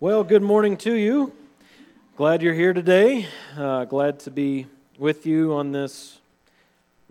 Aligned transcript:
Well, 0.00 0.22
good 0.22 0.42
morning 0.42 0.76
to 0.76 0.94
you. 0.94 1.32
Glad 2.16 2.40
you're 2.40 2.54
here 2.54 2.72
today. 2.72 3.26
Uh, 3.56 3.84
glad 3.84 4.20
to 4.20 4.30
be 4.30 4.68
with 4.96 5.26
you 5.26 5.54
on 5.54 5.72
this 5.72 6.20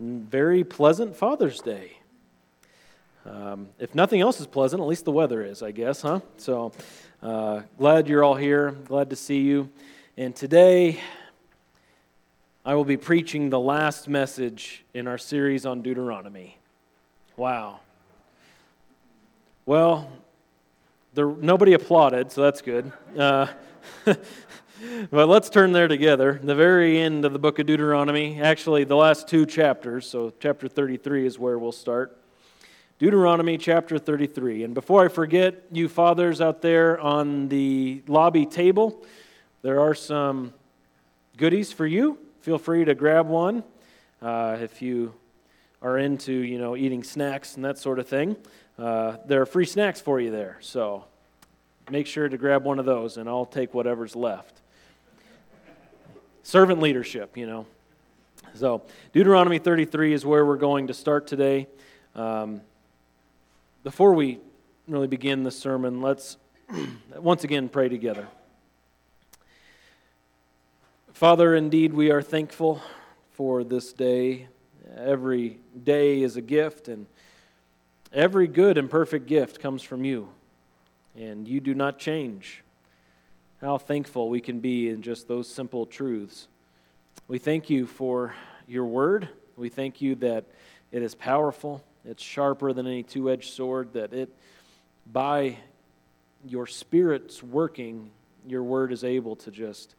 very 0.00 0.64
pleasant 0.64 1.14
Father's 1.14 1.60
Day. 1.60 1.98
Um, 3.26 3.68
if 3.78 3.94
nothing 3.94 4.22
else 4.22 4.40
is 4.40 4.46
pleasant, 4.46 4.80
at 4.80 4.88
least 4.88 5.04
the 5.04 5.12
weather 5.12 5.42
is, 5.42 5.62
I 5.62 5.70
guess, 5.70 6.00
huh? 6.00 6.20
So 6.38 6.72
uh, 7.22 7.60
glad 7.76 8.08
you're 8.08 8.24
all 8.24 8.36
here. 8.36 8.70
Glad 8.70 9.10
to 9.10 9.16
see 9.16 9.40
you. 9.40 9.68
And 10.16 10.34
today, 10.34 10.98
I 12.64 12.74
will 12.74 12.86
be 12.86 12.96
preaching 12.96 13.50
the 13.50 13.60
last 13.60 14.08
message 14.08 14.82
in 14.94 15.06
our 15.06 15.18
series 15.18 15.66
on 15.66 15.82
Deuteronomy. 15.82 16.56
Wow. 17.36 17.80
Well, 19.66 20.10
nobody 21.26 21.72
applauded, 21.72 22.32
so 22.32 22.42
that's 22.42 22.62
good. 22.62 22.92
Uh, 23.16 23.46
but 24.04 25.28
let's 25.28 25.50
turn 25.50 25.72
there 25.72 25.88
together. 25.88 26.38
The 26.42 26.54
very 26.54 27.00
end 27.00 27.24
of 27.24 27.32
the 27.32 27.38
book 27.38 27.58
of 27.58 27.66
Deuteronomy, 27.66 28.40
actually, 28.40 28.84
the 28.84 28.96
last 28.96 29.28
two 29.28 29.46
chapters, 29.46 30.08
so 30.08 30.32
chapter 30.40 30.68
33 30.68 31.26
is 31.26 31.38
where 31.38 31.58
we'll 31.58 31.72
start. 31.72 32.16
Deuteronomy 32.98 33.58
chapter 33.58 33.98
33. 33.98 34.64
And 34.64 34.74
before 34.74 35.04
I 35.04 35.08
forget, 35.08 35.62
you 35.70 35.88
fathers 35.88 36.40
out 36.40 36.62
there 36.62 36.98
on 37.00 37.48
the 37.48 38.02
lobby 38.08 38.44
table, 38.44 39.04
there 39.62 39.80
are 39.80 39.94
some 39.94 40.52
goodies 41.36 41.72
for 41.72 41.86
you. 41.86 42.18
Feel 42.40 42.58
free 42.58 42.84
to 42.84 42.94
grab 42.94 43.28
one 43.28 43.62
uh, 44.20 44.56
if 44.60 44.82
you 44.82 45.14
are 45.80 45.98
into, 45.98 46.32
you 46.32 46.58
know, 46.58 46.76
eating 46.76 47.04
snacks 47.04 47.54
and 47.54 47.64
that 47.64 47.78
sort 47.78 47.98
of 47.98 48.08
thing. 48.08 48.36
Uh, 48.78 49.16
there 49.26 49.42
are 49.42 49.46
free 49.46 49.66
snacks 49.66 50.00
for 50.00 50.20
you 50.20 50.30
there. 50.30 50.58
So 50.60 51.04
make 51.90 52.06
sure 52.06 52.28
to 52.28 52.38
grab 52.38 52.64
one 52.64 52.78
of 52.78 52.84
those, 52.84 53.16
and 53.16 53.28
I'll 53.28 53.46
take 53.46 53.74
whatever's 53.74 54.14
left. 54.14 54.60
Servant 56.42 56.80
leadership, 56.80 57.36
you 57.36 57.46
know. 57.46 57.66
So, 58.54 58.82
Deuteronomy 59.12 59.58
33 59.58 60.14
is 60.14 60.24
where 60.24 60.44
we're 60.44 60.56
going 60.56 60.86
to 60.86 60.94
start 60.94 61.26
today. 61.26 61.66
Um, 62.14 62.62
before 63.84 64.14
we 64.14 64.38
really 64.86 65.06
begin 65.06 65.42
the 65.42 65.50
sermon, 65.50 66.00
let's 66.00 66.36
once 67.16 67.44
again 67.44 67.68
pray 67.68 67.88
together. 67.88 68.26
Father, 71.12 71.54
indeed, 71.54 71.92
we 71.92 72.10
are 72.10 72.22
thankful 72.22 72.80
for 73.32 73.64
this 73.64 73.92
day. 73.92 74.48
Every 74.96 75.58
day 75.84 76.22
is 76.22 76.36
a 76.36 76.42
gift, 76.42 76.88
and 76.88 77.06
every 78.12 78.46
good 78.46 78.78
and 78.78 78.90
perfect 78.90 79.26
gift 79.26 79.60
comes 79.60 79.82
from 79.82 80.04
you 80.04 80.28
and 81.16 81.46
you 81.48 81.60
do 81.60 81.74
not 81.74 81.98
change. 81.98 82.62
How 83.60 83.76
thankful 83.76 84.28
we 84.28 84.40
can 84.40 84.60
be 84.60 84.88
in 84.88 85.02
just 85.02 85.26
those 85.26 85.48
simple 85.48 85.84
truths. 85.84 86.46
We 87.26 87.38
thank 87.38 87.68
you 87.68 87.86
for 87.86 88.34
your 88.68 88.84
word. 88.84 89.28
We 89.56 89.68
thank 89.68 90.00
you 90.00 90.14
that 90.16 90.44
it 90.92 91.02
is 91.02 91.14
powerful, 91.14 91.84
it's 92.04 92.22
sharper 92.22 92.72
than 92.72 92.86
any 92.86 93.02
two 93.02 93.30
edged 93.30 93.52
sword, 93.52 93.92
that 93.94 94.12
it, 94.12 94.30
by 95.12 95.58
your 96.46 96.66
Spirit's 96.66 97.42
working, 97.42 98.10
your 98.46 98.62
word 98.62 98.92
is 98.92 99.02
able 99.02 99.36
to 99.36 99.50
just 99.50 99.96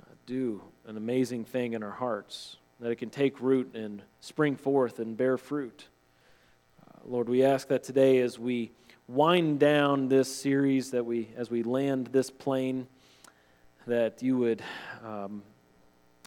uh, 0.00 0.14
do 0.24 0.62
an 0.86 0.96
amazing 0.96 1.44
thing 1.44 1.72
in 1.72 1.82
our 1.82 1.90
hearts, 1.90 2.56
that 2.80 2.90
it 2.90 2.96
can 2.96 3.10
take 3.10 3.40
root 3.40 3.74
and 3.74 4.00
spring 4.20 4.54
forth 4.54 5.00
and 5.00 5.16
bear 5.16 5.36
fruit. 5.36 5.88
Lord, 7.06 7.28
we 7.28 7.44
ask 7.44 7.68
that 7.68 7.82
today 7.82 8.18
as 8.18 8.38
we 8.38 8.70
wind 9.08 9.58
down 9.58 10.08
this 10.08 10.34
series 10.34 10.90
that 10.90 11.04
we 11.04 11.28
as 11.36 11.50
we 11.50 11.62
land 11.62 12.08
this 12.08 12.30
plane 12.30 12.86
that 13.86 14.22
you 14.22 14.36
would 14.36 14.62
um, 15.02 15.42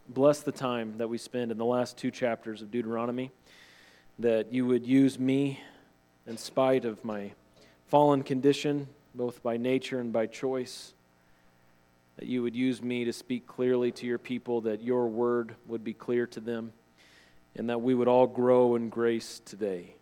bless 0.09 0.42
the 0.42 0.52
time 0.52 0.97
that 0.97 1.08
we 1.08 1.17
spend 1.17 1.52
in 1.52 1.58
the 1.58 1.66
last 1.66 1.95
two 1.95 2.09
chapters 2.09 2.64
of 2.64 2.71
deuteronomy 2.71 3.30
that 4.17 4.52
you 4.52 4.65
would 4.65 4.86
use 4.86 5.20
me 5.20 5.59
in 6.26 6.37
spite 6.37 6.83
of 6.83 7.03
my 7.05 7.32
fallen 7.88 8.23
condition 8.23 8.88
both 9.14 9.43
by 9.43 9.58
nature 9.58 9.99
and 9.99 10.11
by 10.11 10.26
choice 10.26 10.93
that 12.17 12.27
you 12.27 12.42
would 12.42 12.55
use 12.55 12.82
me 12.82 13.05
to 13.05 13.14
speak 13.14 13.45
clearly 13.45 13.92
to 13.92 14.08
your 14.08 14.17
people 14.17 14.61
that 14.61 14.82
your 14.82 15.08
word 15.08 15.53
would 15.67 15.83
be 15.83 15.93
clear 15.93 16.26
to 16.26 16.39
them 16.39 16.73
and 17.55 17.70
that 17.70 17.80
we 17.80 17.93
would 17.93 18.08
all 18.08 18.26
grow 18.26 18.76
in 18.76 18.89
grace 18.89 19.39
today 19.45 19.93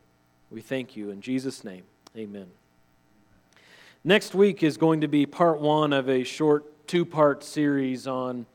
we 0.49 0.61
thank 0.61 0.95
you 0.95 1.09
in 1.09 1.21
jesus 1.21 1.63
name 1.63 1.83
amen 2.17 2.47
Next 4.05 4.33
week 4.33 4.63
is 4.63 4.77
going 4.77 5.01
to 5.01 5.09
be 5.09 5.25
part 5.25 5.59
one 5.59 5.91
of 5.91 6.07
a 6.07 6.23
short 6.23 6.87
two 6.87 7.03
part 7.03 7.43
series 7.43 8.07
on 8.07 8.45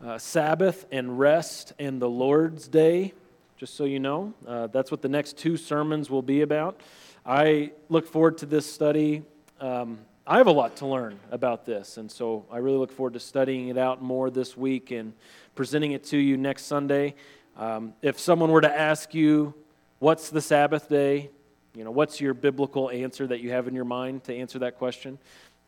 uh, 0.00 0.16
Sabbath 0.16 0.86
and 0.92 1.18
rest 1.18 1.72
and 1.80 2.00
the 2.00 2.08
Lord's 2.08 2.68
Day, 2.68 3.12
just 3.56 3.74
so 3.74 3.82
you 3.82 3.98
know. 3.98 4.32
Uh, 4.46 4.68
that's 4.68 4.92
what 4.92 5.02
the 5.02 5.08
next 5.08 5.36
two 5.36 5.56
sermons 5.56 6.08
will 6.08 6.22
be 6.22 6.42
about. 6.42 6.80
I 7.26 7.72
look 7.88 8.06
forward 8.06 8.38
to 8.38 8.46
this 8.46 8.64
study. 8.64 9.24
Um, 9.60 9.98
I 10.24 10.36
have 10.36 10.46
a 10.46 10.52
lot 10.52 10.76
to 10.76 10.86
learn 10.86 11.18
about 11.32 11.66
this, 11.66 11.96
and 11.96 12.08
so 12.08 12.46
I 12.48 12.58
really 12.58 12.78
look 12.78 12.92
forward 12.92 13.14
to 13.14 13.20
studying 13.20 13.68
it 13.68 13.76
out 13.76 14.00
more 14.00 14.30
this 14.30 14.56
week 14.56 14.92
and 14.92 15.14
presenting 15.56 15.90
it 15.90 16.04
to 16.04 16.16
you 16.16 16.36
next 16.36 16.66
Sunday. 16.66 17.16
Um, 17.56 17.94
if 18.02 18.20
someone 18.20 18.52
were 18.52 18.60
to 18.60 18.72
ask 18.72 19.14
you, 19.14 19.52
What's 20.00 20.30
the 20.30 20.40
Sabbath 20.40 20.88
day? 20.88 21.28
You 21.76 21.84
know, 21.84 21.90
what's 21.90 22.22
your 22.22 22.32
biblical 22.32 22.88
answer 22.88 23.26
that 23.26 23.40
you 23.40 23.50
have 23.50 23.68
in 23.68 23.74
your 23.74 23.84
mind 23.84 24.24
to 24.24 24.34
answer 24.34 24.60
that 24.60 24.78
question? 24.78 25.18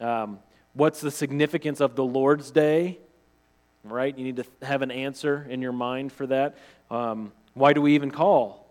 Um, 0.00 0.38
what's 0.72 1.02
the 1.02 1.10
significance 1.10 1.82
of 1.82 1.96
the 1.96 2.04
Lord's 2.04 2.50
Day? 2.50 2.98
Right? 3.84 4.16
You 4.16 4.24
need 4.24 4.36
to 4.36 4.46
have 4.62 4.80
an 4.80 4.90
answer 4.90 5.46
in 5.50 5.60
your 5.60 5.72
mind 5.72 6.12
for 6.12 6.26
that. 6.28 6.56
Um, 6.90 7.30
why 7.52 7.74
do 7.74 7.82
we 7.82 7.94
even 7.94 8.10
call 8.10 8.66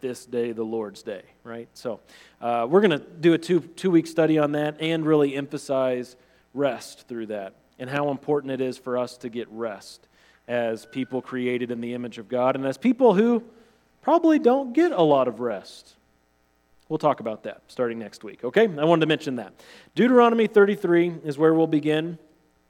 this 0.00 0.26
day 0.26 0.50
the 0.50 0.64
Lord's 0.64 1.04
Day? 1.04 1.22
Right? 1.44 1.68
So, 1.74 2.00
uh, 2.40 2.66
we're 2.68 2.80
going 2.80 2.98
to 2.98 2.98
do 2.98 3.34
a 3.34 3.38
two 3.38 3.60
two 3.60 3.92
week 3.92 4.08
study 4.08 4.36
on 4.36 4.50
that 4.52 4.80
and 4.80 5.06
really 5.06 5.36
emphasize 5.36 6.16
rest 6.54 7.06
through 7.06 7.26
that 7.26 7.54
and 7.78 7.88
how 7.88 8.10
important 8.10 8.50
it 8.50 8.60
is 8.60 8.76
for 8.76 8.98
us 8.98 9.16
to 9.18 9.28
get 9.28 9.46
rest 9.52 10.08
as 10.48 10.86
people 10.86 11.22
created 11.22 11.70
in 11.70 11.80
the 11.80 11.94
image 11.94 12.18
of 12.18 12.28
God 12.28 12.56
and 12.56 12.66
as 12.66 12.76
people 12.76 13.14
who 13.14 13.44
probably 14.02 14.38
don't 14.38 14.72
get 14.72 14.92
a 14.92 15.02
lot 15.02 15.28
of 15.28 15.40
rest. 15.40 15.94
We'll 16.88 16.98
talk 16.98 17.20
about 17.20 17.42
that 17.42 17.62
starting 17.68 17.98
next 17.98 18.24
week, 18.24 18.42
okay? 18.44 18.62
I 18.62 18.84
wanted 18.84 19.02
to 19.02 19.06
mention 19.06 19.36
that. 19.36 19.52
Deuteronomy 19.94 20.46
33 20.46 21.16
is 21.24 21.36
where 21.36 21.52
we'll 21.52 21.66
begin. 21.66 22.18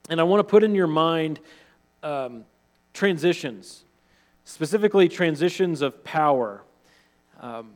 And 0.09 0.21
I 0.21 0.25
want 0.25 0.41
to 0.41 0.44
put 0.44 0.65
in 0.65 0.75
your 0.75 0.87
mind 0.87 1.38
um, 2.03 2.44
transitions, 2.94 3.84
specifically 4.44 5.09
transitions 5.09 5.83
of 5.83 6.03
power. 6.03 6.62
Um, 7.41 7.72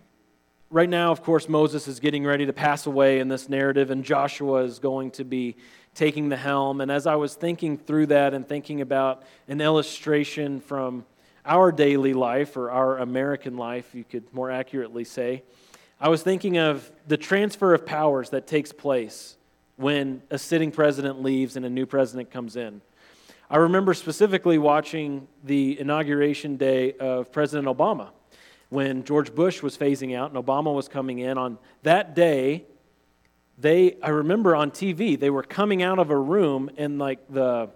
right 0.71 0.89
now, 0.89 1.13
of 1.13 1.23
course, 1.23 1.49
Moses 1.49 1.87
is 1.87 2.01
getting 2.01 2.25
ready 2.25 2.47
to 2.47 2.53
pass 2.53 2.87
away 2.87 3.21
in 3.21 3.29
this 3.29 3.49
narrative, 3.49 3.91
and 3.91 4.03
Joshua 4.03 4.65
is 4.65 4.79
going 4.79 5.11
to 5.13 5.25
be 5.25 5.57
taking 5.95 6.31
the 6.31 6.37
helm. 6.37 6.81
And 6.81 6.91
as 6.91 7.07
I 7.07 7.17
was 7.17 7.35
thinking 7.35 7.77
through 7.77 8.07
that 8.07 8.35
and 8.35 8.49
thinking 8.49 8.81
about 8.81 9.23
an 9.47 9.61
illustration 9.61 10.61
from 10.61 11.05
our 11.45 11.73
daily 11.73 12.15
life, 12.15 12.57
or 12.57 12.71
our 12.71 12.99
American 12.99 13.57
life, 13.57 13.95
you 13.95 14.05
could 14.05 14.33
more 14.33 14.51
accurately 14.51 15.05
say, 15.05 15.43
I 16.01 16.09
was 16.09 16.23
thinking 16.23 16.59
of 16.59 16.91
the 17.07 17.17
transfer 17.17 17.75
of 17.75 17.87
powers 17.87 18.31
that 18.31 18.47
takes 18.47 18.73
place 18.73 19.37
when 19.77 20.23
a 20.31 20.39
sitting 20.39 20.71
president 20.71 21.23
leaves 21.23 21.57
and 21.57 21.65
a 21.65 21.71
new 21.71 21.87
president 21.87 22.31
comes 22.31 22.57
in. 22.57 22.81
I 23.51 23.57
remember 23.57 23.93
specifically 23.95 24.59
watching 24.59 25.29
the 25.45 25.79
inauguration 25.79 26.57
day 26.57 26.95
of 26.95 27.31
President 27.33 27.69
Obama 27.69 28.11
when 28.71 29.05
George 29.05 29.35
Bush 29.35 29.63
was 29.63 29.77
phasing 29.77 30.17
out 30.17 30.33
and 30.33 30.43
Obama 30.43 30.75
was 30.75 30.89
coming 30.89 31.19
in. 31.19 31.37
On 31.37 31.59
that 31.83 32.15
day, 32.15 32.65
they, 33.59 33.97
I 34.03 34.09
remember 34.09 34.57
on 34.57 34.71
TV, 34.71 35.21
they 35.21 35.29
were 35.29 35.43
coming 35.43 35.83
out 35.83 35.99
of 35.99 36.11
a 36.11 36.17
room 36.17 36.71
and 36.79 36.99
like 36.99 37.21
the, 37.29 37.69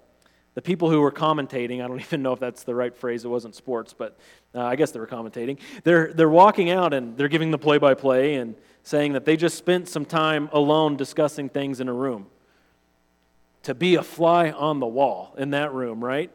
the 0.56 0.62
people 0.62 0.90
who 0.90 1.02
were 1.02 1.12
commentating, 1.12 1.84
I 1.84 1.86
don't 1.86 2.00
even 2.00 2.22
know 2.22 2.32
if 2.32 2.40
that's 2.40 2.64
the 2.64 2.74
right 2.74 2.96
phrase, 2.96 3.24
it 3.24 3.28
wasn't 3.28 3.54
sports, 3.54 3.94
but 3.96 4.18
uh, 4.54 4.64
I 4.64 4.74
guess 4.74 4.90
they 4.90 4.98
were 4.98 5.06
commentating. 5.06 5.58
They're, 5.84 6.12
they're 6.12 6.28
walking 6.28 6.70
out 6.70 6.92
and 6.92 7.16
they're 7.16 7.28
giving 7.28 7.52
the 7.52 7.58
play 7.58 7.78
by 7.78 7.94
play 7.94 8.34
and 8.34 8.56
saying 8.82 9.12
that 9.12 9.24
they 9.24 9.36
just 9.36 9.56
spent 9.56 9.88
some 9.88 10.04
time 10.04 10.48
alone 10.52 10.96
discussing 10.96 11.48
things 11.48 11.78
in 11.78 11.88
a 11.88 11.92
room. 11.92 12.26
To 13.64 13.74
be 13.74 13.96
a 13.96 14.02
fly 14.02 14.50
on 14.50 14.80
the 14.80 14.86
wall 14.86 15.34
in 15.36 15.50
that 15.50 15.74
room, 15.74 16.02
right? 16.02 16.30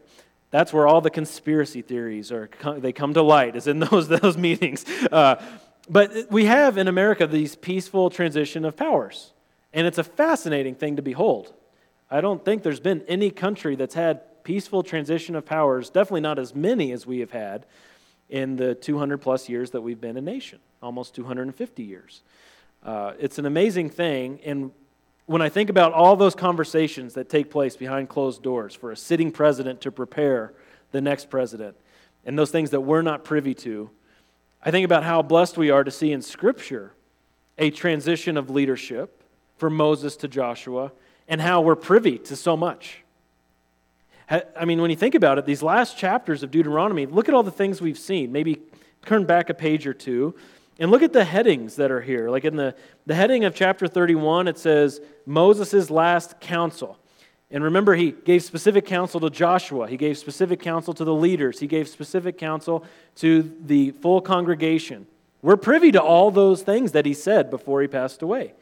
That's 0.51 0.71
where 0.71 0.85
all 0.85 1.01
the 1.01 1.09
conspiracy 1.09 1.81
theories 1.81 2.31
are, 2.31 2.49
they 2.77 2.91
come 2.91 3.13
to 3.15 3.23
light, 3.23 3.55
is 3.55 3.67
in 3.67 3.79
those, 3.91 4.07
those 4.07 4.37
meetings. 4.37 4.85
Uh, 5.11 5.41
but 5.89 6.29
we 6.29 6.45
have 6.45 6.77
in 6.77 6.87
America 6.87 7.25
these 7.25 7.55
peaceful 7.55 8.11
transition 8.11 8.65
of 8.65 8.77
powers. 8.77 9.33
And 9.73 9.87
it's 9.87 9.97
a 9.97 10.03
fascinating 10.03 10.75
thing 10.75 10.97
to 10.97 11.01
behold. 11.01 11.53
I 12.11 12.19
don't 12.19 12.43
think 12.43 12.61
there's 12.61 12.81
been 12.81 13.03
any 13.07 13.31
country 13.31 13.77
that's 13.77 13.95
had 13.95 14.43
peaceful 14.43 14.83
transition 14.83 15.33
of 15.35 15.45
powers, 15.45 15.89
definitely 15.89 16.21
not 16.21 16.37
as 16.37 16.53
many 16.53 16.91
as 16.91 17.07
we 17.07 17.19
have 17.19 17.31
had 17.31 17.65
in 18.29 18.57
the 18.57 18.75
200 18.75 19.19
plus 19.19 19.47
years 19.47 19.71
that 19.71 19.81
we've 19.81 20.01
been 20.01 20.17
a 20.17 20.21
nation, 20.21 20.59
almost 20.83 21.15
250 21.15 21.83
years. 21.83 22.21
Uh, 22.83 23.13
it's 23.17 23.39
an 23.39 23.45
amazing 23.45 23.89
thing, 23.89 24.41
and 24.43 24.71
when 25.25 25.41
I 25.41 25.47
think 25.47 25.69
about 25.69 25.93
all 25.93 26.17
those 26.17 26.35
conversations 26.35 27.13
that 27.13 27.29
take 27.29 27.49
place 27.49 27.77
behind 27.77 28.09
closed 28.09 28.43
doors 28.43 28.75
for 28.75 28.91
a 28.91 28.97
sitting 28.97 29.31
president 29.31 29.79
to 29.81 29.91
prepare 29.91 30.53
the 30.91 30.99
next 30.99 31.29
president, 31.29 31.77
and 32.25 32.37
those 32.37 32.51
things 32.51 32.71
that 32.71 32.81
we're 32.81 33.01
not 33.01 33.23
privy 33.23 33.53
to, 33.53 33.89
I 34.61 34.71
think 34.71 34.83
about 34.83 35.03
how 35.03 35.21
blessed 35.21 35.57
we 35.57 35.69
are 35.69 35.85
to 35.85 35.91
see 35.91 36.11
in 36.11 36.21
Scripture 36.21 36.91
a 37.57 37.69
transition 37.69 38.35
of 38.35 38.49
leadership 38.49 39.23
from 39.57 39.75
Moses 39.75 40.17
to 40.17 40.27
Joshua, 40.27 40.91
and 41.27 41.41
how 41.41 41.61
we're 41.61 41.75
privy 41.75 42.17
to 42.17 42.35
so 42.35 42.55
much. 42.57 43.03
I 44.29 44.63
mean, 44.63 44.81
when 44.81 44.89
you 44.89 44.95
think 44.95 45.13
about 45.13 45.37
it, 45.37 45.45
these 45.45 45.61
last 45.61 45.97
chapters 45.97 46.41
of 46.41 46.51
Deuteronomy, 46.51 47.05
look 47.05 47.27
at 47.27 47.35
all 47.35 47.43
the 47.43 47.51
things 47.51 47.81
we've 47.81 47.97
seen. 47.97 48.31
Maybe 48.31 48.61
turn 49.05 49.25
back 49.25 49.49
a 49.49 49.53
page 49.53 49.85
or 49.85 49.93
two 49.93 50.35
and 50.79 50.89
look 50.89 51.03
at 51.03 51.11
the 51.13 51.23
headings 51.25 51.75
that 51.75 51.91
are 51.91 52.01
here. 52.01 52.29
Like 52.29 52.45
in 52.45 52.55
the, 52.55 52.73
the 53.05 53.13
heading 53.13 53.43
of 53.43 53.53
chapter 53.53 53.87
31, 53.87 54.47
it 54.47 54.57
says 54.57 55.01
Moses' 55.25 55.89
last 55.89 56.39
counsel. 56.39 56.97
And 57.51 57.63
remember, 57.63 57.93
he 57.95 58.11
gave 58.11 58.43
specific 58.43 58.85
counsel 58.85 59.19
to 59.19 59.29
Joshua. 59.29 59.87
He 59.87 59.97
gave 59.97 60.17
specific 60.17 60.61
counsel 60.61 60.93
to 60.93 61.03
the 61.03 61.13
leaders. 61.13 61.59
He 61.59 61.67
gave 61.67 61.89
specific 61.89 62.37
counsel 62.37 62.85
to 63.17 63.53
the 63.65 63.91
full 63.91 64.21
congregation. 64.21 65.05
We're 65.41 65.57
privy 65.57 65.91
to 65.91 66.01
all 66.01 66.31
those 66.31 66.63
things 66.63 66.93
that 66.93 67.05
he 67.05 67.13
said 67.13 67.49
before 67.49 67.81
he 67.81 67.87
passed 67.87 68.21
away. 68.21 68.53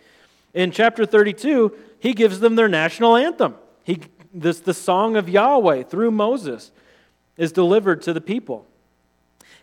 In 0.53 0.71
chapter 0.71 1.06
32, 1.06 1.73
he 2.00 2.13
gives 2.13 2.40
them 2.40 2.56
their 2.56 2.68
national 2.68 3.16
anthem. 3.16 3.56
He, 3.84 4.00
this, 4.34 4.60
the 4.60 4.74
song 4.74 5.16
of 5.16 5.30
Yahweh 5.30 5.84
through 5.84 6.12
Moses 6.12 6.72
is 7.38 7.51
delivered 7.51 8.01
to 8.04 8.13
the 8.13 8.22
people. 8.22 8.66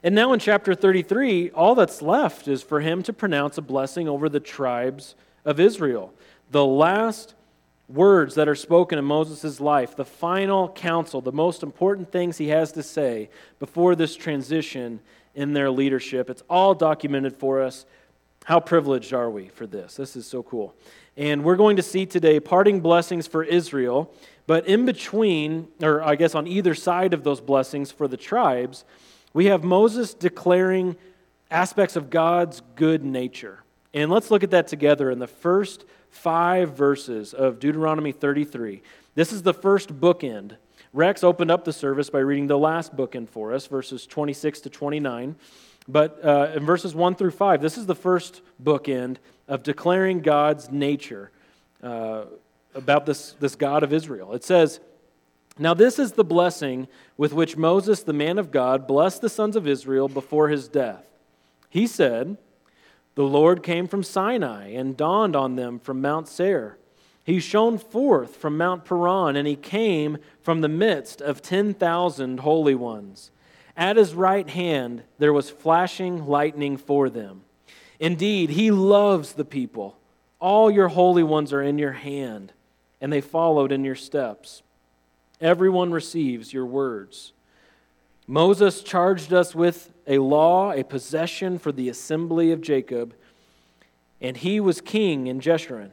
And 0.02 0.14
now 0.14 0.32
in 0.32 0.40
chapter 0.40 0.74
33, 0.74 1.50
all 1.50 1.74
that's 1.74 2.02
left 2.02 2.48
is 2.48 2.62
for 2.62 2.80
him 2.80 3.02
to 3.04 3.12
pronounce 3.12 3.58
a 3.58 3.62
blessing 3.62 4.08
over 4.08 4.28
the 4.28 4.40
tribes 4.40 5.14
of 5.44 5.58
Israel. 5.58 6.12
The 6.50 6.64
last 6.64 7.34
words 7.88 8.34
that 8.34 8.48
are 8.48 8.54
spoken 8.54 8.98
in 8.98 9.04
Moses' 9.04 9.60
life, 9.60 9.96
the 9.96 10.04
final 10.04 10.68
counsel, 10.70 11.20
the 11.20 11.32
most 11.32 11.62
important 11.62 12.10
things 12.10 12.38
he 12.38 12.48
has 12.48 12.72
to 12.72 12.82
say 12.82 13.30
before 13.58 13.94
this 13.94 14.16
transition 14.16 15.00
in 15.34 15.52
their 15.52 15.70
leadership. 15.70 16.28
It's 16.28 16.42
all 16.50 16.74
documented 16.74 17.36
for 17.36 17.62
us. 17.62 17.86
How 18.44 18.60
privileged 18.60 19.12
are 19.12 19.30
we 19.30 19.48
for 19.48 19.66
this? 19.66 19.96
This 19.96 20.16
is 20.16 20.26
so 20.26 20.42
cool. 20.42 20.74
And 21.16 21.44
we're 21.44 21.56
going 21.56 21.76
to 21.76 21.82
see 21.82 22.04
today 22.04 22.40
parting 22.40 22.80
blessings 22.80 23.26
for 23.26 23.42
Israel, 23.42 24.12
but 24.46 24.66
in 24.66 24.84
between, 24.84 25.68
or 25.82 26.02
I 26.02 26.14
guess 26.14 26.34
on 26.34 26.46
either 26.46 26.74
side 26.74 27.14
of 27.14 27.24
those 27.24 27.40
blessings 27.40 27.90
for 27.90 28.06
the 28.06 28.18
tribes, 28.18 28.84
we 29.32 29.46
have 29.46 29.64
Moses 29.64 30.12
declaring 30.12 30.96
aspects 31.50 31.96
of 31.96 32.10
God's 32.10 32.60
good 32.74 33.02
nature. 33.02 33.62
And 33.94 34.10
let's 34.10 34.30
look 34.30 34.42
at 34.42 34.50
that 34.50 34.68
together 34.68 35.10
in 35.10 35.18
the 35.18 35.26
first 35.26 35.86
five 36.10 36.76
verses 36.76 37.32
of 37.32 37.60
Deuteronomy 37.60 38.12
33. 38.12 38.82
This 39.14 39.32
is 39.32 39.42
the 39.42 39.54
first 39.54 39.98
bookend. 39.98 40.56
Rex 40.92 41.24
opened 41.24 41.50
up 41.50 41.64
the 41.64 41.72
service 41.72 42.10
by 42.10 42.18
reading 42.18 42.46
the 42.46 42.58
last 42.58 42.94
bookend 42.94 43.30
for 43.30 43.54
us, 43.54 43.66
verses 43.66 44.06
26 44.06 44.60
to 44.60 44.70
29. 44.70 45.36
But 45.88 46.22
uh, 46.22 46.52
in 46.54 46.66
verses 46.66 46.94
1 46.94 47.14
through 47.14 47.30
5, 47.30 47.62
this 47.62 47.78
is 47.78 47.86
the 47.86 47.94
first 47.94 48.42
bookend 48.62 49.16
of 49.48 49.62
declaring 49.62 50.20
God's 50.20 50.70
nature 50.70 51.30
uh, 51.82 52.24
about 52.74 53.06
this, 53.06 53.32
this 53.40 53.56
God 53.56 53.82
of 53.82 53.92
Israel. 53.92 54.32
It 54.32 54.44
says, 54.44 54.80
Now 55.58 55.74
this 55.74 55.98
is 55.98 56.12
the 56.12 56.24
blessing 56.24 56.88
with 57.16 57.32
which 57.32 57.56
Moses, 57.56 58.02
the 58.02 58.12
man 58.12 58.38
of 58.38 58.50
God, 58.50 58.86
blessed 58.86 59.22
the 59.22 59.28
sons 59.28 59.56
of 59.56 59.66
Israel 59.66 60.08
before 60.08 60.48
his 60.48 60.68
death. 60.68 61.06
He 61.70 61.86
said, 61.86 62.36
the 63.16 63.24
Lord 63.24 63.62
came 63.62 63.88
from 63.88 64.02
Sinai 64.02 64.68
and 64.68 64.96
dawned 64.96 65.34
on 65.34 65.56
them 65.56 65.78
from 65.78 66.02
Mount 66.02 66.28
Seir. 66.28 66.76
He 67.24 67.40
shone 67.40 67.78
forth 67.78 68.36
from 68.36 68.58
Mount 68.58 68.84
Paran, 68.84 69.36
and 69.36 69.48
he 69.48 69.56
came 69.56 70.18
from 70.42 70.60
the 70.60 70.68
midst 70.68 71.22
of 71.22 71.40
10,000 71.40 72.40
holy 72.40 72.74
ones. 72.74 73.30
At 73.74 73.96
his 73.96 74.14
right 74.14 74.48
hand 74.48 75.02
there 75.18 75.32
was 75.32 75.48
flashing 75.48 76.26
lightning 76.26 76.76
for 76.76 77.08
them. 77.08 77.40
Indeed, 77.98 78.50
he 78.50 78.70
loves 78.70 79.32
the 79.32 79.44
people. 79.44 79.96
All 80.38 80.70
your 80.70 80.88
holy 80.88 81.22
ones 81.22 81.52
are 81.52 81.62
in 81.62 81.78
your 81.78 81.92
hand, 81.92 82.52
and 83.00 83.12
they 83.12 83.20
followed 83.20 83.72
in 83.72 83.84
your 83.84 83.94
steps. 83.94 84.62
Everyone 85.40 85.90
receives 85.90 86.52
your 86.52 86.66
words. 86.66 87.32
Moses 88.26 88.82
charged 88.82 89.32
us 89.32 89.54
with 89.54 89.92
a 90.06 90.18
law, 90.18 90.72
a 90.72 90.82
possession 90.82 91.58
for 91.58 91.72
the 91.72 91.88
assembly 91.88 92.52
of 92.52 92.60
Jacob, 92.60 93.14
and 94.20 94.36
he 94.36 94.60
was 94.60 94.80
king 94.80 95.26
in 95.26 95.40
Jeshurun 95.40 95.90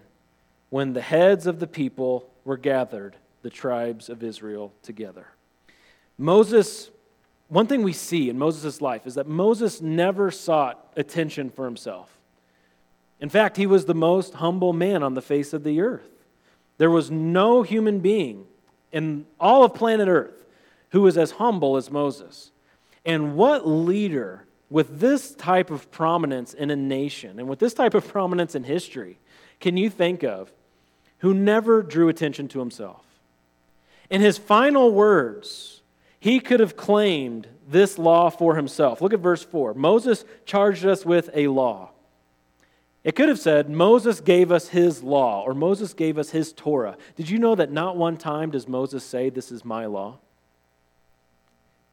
when 0.70 0.94
the 0.94 1.02
heads 1.02 1.46
of 1.46 1.60
the 1.60 1.68
people 1.68 2.30
were 2.44 2.58
gathered, 2.58 3.16
the 3.44 3.50
tribes 3.50 4.10
of 4.10 4.24
Israel 4.24 4.74
together. 4.82 5.28
Moses, 6.18 6.90
one 7.54 7.68
thing 7.68 7.84
we 7.84 7.94
see 7.94 8.30
in 8.30 8.38
Moses' 8.38 8.82
life 8.82 9.06
is 9.06 9.16
that 9.16 9.28
Moses 9.28 9.80
never 9.80 10.32
sought 10.32 10.92
attention 10.96 11.52
for 11.52 11.66
himself. 11.66 12.18
In 13.20 13.30
fact, 13.30 13.58
he 13.58 13.68
was 13.68 13.86
the 13.86 13.94
most 13.94 14.34
humble 14.36 14.74
man 14.74 15.04
on 15.04 15.14
the 15.14 15.22
face 15.22 15.54
of 15.54 15.64
the 15.64 15.80
earth. 15.80 16.10
There 16.78 16.90
was 16.90 17.12
no 17.12 17.62
human 17.62 18.00
being 18.00 18.46
in 18.92 19.26
all 19.40 19.64
of 19.64 19.74
planet 19.74 20.08
Earth 20.08 20.46
who 20.90 21.02
was 21.02 21.18
as 21.18 21.32
humble 21.32 21.78
as 21.78 21.92
Moses. 21.92 22.52
And 23.06 23.36
what 23.36 23.68
leader 23.68 24.46
with 24.70 25.00
this 25.00 25.36
type 25.36 25.70
of 25.70 25.92
prominence 25.92 26.54
in 26.54 26.72
a 26.72 26.76
nation 26.76 27.40
and 27.40 27.48
with 27.48 27.60
this 27.60 27.74
type 27.74 27.94
of 27.94 28.08
prominence 28.08 28.56
in 28.56 28.64
history 28.64 29.20
can 29.60 29.78
you 29.78 29.90
think 29.90 30.24
of 30.24 30.52
who 31.20 31.34
never 31.34 31.82
drew 31.82 32.10
attention 32.10 32.50
to 32.50 32.60
himself? 32.60 33.06
In 34.10 34.20
his 34.20 34.38
final 34.38 34.92
words, 34.92 35.73
he 36.24 36.40
could 36.40 36.62
have 36.62 36.78
claimed 36.78 37.50
this 37.68 38.00
law 38.00 38.30
for 38.30 38.56
himself. 38.56 39.02
Look 39.02 39.12
at 39.12 39.20
verse 39.20 39.44
4. 39.44 39.74
Moses 39.74 40.24
charged 40.46 40.86
us 40.86 41.06
with 41.06 41.30
a 41.34 41.50
law. 41.50 41.90
It 43.04 43.14
could 43.14 43.28
have 43.28 43.40
said, 43.40 43.70
Moses 43.70 44.22
gave 44.22 44.50
us 44.50 44.70
his 44.70 45.04
law, 45.04 45.44
or 45.44 45.54
Moses 45.54 45.94
gave 45.94 46.18
us 46.18 46.30
his 46.30 46.54
Torah. 46.54 46.96
Did 47.18 47.30
you 47.30 47.40
know 47.40 47.56
that 47.56 47.74
not 47.74 47.98
one 47.98 48.16
time 48.16 48.52
does 48.52 48.70
Moses 48.70 49.04
say, 49.04 49.30
This 49.30 49.52
is 49.52 49.66
my 49.66 49.86
law? 49.86 50.20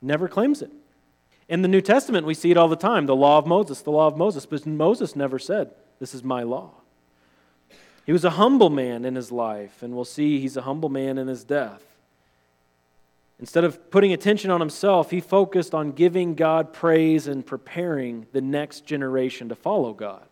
never 0.00 0.28
claims 0.28 0.62
it. 0.62 0.70
In 1.48 1.62
the 1.62 1.68
New 1.68 1.80
Testament, 1.80 2.24
we 2.24 2.34
see 2.34 2.52
it 2.52 2.56
all 2.56 2.68
the 2.68 2.76
time 2.76 3.06
the 3.06 3.16
law 3.16 3.36
of 3.36 3.48
Moses, 3.48 3.82
the 3.82 3.90
law 3.90 4.06
of 4.06 4.16
Moses. 4.16 4.46
But 4.46 4.64
Moses 4.64 5.16
never 5.16 5.40
said, 5.40 5.72
This 5.98 6.14
is 6.14 6.22
my 6.22 6.44
law. 6.44 6.70
He 8.06 8.12
was 8.12 8.24
a 8.24 8.30
humble 8.30 8.70
man 8.70 9.04
in 9.04 9.16
his 9.16 9.32
life, 9.32 9.82
and 9.82 9.92
we'll 9.92 10.04
see 10.04 10.38
he's 10.38 10.56
a 10.56 10.62
humble 10.62 10.88
man 10.88 11.18
in 11.18 11.26
his 11.26 11.42
death. 11.42 11.82
Instead 13.40 13.64
of 13.64 13.90
putting 13.90 14.12
attention 14.12 14.50
on 14.50 14.60
himself, 14.60 15.10
he 15.10 15.20
focused 15.20 15.74
on 15.74 15.92
giving 15.92 16.34
God 16.34 16.72
praise 16.72 17.26
and 17.26 17.44
preparing 17.44 18.26
the 18.32 18.40
next 18.40 18.84
generation 18.84 19.48
to 19.48 19.54
follow 19.54 19.94
God. 19.94 20.26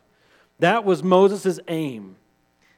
That 0.59 0.85
was 0.85 1.03
Moses' 1.03 1.59
aim. 1.69 2.17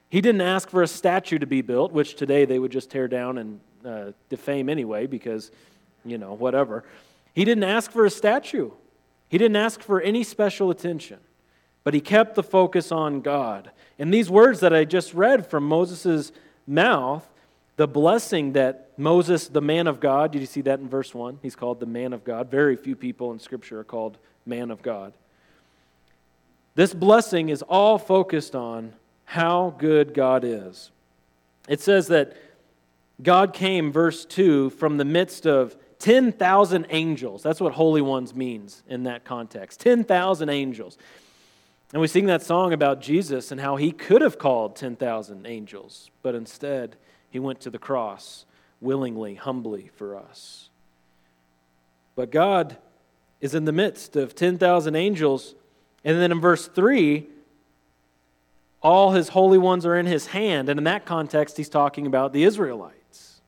He 0.08 0.20
didn't 0.20 0.40
ask 0.40 0.70
for 0.70 0.82
a 0.82 0.86
statue 0.86 1.38
to 1.38 1.46
be 1.46 1.62
built, 1.62 1.92
which 1.92 2.14
today 2.14 2.44
they 2.44 2.58
would 2.58 2.70
just 2.70 2.90
tear 2.90 3.08
down 3.08 3.38
and 3.38 3.60
uh, 3.84 4.12
defame 4.28 4.68
anyway 4.68 5.06
because 5.06 5.50
you 6.04 6.18
know, 6.18 6.34
whatever. 6.34 6.84
He 7.34 7.44
didn't 7.44 7.64
ask 7.64 7.90
for 7.90 8.04
a 8.04 8.10
statue, 8.10 8.70
he 9.28 9.38
didn't 9.38 9.56
ask 9.56 9.80
for 9.82 10.00
any 10.00 10.24
special 10.24 10.70
attention, 10.70 11.18
but 11.84 11.94
he 11.94 12.00
kept 12.00 12.34
the 12.34 12.42
focus 12.42 12.90
on 12.90 13.20
God. 13.20 13.70
And 13.98 14.12
these 14.12 14.30
words 14.30 14.60
that 14.60 14.72
I 14.72 14.84
just 14.84 15.14
read 15.14 15.46
from 15.46 15.64
Moses' 15.66 16.32
mouth, 16.66 17.28
the 17.80 17.88
blessing 17.88 18.52
that 18.52 18.90
Moses, 18.98 19.48
the 19.48 19.62
man 19.62 19.86
of 19.86 20.00
God, 20.00 20.32
did 20.32 20.40
you 20.40 20.46
see 20.46 20.60
that 20.60 20.80
in 20.80 20.86
verse 20.86 21.14
1? 21.14 21.38
He's 21.40 21.56
called 21.56 21.80
the 21.80 21.86
man 21.86 22.12
of 22.12 22.24
God. 22.24 22.50
Very 22.50 22.76
few 22.76 22.94
people 22.94 23.32
in 23.32 23.38
Scripture 23.38 23.80
are 23.80 23.84
called 23.84 24.18
man 24.44 24.70
of 24.70 24.82
God. 24.82 25.14
This 26.74 26.92
blessing 26.92 27.48
is 27.48 27.62
all 27.62 27.96
focused 27.96 28.54
on 28.54 28.92
how 29.24 29.74
good 29.78 30.12
God 30.12 30.44
is. 30.44 30.90
It 31.68 31.80
says 31.80 32.08
that 32.08 32.36
God 33.22 33.54
came, 33.54 33.90
verse 33.90 34.26
2, 34.26 34.68
from 34.68 34.98
the 34.98 35.06
midst 35.06 35.46
of 35.46 35.74
10,000 36.00 36.86
angels. 36.90 37.42
That's 37.42 37.62
what 37.62 37.72
holy 37.72 38.02
ones 38.02 38.34
means 38.34 38.82
in 38.88 39.04
that 39.04 39.24
context. 39.24 39.80
10,000 39.80 40.50
angels. 40.50 40.98
And 41.94 42.02
we 42.02 42.08
sing 42.08 42.26
that 42.26 42.42
song 42.42 42.74
about 42.74 43.00
Jesus 43.00 43.50
and 43.50 43.58
how 43.58 43.76
he 43.76 43.90
could 43.90 44.20
have 44.20 44.38
called 44.38 44.76
10,000 44.76 45.46
angels, 45.46 46.10
but 46.20 46.34
instead 46.34 46.96
he 47.30 47.38
went 47.38 47.60
to 47.60 47.70
the 47.70 47.78
cross 47.78 48.44
willingly, 48.80 49.34
humbly 49.34 49.90
for 49.94 50.16
us. 50.16 50.68
But 52.16 52.30
God 52.30 52.76
is 53.40 53.54
in 53.54 53.64
the 53.64 53.72
midst 53.72 54.16
of 54.16 54.34
10,000 54.34 54.94
angels. 54.94 55.54
And 56.04 56.20
then 56.20 56.32
in 56.32 56.40
verse 56.40 56.66
3, 56.66 57.26
all 58.82 59.12
his 59.12 59.28
holy 59.30 59.58
ones 59.58 59.86
are 59.86 59.96
in 59.96 60.06
his 60.06 60.26
hand. 60.26 60.68
And 60.68 60.78
in 60.78 60.84
that 60.84 61.06
context, 61.06 61.56
he's 61.56 61.68
talking 61.68 62.06
about 62.06 62.32
the 62.32 62.44
Israelites. 62.44 63.40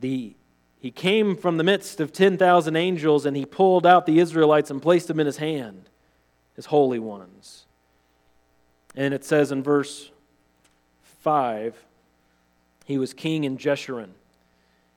The 0.00 0.34
he 0.80 0.90
came 0.92 1.36
from 1.36 1.56
the 1.56 1.64
midst 1.64 1.98
of 2.00 2.12
10,000 2.12 2.76
angels 2.76 3.26
and 3.26 3.36
he 3.36 3.44
pulled 3.44 3.84
out 3.84 4.06
the 4.06 4.20
Israelites 4.20 4.70
and 4.70 4.80
placed 4.80 5.08
them 5.08 5.18
in 5.18 5.26
his 5.26 5.38
hand, 5.38 5.88
his 6.54 6.66
holy 6.66 7.00
ones. 7.00 7.66
And 8.94 9.12
it 9.12 9.24
says 9.24 9.50
in 9.50 9.62
verse 9.62 10.10
5, 11.20 11.74
he 12.88 12.96
was 12.96 13.12
king 13.12 13.44
in 13.44 13.58
Jeshurun. 13.58 14.08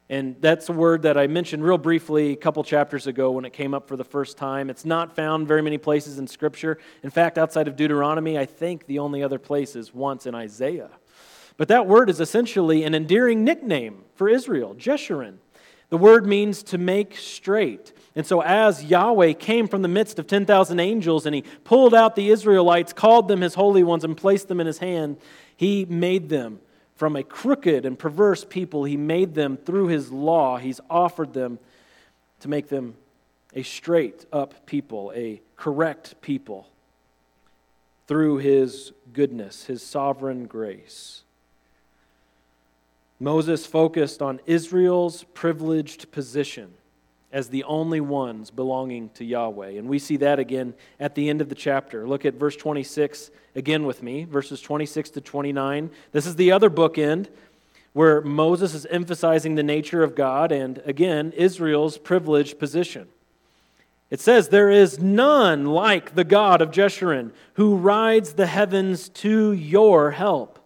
And 0.09 0.37
that's 0.39 0.69
a 0.69 0.73
word 0.73 1.01
that 1.01 1.17
I 1.17 1.27
mentioned 1.27 1.61
real 1.61 1.77
briefly 1.77 2.31
a 2.31 2.35
couple 2.37 2.63
chapters 2.63 3.05
ago 3.05 3.31
when 3.31 3.43
it 3.43 3.51
came 3.51 3.73
up 3.73 3.89
for 3.89 3.97
the 3.97 4.05
first 4.05 4.37
time. 4.37 4.69
It's 4.69 4.85
not 4.85 5.13
found 5.13 5.45
very 5.45 5.61
many 5.61 5.77
places 5.77 6.17
in 6.17 6.25
Scripture. 6.25 6.77
In 7.03 7.09
fact, 7.09 7.37
outside 7.37 7.67
of 7.67 7.75
Deuteronomy, 7.75 8.39
I 8.39 8.45
think 8.45 8.85
the 8.85 8.99
only 8.99 9.21
other 9.21 9.37
place 9.37 9.75
is 9.75 9.93
once 9.93 10.25
in 10.25 10.33
Isaiah. 10.33 10.89
But 11.57 11.67
that 11.67 11.85
word 11.85 12.09
is 12.09 12.21
essentially 12.21 12.85
an 12.85 12.95
endearing 12.95 13.43
nickname 13.43 14.05
for 14.15 14.29
Israel, 14.29 14.73
Jeshurun. 14.73 15.35
The 15.89 15.97
word 15.97 16.25
means 16.25 16.63
to 16.63 16.77
make 16.77 17.17
straight. 17.17 17.91
And 18.15 18.25
so, 18.25 18.41
as 18.41 18.85
Yahweh 18.85 19.33
came 19.33 19.67
from 19.67 19.81
the 19.81 19.89
midst 19.89 20.17
of 20.17 20.27
10,000 20.27 20.79
angels 20.79 21.25
and 21.25 21.35
he 21.35 21.41
pulled 21.65 21.93
out 21.93 22.15
the 22.15 22.29
Israelites, 22.29 22.93
called 22.93 23.27
them 23.27 23.41
his 23.41 23.55
holy 23.55 23.83
ones, 23.83 24.05
and 24.05 24.15
placed 24.15 24.47
them 24.47 24.61
in 24.61 24.67
his 24.67 24.77
hand, 24.77 25.17
he 25.57 25.83
made 25.83 26.29
them 26.29 26.61
from 27.01 27.15
a 27.15 27.23
crooked 27.23 27.83
and 27.83 27.97
perverse 27.97 28.45
people. 28.47 28.83
He 28.83 28.95
made 28.95 29.33
them 29.33 29.57
through 29.57 29.87
his 29.87 30.11
law. 30.11 30.57
He's 30.57 30.79
offered 30.87 31.33
them 31.33 31.57
to 32.41 32.47
make 32.47 32.67
them 32.69 32.93
a 33.55 33.63
straight 33.63 34.27
up 34.31 34.67
people, 34.67 35.11
a 35.15 35.41
correct 35.55 36.21
people, 36.21 36.67
through 38.07 38.37
his 38.37 38.91
goodness, 39.13 39.65
his 39.65 39.81
sovereign 39.81 40.45
grace. 40.45 41.23
Moses 43.19 43.65
focused 43.65 44.21
on 44.21 44.39
Israel's 44.45 45.23
privileged 45.33 46.11
position 46.11 46.71
as 47.31 47.49
the 47.49 47.63
only 47.63 48.01
ones 48.01 48.51
belonging 48.51 49.09
to 49.11 49.25
Yahweh. 49.25 49.69
And 49.69 49.87
we 49.87 49.99
see 49.99 50.17
that 50.17 50.39
again 50.39 50.73
at 50.99 51.15
the 51.15 51.29
end 51.29 51.41
of 51.41 51.49
the 51.49 51.55
chapter. 51.55 52.07
Look 52.07 52.25
at 52.25 52.35
verse 52.35 52.55
26 52.55 53.31
again 53.55 53.85
with 53.85 54.03
me, 54.03 54.25
verses 54.25 54.61
26 54.61 55.11
to 55.11 55.21
29. 55.21 55.91
This 56.11 56.25
is 56.25 56.35
the 56.35 56.51
other 56.51 56.69
bookend 56.69 57.27
where 57.93 58.21
Moses 58.21 58.73
is 58.73 58.85
emphasizing 58.87 59.55
the 59.55 59.63
nature 59.63 60.03
of 60.03 60.15
God 60.15 60.51
and, 60.51 60.81
again, 60.85 61.33
Israel's 61.35 61.97
privileged 61.97 62.57
position. 62.57 63.07
It 64.09 64.19
says, 64.19 64.49
There 64.49 64.69
is 64.69 64.99
none 64.99 65.65
like 65.65 66.15
the 66.15 66.23
God 66.23 66.61
of 66.61 66.71
Jeshurun 66.71 67.31
who 67.53 67.75
rides 67.75 68.33
the 68.33 68.45
heavens 68.45 69.09
to 69.09 69.53
your 69.53 70.11
help 70.11 70.59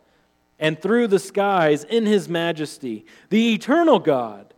and 0.60 0.82
through 0.82 1.08
the 1.08 1.20
skies 1.20 1.84
in 1.84 2.06
his 2.06 2.28
majesty. 2.28 3.06
The 3.30 3.54
eternal 3.54 4.00
God 4.00 4.55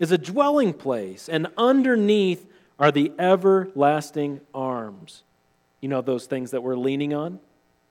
is 0.00 0.10
a 0.10 0.18
dwelling 0.18 0.72
place, 0.72 1.28
and 1.28 1.46
underneath 1.56 2.48
are 2.78 2.90
the 2.90 3.12
everlasting 3.18 4.40
arms. 4.52 5.22
You 5.80 5.88
know 5.88 6.00
those 6.00 6.26
things 6.26 6.50
that 6.50 6.62
we're 6.62 6.76
leaning 6.76 7.14
on? 7.14 7.38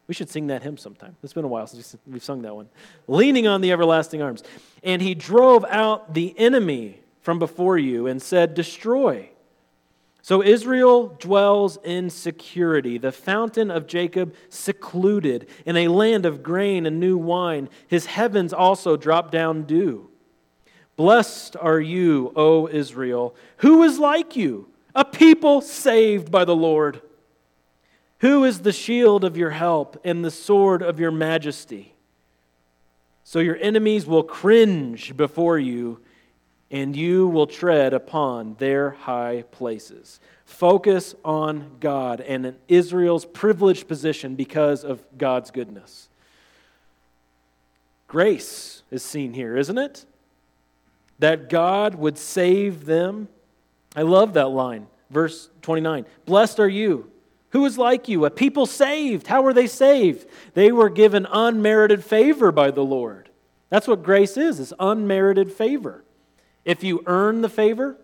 We 0.08 0.16
should 0.16 0.30
sing 0.30 0.48
that 0.48 0.64
hymn 0.64 0.78
sometime. 0.78 1.16
It's 1.22 1.34
been 1.34 1.46
a 1.46 1.48
while 1.48 1.68
since 1.68 1.96
we've 2.08 2.24
sung 2.24 2.42
that 2.42 2.56
one. 2.56 2.68
Leaning 3.08 3.48
on 3.48 3.62
the 3.62 3.72
everlasting 3.72 4.24
arms. 4.24 4.44
And 4.84 5.04
he 5.04 5.14
drove 5.14 5.64
out 5.66 6.16
the 6.16 6.38
enemy 6.38 7.00
from 7.22 7.38
before 7.38 7.78
you 7.78 8.08
and 8.08 8.20
said, 8.20 8.56
Destroy. 8.56 9.30
So 10.24 10.44
Israel 10.44 11.16
dwells 11.20 11.78
in 11.84 12.10
security, 12.10 12.98
the 12.98 13.12
fountain 13.12 13.72
of 13.72 13.88
Jacob 13.88 14.34
secluded, 14.50 15.48
in 15.66 15.78
a 15.78 15.88
land 15.88 16.26
of 16.26 16.44
grain 16.44 16.86
and 16.86 17.00
new 17.00 17.18
wine. 17.18 17.70
His 17.88 18.08
heavens 18.08 18.52
also 18.52 18.98
drop 18.98 19.32
down 19.32 19.64
dew. 19.64 20.10
Blessed 21.00 21.56
are 21.56 21.80
you, 21.80 22.34
O 22.36 22.68
Israel. 22.68 23.34
Who 23.60 23.84
is 23.84 24.00
like 24.00 24.36
you? 24.36 24.68
A 24.94 25.06
people 25.06 25.62
saved 25.62 26.30
by 26.30 26.44
the 26.44 26.58
Lord. 26.58 27.02
Who 28.18 28.44
is 28.44 28.60
the 28.60 28.74
shield 28.74 29.24
of 29.24 29.38
your 29.38 29.52
help 29.52 29.98
and 30.04 30.26
the 30.26 30.30
sword 30.30 30.82
of 30.82 31.00
your 31.00 31.12
majesty? 31.12 31.94
So 33.24 33.40
your 33.40 33.56
enemies 33.62 34.08
will 34.08 34.24
cringe 34.24 35.16
before 35.16 35.58
you 35.58 36.02
and 36.70 36.94
you 36.98 37.30
will 37.30 37.48
tread 37.48 37.94
upon 37.94 38.56
their 38.56 38.90
high 38.90 39.46
places. 39.52 40.20
Focus 40.44 41.16
on 41.24 41.78
God 41.80 42.20
and 42.20 42.56
Israel's 42.68 43.24
privileged 43.24 43.88
position 43.88 44.36
because 44.36 44.84
of 44.84 45.02
God's 45.18 45.50
goodness. 45.50 46.10
Grace 48.10 48.84
is 48.92 49.02
seen 49.02 49.32
here, 49.32 49.56
isn't 49.56 49.78
it? 49.78 50.06
That 51.20 51.50
God 51.50 51.96
would 51.96 52.18
save 52.18 52.86
them. 52.86 53.28
I 53.96 54.02
love 54.04 54.34
that 54.34 54.50
line, 54.50 54.88
verse 55.10 55.50
29. 55.62 56.06
Blessed 56.26 56.60
are 56.60 56.68
you. 56.68 57.12
Who 57.52 57.66
is 57.66 57.78
like 57.78 58.08
you? 58.08 58.26
A 58.26 58.30
people 58.30 58.66
saved. 58.66 59.28
How 59.28 59.42
were 59.42 59.54
they 59.54 59.68
saved? 59.68 60.28
They 60.54 60.72
were 60.72 60.90
given 60.90 61.28
unmerited 61.32 62.04
favor 62.04 62.52
by 62.52 62.72
the 62.72 62.84
Lord. 62.84 63.30
That's 63.70 63.88
what 63.88 64.04
grace 64.04 64.38
is, 64.38 64.60
is 64.60 64.74
unmerited 64.80 65.52
favor. 65.52 66.04
If 66.66 66.84
you 66.84 67.04
earn 67.06 67.42
the 67.42 67.50
favor, 67.50 67.98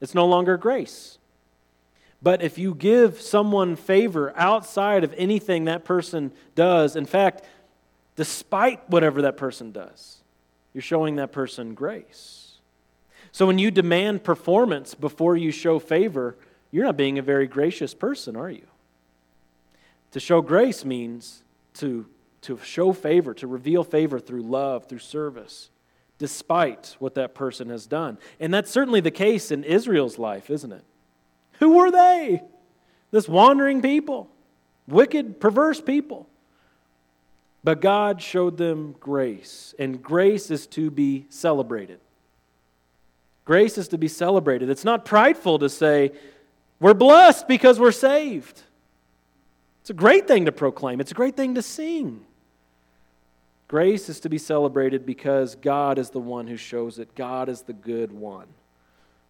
it's 0.00 0.14
no 0.14 0.26
longer 0.26 0.56
grace. 0.56 1.18
But 2.20 2.42
if 2.42 2.58
you 2.58 2.74
give 2.74 3.20
someone 3.20 3.76
favor 3.76 4.32
outside 4.36 5.04
of 5.04 5.14
anything 5.16 5.66
that 5.66 5.84
person 5.84 6.32
does, 6.54 6.96
in 6.96 7.06
fact, 7.06 7.44
despite 8.16 8.88
whatever 8.90 9.22
that 9.22 9.36
person 9.36 9.70
does, 9.70 10.16
you're 10.72 10.82
showing 10.82 11.16
that 11.16 11.30
person 11.30 11.74
grace. 11.74 12.47
So 13.38 13.46
when 13.46 13.60
you 13.60 13.70
demand 13.70 14.24
performance 14.24 14.96
before 14.96 15.36
you 15.36 15.52
show 15.52 15.78
favor, 15.78 16.34
you're 16.72 16.84
not 16.84 16.96
being 16.96 17.20
a 17.20 17.22
very 17.22 17.46
gracious 17.46 17.94
person, 17.94 18.34
are 18.34 18.50
you? 18.50 18.66
To 20.10 20.18
show 20.18 20.40
grace 20.40 20.84
means 20.84 21.44
to, 21.74 22.06
to 22.40 22.58
show 22.64 22.92
favor, 22.92 23.34
to 23.34 23.46
reveal 23.46 23.84
favor 23.84 24.18
through 24.18 24.42
love, 24.42 24.88
through 24.88 24.98
service 24.98 25.70
despite 26.18 26.96
what 26.98 27.14
that 27.14 27.36
person 27.36 27.68
has 27.68 27.86
done. 27.86 28.18
And 28.40 28.52
that's 28.52 28.72
certainly 28.72 28.98
the 28.98 29.12
case 29.12 29.52
in 29.52 29.62
Israel's 29.62 30.18
life, 30.18 30.50
isn't 30.50 30.72
it? 30.72 30.82
Who 31.60 31.76
were 31.76 31.92
they? 31.92 32.42
This 33.12 33.28
wandering 33.28 33.82
people, 33.82 34.28
wicked, 34.88 35.38
perverse 35.38 35.80
people. 35.80 36.28
But 37.62 37.80
God 37.80 38.20
showed 38.20 38.56
them 38.56 38.96
grace, 38.98 39.76
and 39.78 40.02
grace 40.02 40.50
is 40.50 40.66
to 40.66 40.90
be 40.90 41.26
celebrated. 41.28 42.00
Grace 43.48 43.78
is 43.78 43.88
to 43.88 43.96
be 43.96 44.08
celebrated. 44.08 44.68
It's 44.68 44.84
not 44.84 45.06
prideful 45.06 45.60
to 45.60 45.70
say, 45.70 46.12
we're 46.80 46.92
blessed 46.92 47.48
because 47.48 47.80
we're 47.80 47.92
saved. 47.92 48.62
It's 49.80 49.88
a 49.88 49.94
great 49.94 50.28
thing 50.28 50.44
to 50.44 50.52
proclaim, 50.52 51.00
it's 51.00 51.12
a 51.12 51.14
great 51.14 51.34
thing 51.34 51.54
to 51.54 51.62
sing. 51.62 52.26
Grace 53.66 54.10
is 54.10 54.20
to 54.20 54.28
be 54.28 54.36
celebrated 54.36 55.06
because 55.06 55.54
God 55.54 55.98
is 55.98 56.10
the 56.10 56.20
one 56.20 56.46
who 56.46 56.58
shows 56.58 56.98
it. 56.98 57.14
God 57.14 57.48
is 57.48 57.62
the 57.62 57.72
good 57.72 58.12
one, 58.12 58.48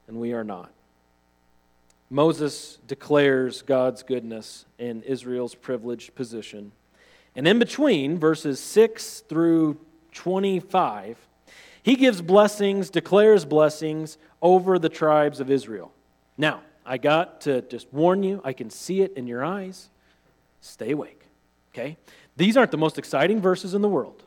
and 0.09 0.17
we 0.17 0.33
are 0.33 0.43
not. 0.43 0.73
Moses 2.11 2.79
declares 2.89 3.63
God's 3.63 4.03
goodness 4.03 4.65
in 4.81 5.05
Israel's 5.05 5.55
privileged 5.55 6.17
position. 6.17 6.73
And 7.37 7.47
in 7.47 7.61
between, 7.61 8.19
verses 8.19 8.59
6 8.59 9.21
through 9.29 9.79
25, 10.11 11.19
he 11.83 11.97
gives 11.97 12.21
blessings, 12.21 12.91
declares 12.91 13.45
blessings 13.45 14.19
over 14.43 14.79
the 14.79 14.89
tribes 14.89 15.41
of 15.41 15.51
Israel. 15.51 15.93
Now, 16.37 16.61
I 16.85 16.99
got 16.99 17.43
to 17.43 17.63
just 17.63 17.93
warn 17.93 18.23
you, 18.23 18.41
I 18.45 18.53
can 18.53 18.71
see 18.71 19.03
it 19.03 19.13
in 19.15 19.27
your 19.27 19.45
eyes. 19.45 19.91
Stay 20.61 20.93
awake, 20.93 21.23
okay? 21.73 21.97
These 22.37 22.57
aren't 22.57 22.71
the 22.71 22.79
most 22.79 22.99
exciting 22.99 23.41
verses 23.41 23.75
in 23.75 23.83
the 23.83 23.89
world. 23.89 24.23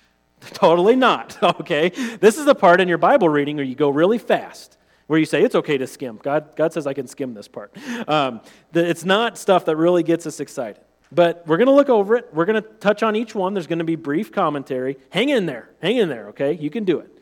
Totally 0.40 0.96
not, 0.96 1.40
okay? 1.60 1.90
This 1.90 2.38
is 2.38 2.46
the 2.46 2.54
part 2.54 2.80
in 2.80 2.88
your 2.88 2.98
Bible 2.98 3.28
reading 3.28 3.56
where 3.56 3.64
you 3.64 3.74
go 3.74 3.90
really 3.90 4.18
fast, 4.18 4.76
where 5.06 5.18
you 5.18 5.26
say, 5.26 5.42
it's 5.42 5.54
okay 5.54 5.78
to 5.78 5.86
skim. 5.86 6.18
God, 6.22 6.56
God 6.56 6.72
says 6.72 6.86
I 6.86 6.94
can 6.94 7.06
skim 7.06 7.34
this 7.34 7.48
part. 7.48 7.76
Um, 8.08 8.40
it's 8.72 9.04
not 9.04 9.38
stuff 9.38 9.64
that 9.66 9.76
really 9.76 10.02
gets 10.02 10.26
us 10.26 10.40
excited. 10.40 10.82
But 11.12 11.44
we're 11.46 11.56
going 11.56 11.66
to 11.66 11.74
look 11.74 11.88
over 11.88 12.16
it. 12.16 12.28
We're 12.32 12.44
going 12.44 12.62
to 12.62 12.68
touch 12.68 13.02
on 13.02 13.16
each 13.16 13.34
one. 13.34 13.54
There's 13.54 13.66
going 13.66 13.80
to 13.80 13.84
be 13.84 13.96
brief 13.96 14.30
commentary. 14.30 14.96
Hang 15.10 15.28
in 15.28 15.46
there. 15.46 15.70
Hang 15.82 15.96
in 15.96 16.08
there, 16.08 16.28
okay? 16.28 16.52
You 16.52 16.70
can 16.70 16.84
do 16.84 17.00
it. 17.00 17.18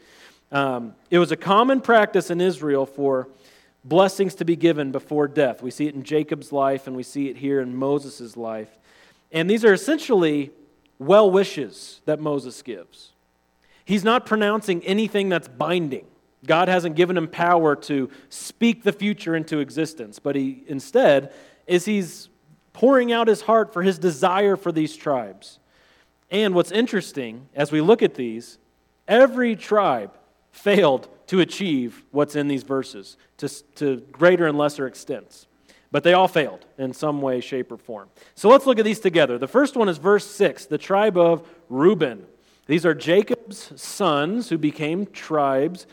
Um, 0.50 0.94
it 1.10 1.18
was 1.18 1.32
a 1.32 1.36
common 1.36 1.80
practice 1.80 2.30
in 2.30 2.40
Israel 2.40 2.86
for 2.86 3.28
blessings 3.84 4.34
to 4.36 4.44
be 4.44 4.56
given 4.56 4.92
before 4.92 5.28
death. 5.28 5.62
We 5.62 5.70
see 5.70 5.86
it 5.86 5.94
in 5.94 6.02
Jacob's 6.02 6.52
life, 6.52 6.86
and 6.86 6.96
we 6.96 7.02
see 7.02 7.28
it 7.28 7.38
here 7.38 7.60
in 7.60 7.74
Moses' 7.74 8.36
life. 8.36 8.68
And 9.32 9.48
these 9.48 9.64
are 9.64 9.72
essentially 9.72 10.50
well 10.98 11.30
wishes 11.30 12.00
that 12.04 12.20
Moses 12.20 12.60
gives. 12.62 13.12
He's 13.84 14.04
not 14.04 14.26
pronouncing 14.26 14.84
anything 14.84 15.28
that's 15.28 15.48
binding. 15.48 16.04
God 16.46 16.68
hasn't 16.68 16.94
given 16.94 17.16
him 17.16 17.28
power 17.28 17.74
to 17.76 18.10
speak 18.28 18.82
the 18.82 18.92
future 18.92 19.34
into 19.34 19.58
existence, 19.58 20.18
but 20.18 20.36
he 20.36 20.62
instead 20.68 21.32
is 21.66 21.84
he's 21.84 22.28
pouring 22.78 23.10
out 23.10 23.26
his 23.26 23.40
heart 23.42 23.72
for 23.72 23.82
his 23.82 23.98
desire 23.98 24.54
for 24.54 24.70
these 24.70 24.94
tribes. 24.94 25.58
And 26.30 26.54
what's 26.54 26.70
interesting 26.70 27.48
as 27.52 27.72
we 27.72 27.80
look 27.80 28.04
at 28.04 28.14
these, 28.14 28.56
every 29.08 29.56
tribe 29.56 30.16
failed 30.52 31.08
to 31.26 31.40
achieve 31.40 32.04
what's 32.12 32.36
in 32.36 32.46
these 32.46 32.62
verses 32.62 33.16
to, 33.38 33.48
to 33.74 33.96
greater 34.12 34.46
and 34.46 34.56
lesser 34.56 34.86
extents. 34.86 35.48
But 35.90 36.04
they 36.04 36.12
all 36.12 36.28
failed 36.28 36.66
in 36.78 36.92
some 36.92 37.20
way, 37.20 37.40
shape, 37.40 37.72
or 37.72 37.78
form. 37.78 38.10
So 38.36 38.48
let's 38.48 38.64
look 38.64 38.78
at 38.78 38.84
these 38.84 39.00
together. 39.00 39.38
The 39.38 39.48
first 39.48 39.74
one 39.76 39.88
is 39.88 39.98
verse 39.98 40.24
6, 40.24 40.66
the 40.66 40.78
tribe 40.78 41.18
of 41.18 41.48
Reuben. 41.68 42.26
These 42.66 42.86
are 42.86 42.94
Jacob's 42.94 43.72
sons 43.74 44.50
who 44.50 44.58
became 44.58 45.06
tribes. 45.06 45.88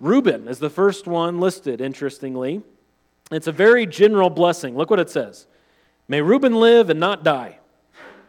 Reuben 0.00 0.48
is 0.48 0.58
the 0.58 0.68
first 0.68 1.06
one 1.06 1.38
listed, 1.38 1.80
interestingly. 1.80 2.60
It's 3.30 3.46
a 3.46 3.52
very 3.52 3.86
general 3.86 4.30
blessing. 4.30 4.76
Look 4.76 4.90
what 4.90 4.98
it 4.98 5.08
says 5.08 5.46
May 6.12 6.20
Reuben 6.20 6.56
live 6.56 6.90
and 6.90 7.00
not 7.00 7.24
die, 7.24 7.58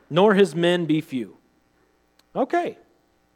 nor 0.10 0.36
his 0.36 0.56
men 0.56 0.86
be 0.86 1.02
few. 1.02 1.36
Okay, 2.34 2.78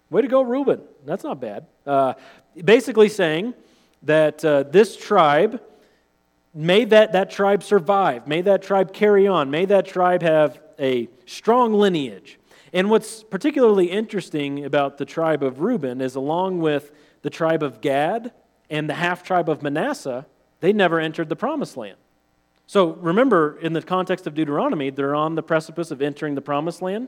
way 0.10 0.22
to 0.22 0.30
go, 0.30 0.42
Reuben. 0.42 0.80
That's 1.06 1.26
not 1.26 1.42
bad. 1.42 1.66
Uh, 1.86 2.14
basically 2.56 3.10
saying 3.10 3.56
that 4.04 4.46
uh, 4.46 4.64
this 4.64 4.96
tribe, 4.96 5.62
may 6.54 6.86
that, 6.86 7.12
that 7.12 7.30
tribe 7.30 7.62
survive, 7.62 8.26
may 8.26 8.42
that 8.44 8.62
tribe 8.62 8.94
carry 8.94 9.28
on, 9.28 9.52
may 9.52 9.66
that 9.66 9.86
tribe 9.86 10.22
have 10.22 10.62
a 10.80 11.10
strong 11.26 11.74
lineage. 11.74 12.40
And 12.72 12.90
what's 12.90 13.24
particularly 13.26 13.92
interesting 13.92 14.64
about 14.64 14.98
the 14.98 15.04
tribe 15.04 15.44
of 15.44 15.60
Reuben 15.60 16.00
is, 16.00 16.16
along 16.16 16.62
with 16.62 16.94
the 17.22 17.30
tribe 17.30 17.64
of 17.64 17.82
Gad 17.82 18.32
and 18.70 18.90
the 18.90 18.94
half 18.94 19.24
tribe 19.24 19.50
of 19.50 19.62
Manasseh, 19.62 20.26
they 20.62 20.72
never 20.72 21.02
entered 21.02 21.28
the 21.28 21.36
promised 21.36 21.76
land. 21.76 21.98
So 22.68 22.92
remember, 22.96 23.58
in 23.62 23.74
the 23.74 23.82
context 23.82 24.28
of 24.28 24.36
Deuteronomy, 24.36 24.90
they're 24.90 25.16
on 25.16 25.36
the 25.36 25.44
precipice 25.44 25.90
of 25.90 26.02
entering 26.02 26.36
the 26.36 26.42
promised 26.42 26.82
land. 26.82 27.08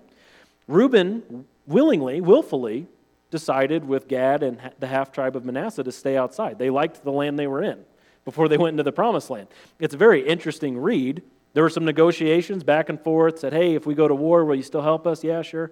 Reuben 0.67 1.45
willingly, 1.67 2.21
willfully, 2.21 2.87
decided 3.29 3.85
with 3.85 4.07
Gad 4.07 4.41
and 4.41 4.59
the 4.79 4.87
half 4.87 5.11
tribe 5.11 5.35
of 5.35 5.45
Manasseh 5.45 5.83
to 5.83 5.91
stay 5.91 6.17
outside. 6.17 6.57
They 6.57 6.69
liked 6.69 7.03
the 7.03 7.11
land 7.11 7.37
they 7.37 7.47
were 7.47 7.61
in 7.61 7.83
before 8.25 8.47
they 8.47 8.57
went 8.57 8.73
into 8.73 8.83
the 8.83 8.91
promised 8.91 9.29
land. 9.29 9.47
It's 9.79 9.93
a 9.93 9.97
very 9.97 10.25
interesting 10.25 10.77
read. 10.77 11.21
There 11.53 11.63
were 11.63 11.69
some 11.69 11.85
negotiations 11.85 12.63
back 12.63 12.89
and 12.89 12.99
forth, 12.99 13.39
said, 13.39 13.53
hey, 13.53 13.75
if 13.75 13.85
we 13.85 13.95
go 13.95 14.07
to 14.07 14.15
war, 14.15 14.45
will 14.45 14.55
you 14.55 14.63
still 14.63 14.81
help 14.81 15.05
us? 15.05 15.23
Yeah, 15.23 15.41
sure. 15.41 15.71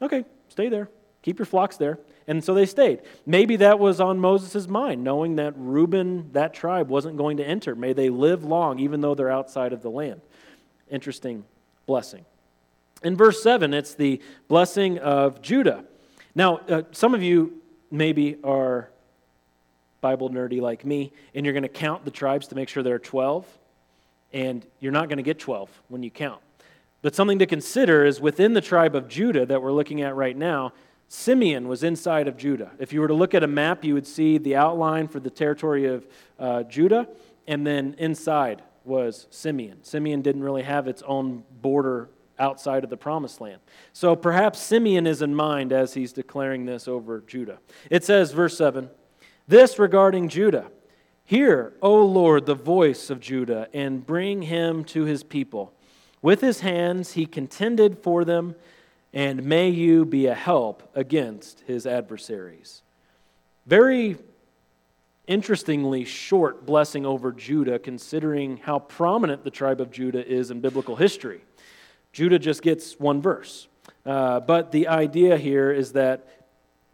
Okay, 0.00 0.24
stay 0.48 0.68
there. 0.68 0.88
Keep 1.22 1.38
your 1.38 1.46
flocks 1.46 1.76
there. 1.76 1.98
And 2.28 2.44
so 2.44 2.52
they 2.52 2.66
stayed. 2.66 3.00
Maybe 3.24 3.56
that 3.56 3.78
was 3.78 4.00
on 4.00 4.20
Moses' 4.20 4.68
mind, 4.68 5.02
knowing 5.02 5.36
that 5.36 5.54
Reuben, 5.56 6.30
that 6.32 6.52
tribe, 6.52 6.88
wasn't 6.90 7.16
going 7.16 7.38
to 7.38 7.44
enter. 7.44 7.74
May 7.74 7.94
they 7.94 8.10
live 8.10 8.44
long, 8.44 8.78
even 8.78 9.00
though 9.00 9.14
they're 9.14 9.30
outside 9.30 9.72
of 9.72 9.80
the 9.80 9.90
land. 9.90 10.20
Interesting 10.90 11.44
blessing. 11.86 12.26
In 13.02 13.16
verse 13.16 13.42
7, 13.42 13.72
it's 13.72 13.94
the 13.94 14.20
blessing 14.46 14.98
of 14.98 15.40
Judah. 15.40 15.84
Now, 16.34 16.58
uh, 16.68 16.82
some 16.92 17.14
of 17.14 17.22
you 17.22 17.62
maybe 17.90 18.36
are 18.44 18.90
Bible 20.02 20.28
nerdy 20.28 20.60
like 20.60 20.84
me, 20.84 21.12
and 21.34 21.46
you're 21.46 21.54
going 21.54 21.62
to 21.62 21.68
count 21.68 22.04
the 22.04 22.10
tribes 22.10 22.48
to 22.48 22.54
make 22.54 22.68
sure 22.68 22.82
there 22.82 22.96
are 22.96 23.00
12, 23.00 23.46
and 24.34 24.66
you're 24.80 24.92
not 24.92 25.08
going 25.08 25.16
to 25.16 25.22
get 25.22 25.38
12 25.38 25.70
when 25.88 26.02
you 26.02 26.10
count. 26.10 26.42
But 27.00 27.14
something 27.14 27.38
to 27.38 27.46
consider 27.46 28.04
is 28.04 28.20
within 28.20 28.52
the 28.52 28.60
tribe 28.60 28.94
of 28.94 29.08
Judah 29.08 29.46
that 29.46 29.62
we're 29.62 29.72
looking 29.72 30.02
at 30.02 30.14
right 30.14 30.36
now, 30.36 30.72
Simeon 31.08 31.68
was 31.68 31.82
inside 31.82 32.28
of 32.28 32.36
Judah. 32.36 32.70
If 32.78 32.92
you 32.92 33.00
were 33.00 33.08
to 33.08 33.14
look 33.14 33.34
at 33.34 33.42
a 33.42 33.46
map, 33.48 33.82
you 33.82 33.94
would 33.94 34.06
see 34.06 34.36
the 34.36 34.56
outline 34.56 35.08
for 35.08 35.20
the 35.20 35.30
territory 35.30 35.86
of 35.86 36.06
uh, 36.38 36.62
Judah, 36.64 37.08
and 37.46 37.66
then 37.66 37.94
inside 37.98 38.62
was 38.84 39.26
Simeon. 39.30 39.82
Simeon 39.82 40.20
didn't 40.20 40.42
really 40.42 40.62
have 40.62 40.86
its 40.86 41.02
own 41.02 41.44
border 41.62 42.10
outside 42.38 42.84
of 42.84 42.90
the 42.90 42.96
promised 42.96 43.40
land. 43.40 43.60
So 43.92 44.14
perhaps 44.14 44.60
Simeon 44.60 45.06
is 45.06 45.22
in 45.22 45.34
mind 45.34 45.72
as 45.72 45.94
he's 45.94 46.12
declaring 46.12 46.66
this 46.66 46.86
over 46.86 47.22
Judah. 47.26 47.58
It 47.90 48.04
says, 48.04 48.32
verse 48.32 48.56
7 48.56 48.90
This 49.46 49.78
regarding 49.78 50.28
Judah 50.28 50.70
Hear, 51.24 51.74
O 51.82 52.06
Lord, 52.06 52.46
the 52.46 52.54
voice 52.54 53.10
of 53.10 53.20
Judah, 53.20 53.68
and 53.74 54.06
bring 54.06 54.40
him 54.40 54.82
to 54.84 55.04
his 55.04 55.22
people. 55.22 55.74
With 56.22 56.40
his 56.40 56.60
hands 56.60 57.12
he 57.12 57.26
contended 57.26 57.98
for 57.98 58.24
them 58.24 58.54
and 59.18 59.42
may 59.42 59.68
you 59.68 60.04
be 60.04 60.26
a 60.26 60.34
help 60.34 60.88
against 60.94 61.58
his 61.66 61.88
adversaries. 61.88 62.82
Very 63.66 64.16
interestingly 65.26 66.04
short 66.04 66.64
blessing 66.64 67.04
over 67.04 67.32
Judah, 67.32 67.80
considering 67.80 68.58
how 68.58 68.78
prominent 68.78 69.42
the 69.42 69.50
tribe 69.50 69.80
of 69.80 69.90
Judah 69.90 70.24
is 70.24 70.52
in 70.52 70.60
biblical 70.60 70.94
history. 70.94 71.40
Judah 72.12 72.38
just 72.38 72.62
gets 72.62 73.00
one 73.00 73.20
verse. 73.20 73.66
Uh, 74.06 74.38
but 74.38 74.70
the 74.70 74.86
idea 74.86 75.36
here 75.36 75.72
is 75.72 75.94
that 75.94 76.46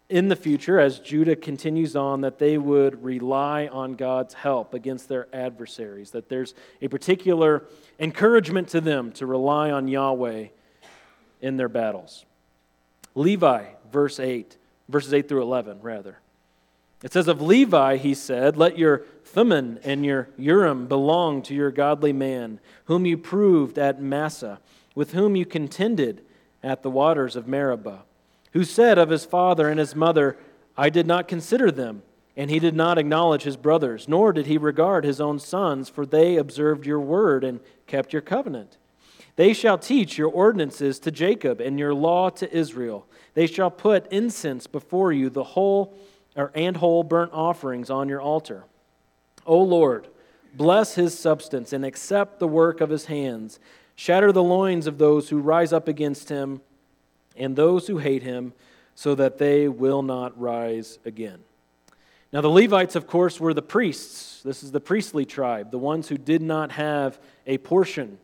in 0.09 0.29
the 0.29 0.37
future, 0.37 0.81
as 0.81 1.01
Judah 1.01 1.37
continues 1.37 1.95
on, 1.95 2.23
that 2.23 2.39
they 2.39 2.57
would 2.57 3.05
rely 3.05 3.67
on 3.67 3.97
God's 3.97 4.33
help 4.33 4.73
against 4.73 5.11
their 5.11 5.29
adversaries, 5.35 6.13
that 6.13 6.31
there's 6.31 6.55
a 6.81 6.89
particular 6.89 7.67
encouragement 8.01 8.69
to 8.69 8.81
them 8.81 9.13
to 9.13 9.27
rely 9.27 9.71
on 9.71 9.89
Yahweh 9.89 10.47
in 11.45 11.59
their 11.59 11.69
battles. 11.69 12.25
Levi, 13.15 13.67
verse 13.93 14.19
8, 14.19 14.57
verses 14.89 15.13
8 15.13 15.29
through 15.29 15.43
11, 15.43 15.83
rather. 15.83 16.19
It 17.03 17.13
says, 17.13 17.29
Of 17.29 17.43
Levi, 17.43 17.99
he 17.99 18.15
said, 18.15 18.57
Let 18.57 18.79
your 18.79 19.03
Thummim 19.25 19.79
and 19.85 20.07
your 20.07 20.31
Urim 20.39 20.87
belong 20.87 21.43
to 21.43 21.55
your 21.55 21.71
godly 21.71 22.15
man, 22.15 22.61
whom 22.87 23.05
you 23.05 23.19
proved 23.19 23.79
at 23.79 24.01
Massah, 24.01 24.59
with 24.95 25.13
whom 25.13 25.37
you 25.37 25.45
contended 25.45 26.23
at 26.63 26.83
the 26.83 26.91
waters 26.91 27.37
of 27.37 27.47
Meribah, 27.47 28.05
who 28.55 28.65
said 28.65 28.97
of 28.97 29.11
his 29.11 29.27
father 29.27 29.69
and 29.69 29.79
his 29.79 29.95
mother, 29.95 30.39
I 30.79 30.89
did 30.89 31.07
not 31.07 31.29
consider 31.29 31.71
them. 31.71 32.03
And 32.37 32.51
he 32.51 32.59
did 32.59 32.75
not 32.75 32.99
acknowledge 32.99 33.43
his 33.43 33.57
brothers, 33.57 34.09
nor 34.09 34.33
did 34.33 34.47
he 34.47 34.59
regard 34.59 35.05
his 35.05 35.21
own 35.21 35.39
sons, 35.39 35.89
for 35.89 36.05
they 36.05 36.37
observed 36.37 36.85
your 36.85 36.99
word 36.99 37.45
and 37.45 37.61
kept 37.87 38.13
your 38.13 38.23
covenant. 38.23 38.77
They 39.37 39.53
shall 39.53 39.79
teach 39.79 40.17
your 40.17 40.31
ordinances 40.31 40.99
to 41.01 41.11
Jacob 41.11 41.61
and 41.61 41.79
your 41.79 41.93
law 41.95 42.31
to 42.31 42.57
Israel. 42.57 43.07
They 43.35 43.47
shall 43.47 43.71
put 43.71 44.11
incense 44.13 44.67
before 44.67 45.13
you, 45.13 45.29
the 45.29 45.43
whole 45.43 45.99
or, 46.37 46.53
and 46.55 46.77
whole 46.77 47.03
burnt 47.03 47.33
offerings 47.33 47.91
on 47.91 48.09
your 48.09 48.21
altar. 48.21 48.65
O 49.47 49.61
Lord, 49.61 50.09
bless 50.55 50.95
his 50.95 51.19
substance 51.19 51.73
and 51.73 51.85
accept 51.85 52.39
the 52.39 52.49
work 52.49 52.81
of 52.81 52.91
his 52.91 53.07
hands. 53.07 53.59
Shatter 53.97 54.33
the 54.33 54.43
loins 54.43 54.87
of 54.87 54.99
those 54.99 55.29
who 55.29 55.39
rise 55.39 55.73
up 55.73 55.89
against 55.89 56.29
him 56.29 56.61
and 57.37 57.57
those 57.57 57.89
who 57.89 57.99
hate 57.99 58.23
him, 58.23 58.53
so 58.95 59.17
that 59.17 59.39
they 59.39 59.67
will 59.67 60.03
not 60.03 60.41
rise 60.41 61.01
again. 61.05 61.41
Now, 62.33 62.41
the 62.41 62.49
Levites, 62.49 62.95
of 62.95 63.09
course, 63.09 63.41
were 63.41 63.53
the 63.53 63.63
priests. 63.63 64.41
This 64.45 64.63
is 64.63 64.71
the 64.71 64.81
priestly 64.81 65.25
tribe, 65.25 65.73
the 65.73 65.79
ones 65.79 66.09
who 66.09 66.17
did 66.17 66.43
not 66.43 66.71
have 66.73 67.19
a 67.45 67.59
portion 67.59 68.19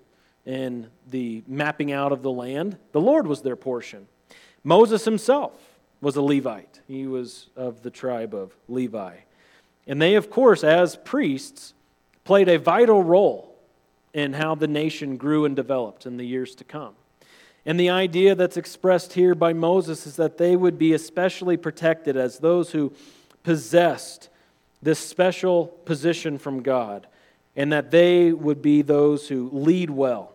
in 0.47 0.89
the 1.11 1.43
mapping 1.47 1.93
out 1.93 2.13
of 2.13 2.23
the 2.23 2.31
land. 2.31 2.79
The 2.93 3.01
Lord 3.01 3.27
was 3.27 3.43
their 3.43 3.57
portion. 3.57 4.07
Moses 4.65 5.05
himself 5.05 5.53
was 6.01 6.17
a 6.17 6.23
Levite, 6.23 6.81
he 6.89 7.07
was 7.07 7.49
of 7.57 7.83
the 7.83 7.91
tribe 7.91 8.35
of 8.35 8.55
Levi. 8.69 9.17
And 9.87 10.01
they, 10.01 10.15
of 10.15 10.31
course, 10.31 10.65
as 10.65 10.97
priests, 10.97 11.75
played 12.25 12.49
a 12.49 12.59
vital 12.59 13.03
role 13.03 13.55
in 14.13 14.33
how 14.33 14.55
the 14.55 14.69
nation 14.69 15.17
grew 15.17 15.45
and 15.45 15.55
developed 15.55 16.07
in 16.07 16.17
the 16.17 16.27
years 16.27 16.55
to 16.57 16.65
come. 16.65 16.95
And 17.67 17.79
the 17.79 17.91
idea 17.91 18.35
that's 18.35 18.57
expressed 18.57 19.13
here 19.13 19.35
by 19.35 19.53
Moses 19.53 20.07
is 20.07 20.17
that 20.17 20.39
they 20.39 20.57
would 20.57 20.79
be 20.79 20.93
especially 20.95 21.57
protected 21.57 22.17
as 22.17 22.39
those 22.39 22.73
who 22.73 22.93
possessed 23.43 24.29
this 24.83 24.99
special 24.99 25.67
position 25.67 26.39
from 26.39 26.63
God 26.63 27.07
and 27.61 27.75
that 27.75 27.91
they 27.91 28.33
would 28.33 28.63
be 28.63 28.81
those 28.81 29.29
who 29.29 29.51
lead 29.53 29.91
well, 29.91 30.33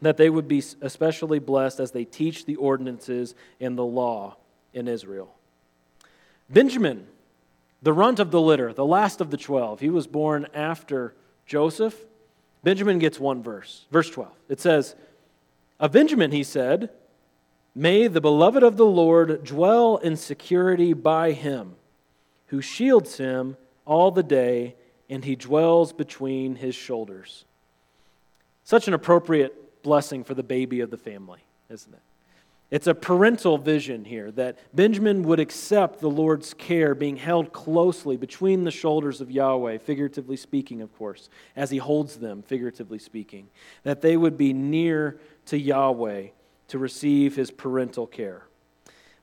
that 0.00 0.16
they 0.16 0.28
would 0.28 0.48
be 0.48 0.60
especially 0.80 1.38
blessed 1.38 1.78
as 1.78 1.92
they 1.92 2.04
teach 2.04 2.46
the 2.46 2.56
ordinances 2.56 3.36
and 3.60 3.78
the 3.78 3.84
law 3.84 4.36
in 4.74 4.88
Israel. 4.88 5.32
Benjamin, 6.50 7.06
the 7.80 7.92
runt 7.92 8.18
of 8.18 8.32
the 8.32 8.40
litter, 8.40 8.72
the 8.72 8.84
last 8.84 9.20
of 9.20 9.30
the 9.30 9.36
12, 9.36 9.78
he 9.78 9.88
was 9.88 10.08
born 10.08 10.48
after 10.52 11.14
Joseph. 11.46 11.96
Benjamin 12.64 12.98
gets 12.98 13.20
one 13.20 13.40
verse, 13.40 13.86
verse 13.92 14.10
12. 14.10 14.32
It 14.48 14.58
says, 14.58 14.96
Of 15.78 15.92
Benjamin, 15.92 16.32
he 16.32 16.42
said, 16.42 16.90
May 17.72 18.08
the 18.08 18.20
beloved 18.20 18.64
of 18.64 18.76
the 18.76 18.84
Lord 18.84 19.44
dwell 19.44 19.96
in 19.98 20.16
security 20.16 20.92
by 20.92 21.30
him, 21.30 21.76
who 22.46 22.60
shields 22.60 23.18
him 23.18 23.56
all 23.86 24.10
the 24.10 24.24
day 24.24 24.74
and 25.12 25.26
he 25.26 25.36
dwells 25.36 25.92
between 25.92 26.56
his 26.56 26.74
shoulders. 26.74 27.44
Such 28.64 28.88
an 28.88 28.94
appropriate 28.94 29.82
blessing 29.82 30.24
for 30.24 30.32
the 30.32 30.42
baby 30.42 30.80
of 30.80 30.90
the 30.90 30.96
family, 30.96 31.40
isn't 31.68 31.92
it? 31.92 32.00
It's 32.70 32.86
a 32.86 32.94
parental 32.94 33.58
vision 33.58 34.06
here 34.06 34.30
that 34.30 34.56
Benjamin 34.74 35.24
would 35.24 35.38
accept 35.38 36.00
the 36.00 36.08
Lord's 36.08 36.54
care 36.54 36.94
being 36.94 37.18
held 37.18 37.52
closely 37.52 38.16
between 38.16 38.64
the 38.64 38.70
shoulders 38.70 39.20
of 39.20 39.30
Yahweh, 39.30 39.76
figuratively 39.76 40.38
speaking, 40.38 40.80
of 40.80 40.96
course, 40.96 41.28
as 41.54 41.68
he 41.68 41.76
holds 41.76 42.16
them, 42.16 42.40
figuratively 42.40 42.98
speaking, 42.98 43.48
that 43.82 44.00
they 44.00 44.16
would 44.16 44.38
be 44.38 44.54
near 44.54 45.20
to 45.44 45.58
Yahweh 45.58 46.28
to 46.68 46.78
receive 46.78 47.36
his 47.36 47.50
parental 47.50 48.06
care. 48.06 48.44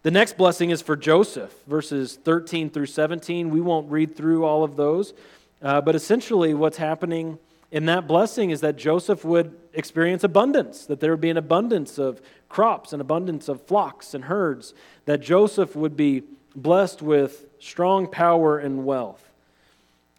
The 0.03 0.11
next 0.11 0.37
blessing 0.37 0.69
is 0.69 0.83
for 0.83 0.95
Joseph, 0.95 1.53
verses 1.65 2.19
13 2.23 2.69
through 2.69 2.85
17. 2.85 3.49
We 3.49 3.59
won't 3.59 3.89
read 3.89 4.15
through 4.15 4.45
all 4.45 4.63
of 4.63 4.75
those, 4.75 5.13
uh, 5.61 5.81
but 5.81 5.95
essentially, 5.95 6.53
what's 6.53 6.77
happening 6.77 7.37
in 7.71 7.85
that 7.85 8.07
blessing 8.07 8.49
is 8.49 8.61
that 8.61 8.77
Joseph 8.77 9.23
would 9.23 9.55
experience 9.73 10.23
abundance, 10.23 10.85
that 10.85 10.99
there 10.99 11.11
would 11.11 11.21
be 11.21 11.29
an 11.29 11.37
abundance 11.37 11.97
of 11.97 12.21
crops, 12.47 12.93
an 12.93 13.01
abundance 13.01 13.47
of 13.47 13.61
flocks 13.61 14.13
and 14.13 14.25
herds, 14.25 14.73
that 15.05 15.21
Joseph 15.21 15.75
would 15.75 15.95
be 15.95 16.23
blessed 16.55 17.01
with 17.01 17.45
strong 17.59 18.07
power 18.07 18.57
and 18.57 18.85
wealth. 18.85 19.29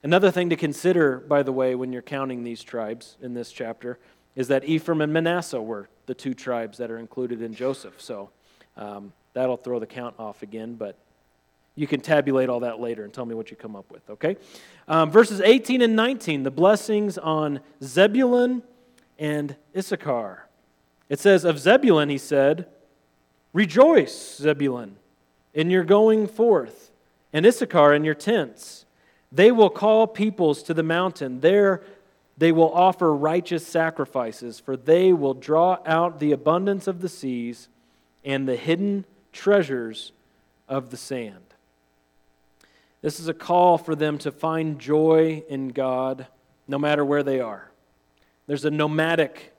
Another 0.03 0.31
thing 0.31 0.48
to 0.50 0.57
consider, 0.57 1.18
by 1.18 1.42
the 1.42 1.53
way, 1.53 1.74
when 1.74 1.92
you're 1.92 2.03
counting 2.03 2.44
these 2.44 2.62
tribes 2.62 3.16
in 3.20 3.35
this 3.35 3.53
chapter, 3.53 3.98
is 4.37 4.48
that 4.48 4.64
Ephraim 4.64 5.00
and 5.00 5.12
Manasseh 5.12 5.61
were 5.61 5.88
the 6.07 6.14
two 6.14 6.35
tribes 6.35 6.79
that 6.79 6.90
are 6.90 6.98
included 6.98 7.42
in 7.42 7.55
Joseph. 7.55 8.00
So 8.00 8.31
um, 8.76 9.12
that'll 9.35 9.57
throw 9.57 9.79
the 9.79 9.87
count 9.87 10.14
off 10.18 10.42
again, 10.42 10.74
but 10.74 10.96
you 11.74 11.87
can 11.87 12.00
tabulate 12.00 12.48
all 12.48 12.61
that 12.61 12.80
later 12.80 13.04
and 13.04 13.12
tell 13.12 13.24
me 13.24 13.35
what 13.35 13.50
you 13.50 13.56
come 13.56 13.76
up 13.76 13.90
with, 13.90 14.09
okay? 14.11 14.37
Um, 14.88 15.11
verses 15.11 15.40
18 15.40 15.83
and 15.83 15.96
19, 15.96 16.42
the 16.42 16.50
blessings 16.50 17.16
on 17.16 17.61
Zebulun 17.83 18.62
and 19.18 19.56
Issachar. 19.76 20.48
It 21.09 21.20
says, 21.20 21.44
Of 21.44 21.59
Zebulun, 21.59 22.09
he 22.09 22.18
said, 22.18 22.66
Rejoice, 23.52 24.37
Zebulun, 24.37 24.96
in 25.54 25.70
your 25.70 25.85
going 25.85 26.26
forth, 26.26 26.90
and 27.33 27.46
Issachar 27.46 27.94
in 27.94 28.04
your 28.04 28.14
tents. 28.14 28.85
They 29.33 29.50
will 29.50 29.70
call 29.70 30.06
peoples 30.06 30.62
to 30.64 30.74
the 30.74 30.83
mountain. 30.83 31.40
There 31.40 31.83
they 32.40 32.52
will 32.52 32.72
offer 32.72 33.14
righteous 33.14 33.66
sacrifices, 33.66 34.59
for 34.59 34.74
they 34.74 35.12
will 35.12 35.35
draw 35.35 35.78
out 35.85 36.20
the 36.20 36.33
abundance 36.33 36.87
of 36.87 37.02
the 37.02 37.09
seas 37.09 37.68
and 38.24 38.48
the 38.48 38.56
hidden 38.56 39.04
treasures 39.30 40.12
of 40.66 40.90
the 40.90 40.96
sand. 40.96 41.49
This 43.02 43.18
is 43.18 43.28
a 43.28 43.34
call 43.34 43.78
for 43.78 43.94
them 43.94 44.18
to 44.18 44.30
find 44.30 44.78
joy 44.78 45.42
in 45.48 45.68
God 45.68 46.26
no 46.68 46.78
matter 46.78 47.04
where 47.04 47.22
they 47.22 47.40
are. 47.40 47.70
There's 48.46 48.64
a 48.64 48.70
nomadic 48.70 49.54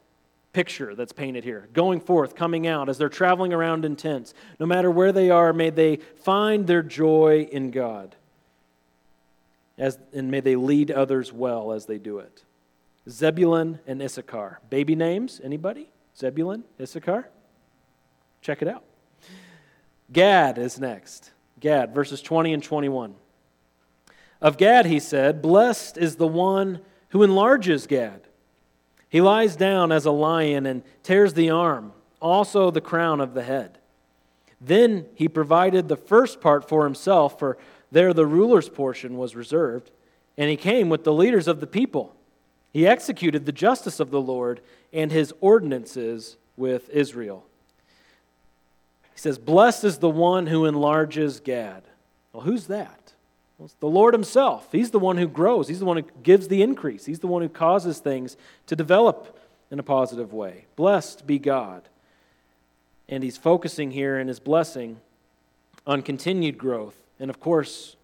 picture 0.53 0.95
that's 0.95 1.13
painted 1.13 1.43
here. 1.43 1.69
Going 1.73 2.01
forth, 2.01 2.35
coming 2.35 2.67
out, 2.67 2.89
as 2.89 2.97
they're 2.97 3.09
traveling 3.09 3.53
around 3.53 3.85
in 3.85 3.95
tents. 3.95 4.33
No 4.59 4.65
matter 4.65 4.91
where 4.91 5.11
they 5.11 5.29
are, 5.29 5.53
may 5.53 5.69
they 5.69 5.97
find 5.97 6.67
their 6.67 6.83
joy 6.83 7.47
in 7.51 7.71
God. 7.71 8.15
As, 9.77 9.97
and 10.13 10.29
may 10.29 10.41
they 10.41 10.55
lead 10.55 10.91
others 10.91 11.31
well 11.33 11.71
as 11.71 11.85
they 11.85 11.97
do 11.97 12.19
it. 12.19 12.43
Zebulun 13.09 13.79
and 13.87 14.01
Issachar. 14.01 14.59
Baby 14.69 14.95
names? 14.95 15.41
Anybody? 15.43 15.89
Zebulun, 16.17 16.63
Issachar? 16.79 17.29
Check 18.41 18.61
it 18.61 18.67
out. 18.67 18.83
Gad 20.11 20.57
is 20.57 20.79
next. 20.79 21.31
Gad, 21.59 21.93
verses 21.93 22.21
20 22.21 22.53
and 22.53 22.63
21. 22.63 23.15
Of 24.41 24.57
Gad, 24.57 24.85
he 24.85 24.99
said, 24.99 25.41
Blessed 25.41 25.97
is 25.97 26.15
the 26.15 26.27
one 26.27 26.79
who 27.09 27.23
enlarges 27.23 27.85
Gad. 27.85 28.21
He 29.09 29.21
lies 29.21 29.55
down 29.55 29.91
as 29.91 30.05
a 30.05 30.11
lion 30.11 30.65
and 30.65 30.83
tears 31.03 31.33
the 31.33 31.49
arm, 31.49 31.93
also 32.21 32.71
the 32.71 32.81
crown 32.81 33.19
of 33.19 33.33
the 33.33 33.43
head. 33.43 33.77
Then 34.59 35.05
he 35.15 35.27
provided 35.27 35.87
the 35.87 35.97
first 35.97 36.39
part 36.39 36.67
for 36.67 36.85
himself, 36.85 37.37
for 37.37 37.57
there 37.91 38.13
the 38.13 38.25
ruler's 38.25 38.69
portion 38.69 39.17
was 39.17 39.35
reserved, 39.35 39.91
and 40.37 40.49
he 40.49 40.55
came 40.55 40.87
with 40.87 41.03
the 41.03 41.13
leaders 41.13 41.47
of 41.47 41.59
the 41.59 41.67
people. 41.67 42.15
He 42.71 42.87
executed 42.87 43.45
the 43.45 43.51
justice 43.51 43.99
of 43.99 44.11
the 44.11 44.21
Lord 44.21 44.61
and 44.93 45.11
his 45.11 45.33
ordinances 45.41 46.37
with 46.55 46.89
Israel. 46.89 47.45
He 49.13 49.19
says, 49.19 49.37
Blessed 49.37 49.83
is 49.83 49.97
the 49.97 50.09
one 50.09 50.47
who 50.47 50.65
enlarges 50.65 51.41
Gad. 51.41 51.83
Well, 52.31 52.43
who's 52.43 52.67
that? 52.67 53.00
The 53.79 53.87
Lord 53.87 54.13
Himself. 54.13 54.67
He's 54.71 54.91
the 54.91 54.99
one 54.99 55.17
who 55.17 55.27
grows, 55.27 55.67
He's 55.67 55.79
the 55.79 55.85
one 55.85 55.97
who 55.97 56.03
gives 56.23 56.47
the 56.47 56.61
increase, 56.61 57.05
He's 57.05 57.19
the 57.19 57.27
one 57.27 57.41
who 57.41 57.49
causes 57.49 57.99
things 57.99 58.37
to 58.67 58.75
develop 58.75 59.37
in 59.69 59.79
a 59.79 59.83
positive 59.83 60.33
way. 60.33 60.65
Blessed 60.75 61.25
be 61.25 61.39
God. 61.39 61.83
And 63.07 63.23
He's 63.23 63.37
focusing 63.37 63.91
here 63.91 64.19
in 64.19 64.27
His 64.27 64.39
blessing 64.39 64.97
on 65.85 66.01
continued 66.01 66.57
growth. 66.57 66.97
And 67.19 67.29
of 67.29 67.39
course, 67.39 67.95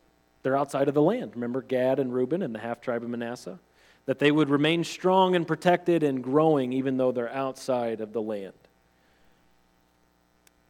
they're 0.43 0.57
outside 0.57 0.87
of 0.87 0.93
the 0.93 1.01
land. 1.01 1.31
Remember 1.35 1.61
Gad 1.61 1.99
and 1.99 2.13
Reuben 2.13 2.41
and 2.41 2.53
the 2.53 2.59
half 2.59 2.81
tribe 2.81 3.03
of 3.03 3.09
Manasseh? 3.09 3.59
That 4.05 4.19
they 4.19 4.31
would 4.31 4.49
remain 4.49 4.83
strong 4.83 5.35
and 5.35 5.45
protected 5.45 6.03
and 6.03 6.23
growing 6.23 6.71
even 6.71 6.97
though 6.97 7.11
they're 7.11 7.33
outside 7.33 7.99
of 7.99 8.13
the 8.13 8.21
land. 8.21 8.53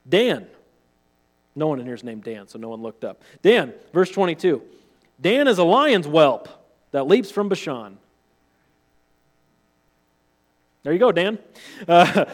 Dan. 0.07 0.47
No 1.57 1.65
one 1.65 1.79
in 1.79 1.87
here 1.87 1.95
is 1.95 2.03
named 2.03 2.23
Dan, 2.23 2.47
so 2.47 2.59
no 2.59 2.69
one 2.69 2.83
looked 2.83 3.03
up. 3.03 3.23
Dan, 3.41 3.73
verse 3.91 4.11
22. 4.11 4.61
Dan 5.19 5.47
is 5.47 5.57
a 5.57 5.63
lion's 5.63 6.05
whelp 6.05 6.47
that 6.91 7.07
leaps 7.07 7.31
from 7.31 7.49
Bashan. 7.49 7.97
There 10.83 10.93
you 10.93 10.99
go, 10.99 11.11
Dan. 11.11 11.39
Uh, 11.87 12.25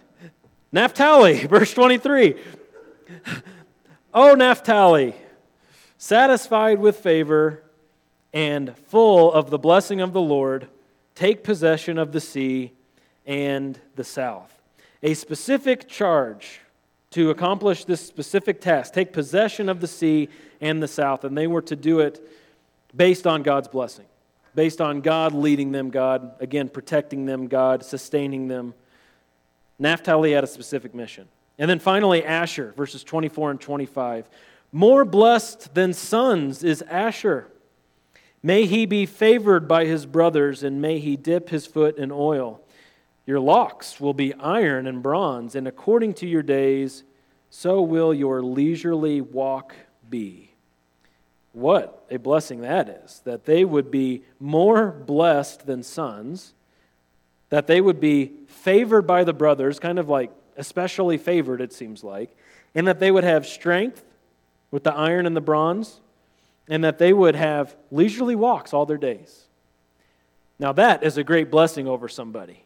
Naphtali, 0.72 1.44
verse 1.46 1.74
23. 1.74 2.36
Oh, 4.14 4.32
Naphtali, 4.32 5.14
satisfied 5.98 6.78
with 6.78 6.96
favor 6.96 7.62
and 8.32 8.74
full 8.78 9.30
of 9.30 9.50
the 9.50 9.58
blessing 9.58 10.00
of 10.00 10.14
the 10.14 10.22
Lord, 10.22 10.68
take 11.14 11.44
possession 11.44 11.98
of 11.98 12.12
the 12.12 12.20
sea 12.22 12.72
and 13.26 13.78
the 13.94 14.04
south. 14.04 14.58
A 15.02 15.12
specific 15.12 15.86
charge 15.86 16.62
to 17.10 17.30
accomplish 17.30 17.84
this 17.84 18.06
specific 18.06 18.60
task 18.60 18.92
take 18.92 19.12
possession 19.12 19.68
of 19.68 19.80
the 19.80 19.86
sea 19.86 20.28
and 20.60 20.82
the 20.82 20.88
south. 20.88 21.24
And 21.24 21.36
they 21.36 21.46
were 21.46 21.62
to 21.62 21.76
do 21.76 22.00
it 22.00 22.26
based 22.94 23.26
on 23.26 23.42
God's 23.42 23.68
blessing, 23.68 24.06
based 24.54 24.80
on 24.80 25.00
God 25.00 25.32
leading 25.32 25.72
them, 25.72 25.90
God, 25.90 26.32
again, 26.40 26.68
protecting 26.68 27.26
them, 27.26 27.46
God 27.48 27.84
sustaining 27.84 28.48
them. 28.48 28.74
Naphtali 29.78 30.32
had 30.32 30.44
a 30.44 30.48
specific 30.48 30.94
mission. 30.94 31.28
And 31.58 31.70
then 31.70 31.78
finally, 31.78 32.24
Asher, 32.24 32.72
verses 32.76 33.02
24 33.04 33.52
and 33.52 33.60
25. 33.60 34.28
More 34.70 35.04
blessed 35.04 35.74
than 35.74 35.92
sons 35.92 36.62
is 36.62 36.82
Asher. 36.82 37.48
May 38.42 38.66
he 38.66 38.86
be 38.86 39.06
favored 39.06 39.66
by 39.66 39.84
his 39.84 40.06
brothers, 40.06 40.62
and 40.62 40.80
may 40.80 40.98
he 41.00 41.16
dip 41.16 41.48
his 41.48 41.66
foot 41.66 41.98
in 41.98 42.12
oil. 42.12 42.60
Your 43.28 43.40
locks 43.40 44.00
will 44.00 44.14
be 44.14 44.32
iron 44.32 44.86
and 44.86 45.02
bronze, 45.02 45.54
and 45.54 45.68
according 45.68 46.14
to 46.14 46.26
your 46.26 46.42
days, 46.42 47.04
so 47.50 47.82
will 47.82 48.14
your 48.14 48.40
leisurely 48.40 49.20
walk 49.20 49.74
be. 50.08 50.52
What 51.52 52.06
a 52.10 52.16
blessing 52.16 52.62
that 52.62 52.88
is, 52.88 53.20
that 53.26 53.44
they 53.44 53.66
would 53.66 53.90
be 53.90 54.22
more 54.40 54.90
blessed 54.90 55.66
than 55.66 55.82
sons, 55.82 56.54
that 57.50 57.66
they 57.66 57.82
would 57.82 58.00
be 58.00 58.32
favored 58.46 59.02
by 59.02 59.24
the 59.24 59.34
brothers, 59.34 59.78
kind 59.78 59.98
of 59.98 60.08
like 60.08 60.30
especially 60.56 61.18
favored, 61.18 61.60
it 61.60 61.74
seems 61.74 62.02
like, 62.02 62.34
and 62.74 62.86
that 62.86 62.98
they 62.98 63.10
would 63.10 63.24
have 63.24 63.46
strength 63.46 64.02
with 64.70 64.84
the 64.84 64.94
iron 64.94 65.26
and 65.26 65.36
the 65.36 65.42
bronze, 65.42 66.00
and 66.66 66.82
that 66.82 66.96
they 66.96 67.12
would 67.12 67.34
have 67.34 67.76
leisurely 67.90 68.34
walks 68.34 68.72
all 68.72 68.86
their 68.86 68.96
days. 68.96 69.44
Now, 70.58 70.72
that 70.72 71.02
is 71.02 71.18
a 71.18 71.24
great 71.24 71.50
blessing 71.50 71.86
over 71.86 72.08
somebody. 72.08 72.64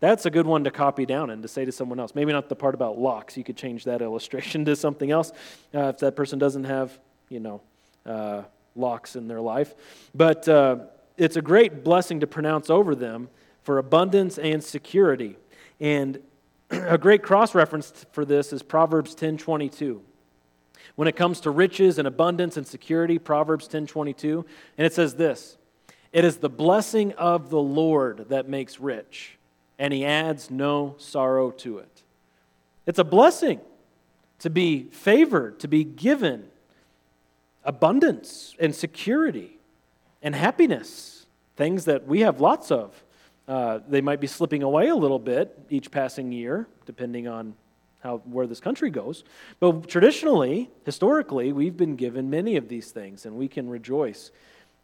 That's 0.00 0.26
a 0.26 0.30
good 0.30 0.46
one 0.46 0.64
to 0.64 0.70
copy 0.70 1.06
down 1.06 1.30
and 1.30 1.42
to 1.42 1.48
say 1.48 1.64
to 1.64 1.72
someone 1.72 1.98
else. 1.98 2.14
Maybe 2.14 2.32
not 2.32 2.48
the 2.48 2.54
part 2.54 2.74
about 2.74 2.98
locks. 2.98 3.36
You 3.36 3.44
could 3.44 3.56
change 3.56 3.84
that 3.84 4.00
illustration 4.02 4.64
to 4.66 4.76
something 4.76 5.10
else 5.10 5.32
uh, 5.74 5.88
if 5.88 5.98
that 5.98 6.14
person 6.16 6.38
doesn't 6.38 6.64
have, 6.64 6.98
you 7.28 7.40
know, 7.40 7.60
uh, 8.06 8.42
locks 8.76 9.16
in 9.16 9.26
their 9.28 9.40
life. 9.40 9.74
But 10.14 10.48
uh, 10.48 10.76
it's 11.16 11.36
a 11.36 11.42
great 11.42 11.82
blessing 11.82 12.20
to 12.20 12.26
pronounce 12.26 12.70
over 12.70 12.94
them 12.94 13.28
for 13.62 13.78
abundance 13.78 14.38
and 14.38 14.62
security. 14.62 15.36
And 15.80 16.20
a 16.70 16.98
great 16.98 17.22
cross 17.22 17.54
reference 17.54 18.06
for 18.12 18.24
this 18.24 18.52
is 18.52 18.62
Proverbs 18.62 19.14
10:22. 19.14 20.00
When 20.94 21.06
it 21.06 21.16
comes 21.16 21.40
to 21.40 21.50
riches 21.50 21.98
and 21.98 22.08
abundance 22.08 22.56
and 22.56 22.66
security, 22.66 23.18
Proverbs 23.18 23.68
10:22, 23.68 24.44
and 24.76 24.86
it 24.86 24.92
says 24.92 25.16
this: 25.16 25.56
"It 26.12 26.24
is 26.24 26.38
the 26.38 26.48
blessing 26.48 27.12
of 27.14 27.50
the 27.50 27.60
Lord 27.60 28.28
that 28.28 28.48
makes 28.48 28.78
rich." 28.78 29.37
And 29.78 29.92
he 29.92 30.04
adds 30.04 30.50
no 30.50 30.94
sorrow 30.98 31.50
to 31.50 31.78
it. 31.78 32.02
It's 32.86 32.98
a 32.98 33.04
blessing 33.04 33.60
to 34.40 34.50
be 34.50 34.84
favored, 34.84 35.60
to 35.60 35.68
be 35.68 35.84
given 35.84 36.48
abundance 37.64 38.54
and 38.58 38.74
security 38.74 39.58
and 40.22 40.34
happiness, 40.34 41.26
things 41.56 41.84
that 41.84 42.06
we 42.06 42.20
have 42.20 42.40
lots 42.40 42.70
of. 42.70 43.04
Uh, 43.46 43.80
they 43.88 44.00
might 44.00 44.20
be 44.20 44.26
slipping 44.26 44.62
away 44.62 44.88
a 44.88 44.94
little 44.94 45.18
bit 45.18 45.58
each 45.70 45.90
passing 45.90 46.32
year, 46.32 46.66
depending 46.86 47.28
on 47.28 47.54
how, 48.00 48.18
where 48.18 48.46
this 48.46 48.60
country 48.60 48.90
goes. 48.90 49.24
But 49.60 49.88
traditionally, 49.88 50.70
historically, 50.84 51.52
we've 51.52 51.76
been 51.76 51.96
given 51.96 52.30
many 52.30 52.56
of 52.56 52.68
these 52.68 52.90
things, 52.90 53.26
and 53.26 53.36
we 53.36 53.48
can 53.48 53.68
rejoice 53.68 54.30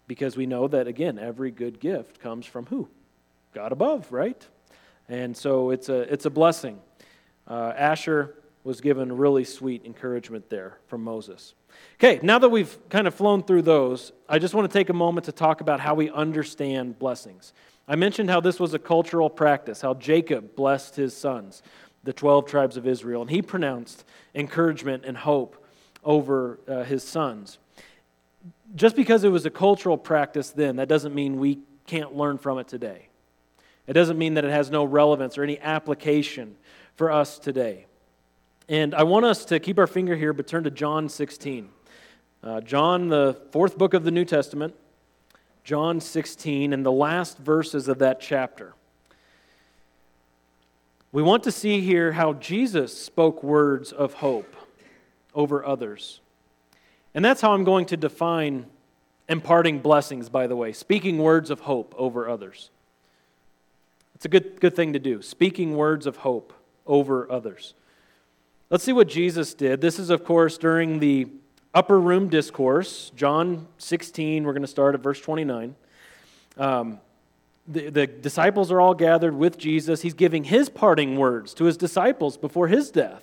because 0.07 0.37
we 0.37 0.47
know 0.47 0.69
that, 0.69 0.87
again, 0.87 1.19
every 1.19 1.51
good 1.51 1.81
gift 1.81 2.21
comes 2.21 2.47
from 2.47 2.67
who? 2.67 2.89
God 3.55 3.73
above, 3.73 4.13
right? 4.13 4.47
And 5.09 5.37
so 5.37 5.71
it's 5.71 5.89
a, 5.89 6.13
it's 6.13 6.25
a 6.25 6.31
blessing. 6.31 6.79
Uh, 7.47 7.73
Asher 7.77 8.35
was 8.65 8.81
given 8.81 9.15
really 9.15 9.45
sweet 9.45 9.85
encouragement 9.85 10.49
there 10.49 10.79
from 10.87 11.05
Moses. 11.05 11.55
Okay, 11.99 12.19
now 12.23 12.39
that 12.39 12.49
we've 12.49 12.77
kind 12.89 13.07
of 13.07 13.15
flown 13.15 13.43
through 13.43 13.63
those, 13.63 14.13
I 14.29 14.39
just 14.39 14.55
want 14.55 14.71
to 14.71 14.79
take 14.79 14.89
a 14.89 14.95
moment 14.95 15.27
to 15.27 15.33
talk 15.33 15.61
about 15.61 15.81
how 15.81 15.95
we 15.95 16.11
understand 16.11 16.99
blessings. 16.99 17.53
I 17.87 17.97
mentioned 17.97 18.31
how 18.31 18.41
this 18.41 18.59
was 18.59 18.73
a 18.73 18.79
cultural 18.79 19.29
practice, 19.29 19.83
how 19.83 19.95
Jacob 19.95 20.57
blessed 20.57 20.97
his 20.97 21.15
sons, 21.15 21.63
the 22.03 22.13
12 22.13 22.47
tribes 22.47 22.77
of 22.79 22.87
Israel, 22.87 23.21
and 23.21 23.31
he 23.31 23.43
pronounced 23.43 24.05
encouragement 24.35 25.05
and 25.05 25.17
hope 25.17 25.63
over 26.03 26.59
uh, 26.67 26.85
his 26.85 27.03
sons. 27.03 27.59
Just 28.75 28.97
because 28.97 29.25
it 29.25 29.29
was 29.29 29.45
a 29.45 29.51
cultural 29.51 29.99
practice 29.99 30.51
then, 30.51 30.77
that 30.77 30.89
doesn't 30.89 31.15
mean 31.15 31.39
we 31.39 31.61
can't 31.87 32.15
learn 32.15 32.39
from 32.39 32.59
it 32.59 32.69
today. 32.69 33.09
It 33.87 33.93
doesn't 33.93 34.19
mean 34.19 34.35
that 34.35 34.45
it 34.45 34.51
has 34.51 34.71
no 34.71 34.85
relevance 34.85 35.37
or 35.37 35.43
any 35.43 35.61
application 35.61 36.57
for 36.97 37.11
us 37.11 37.39
today. 37.39 37.87
And 38.69 38.95
I 38.95 39.03
want 39.03 39.27
us 39.27 39.45
to 39.47 39.61
keep 39.61 39.79
our 39.79 39.87
finger 39.87 40.17
here, 40.17 40.33
but 40.33 40.47
turn 40.47 40.65
to 40.65 40.71
John 40.71 41.09
16. 41.09 41.69
Uh, 42.43 42.61
John, 42.63 43.09
the 43.09 43.41
fourth 43.51 43.77
book 43.77 43.93
of 43.95 44.05
the 44.05 44.11
New 44.11 44.25
Testament, 44.25 44.75
John 45.65 46.01
16, 46.01 46.73
and 46.73 46.85
the 46.85 46.93
last 46.93 47.39
verses 47.39 47.89
of 47.89 47.99
that 47.99 48.21
chapter. 48.21 48.75
We 51.13 51.23
want 51.23 51.45
to 51.45 51.53
see 51.53 51.81
here 51.81 52.13
how 52.13 52.33
Jesus 52.35 52.99
spoke 52.99 53.43
words 53.43 53.93
of 53.93 54.15
hope 54.15 54.57
over 55.35 55.65
others. 55.65 56.21
And 57.15 57.25
that's 57.25 57.41
how 57.41 57.53
I'm 57.53 57.65
going 57.65 57.87
to 57.87 57.97
define 57.97 58.67
imparting 59.29 59.79
blessings, 59.79 60.29
by 60.29 60.47
the 60.47 60.57
way, 60.57 60.73
speaking 60.73 61.19
words 61.19 61.51
of 61.51 61.61
hope 61.61 61.95
over 61.97 62.29
others. 62.29 62.71
It's 64.15 64.25
a 64.25 64.29
good, 64.29 64.61
good 64.61 64.77
thing 64.77 64.93
to 64.93 64.99
do, 64.99 65.23
speaking 65.23 65.77
words 65.77 66.07
of 66.07 66.19
hope 66.19 66.53
over 66.87 67.31
others. 67.31 67.75
Let's 68.71 68.85
see 68.85 68.93
what 68.93 69.09
Jesus 69.09 69.55
did. 69.55 69.81
This 69.81 69.99
is, 69.99 70.11
of 70.11 70.25
course, 70.25 70.59
during 70.59 70.99
the 70.99 71.29
upper 71.75 72.01
room 72.01 72.29
discourse, 72.29 73.11
John 73.17 73.67
16. 73.79 74.45
We're 74.45 74.53
going 74.53 74.63
to 74.63 74.69
start 74.69 74.95
at 74.95 75.01
verse 75.01 75.21
29. 75.21 75.75
Um, 76.57 77.01
the, 77.67 77.91
the 77.91 78.07
disciples 78.07 78.71
are 78.71 78.81
all 78.81 78.95
gathered 78.95 79.35
with 79.35 79.59
Jesus. 79.59 80.03
He's 80.03 80.15
giving 80.15 80.45
his 80.45 80.69
parting 80.69 81.17
words 81.17 81.55
to 81.55 81.65
his 81.65 81.77
disciples 81.77 82.37
before 82.37 82.69
his 82.69 82.91
death. 82.91 83.23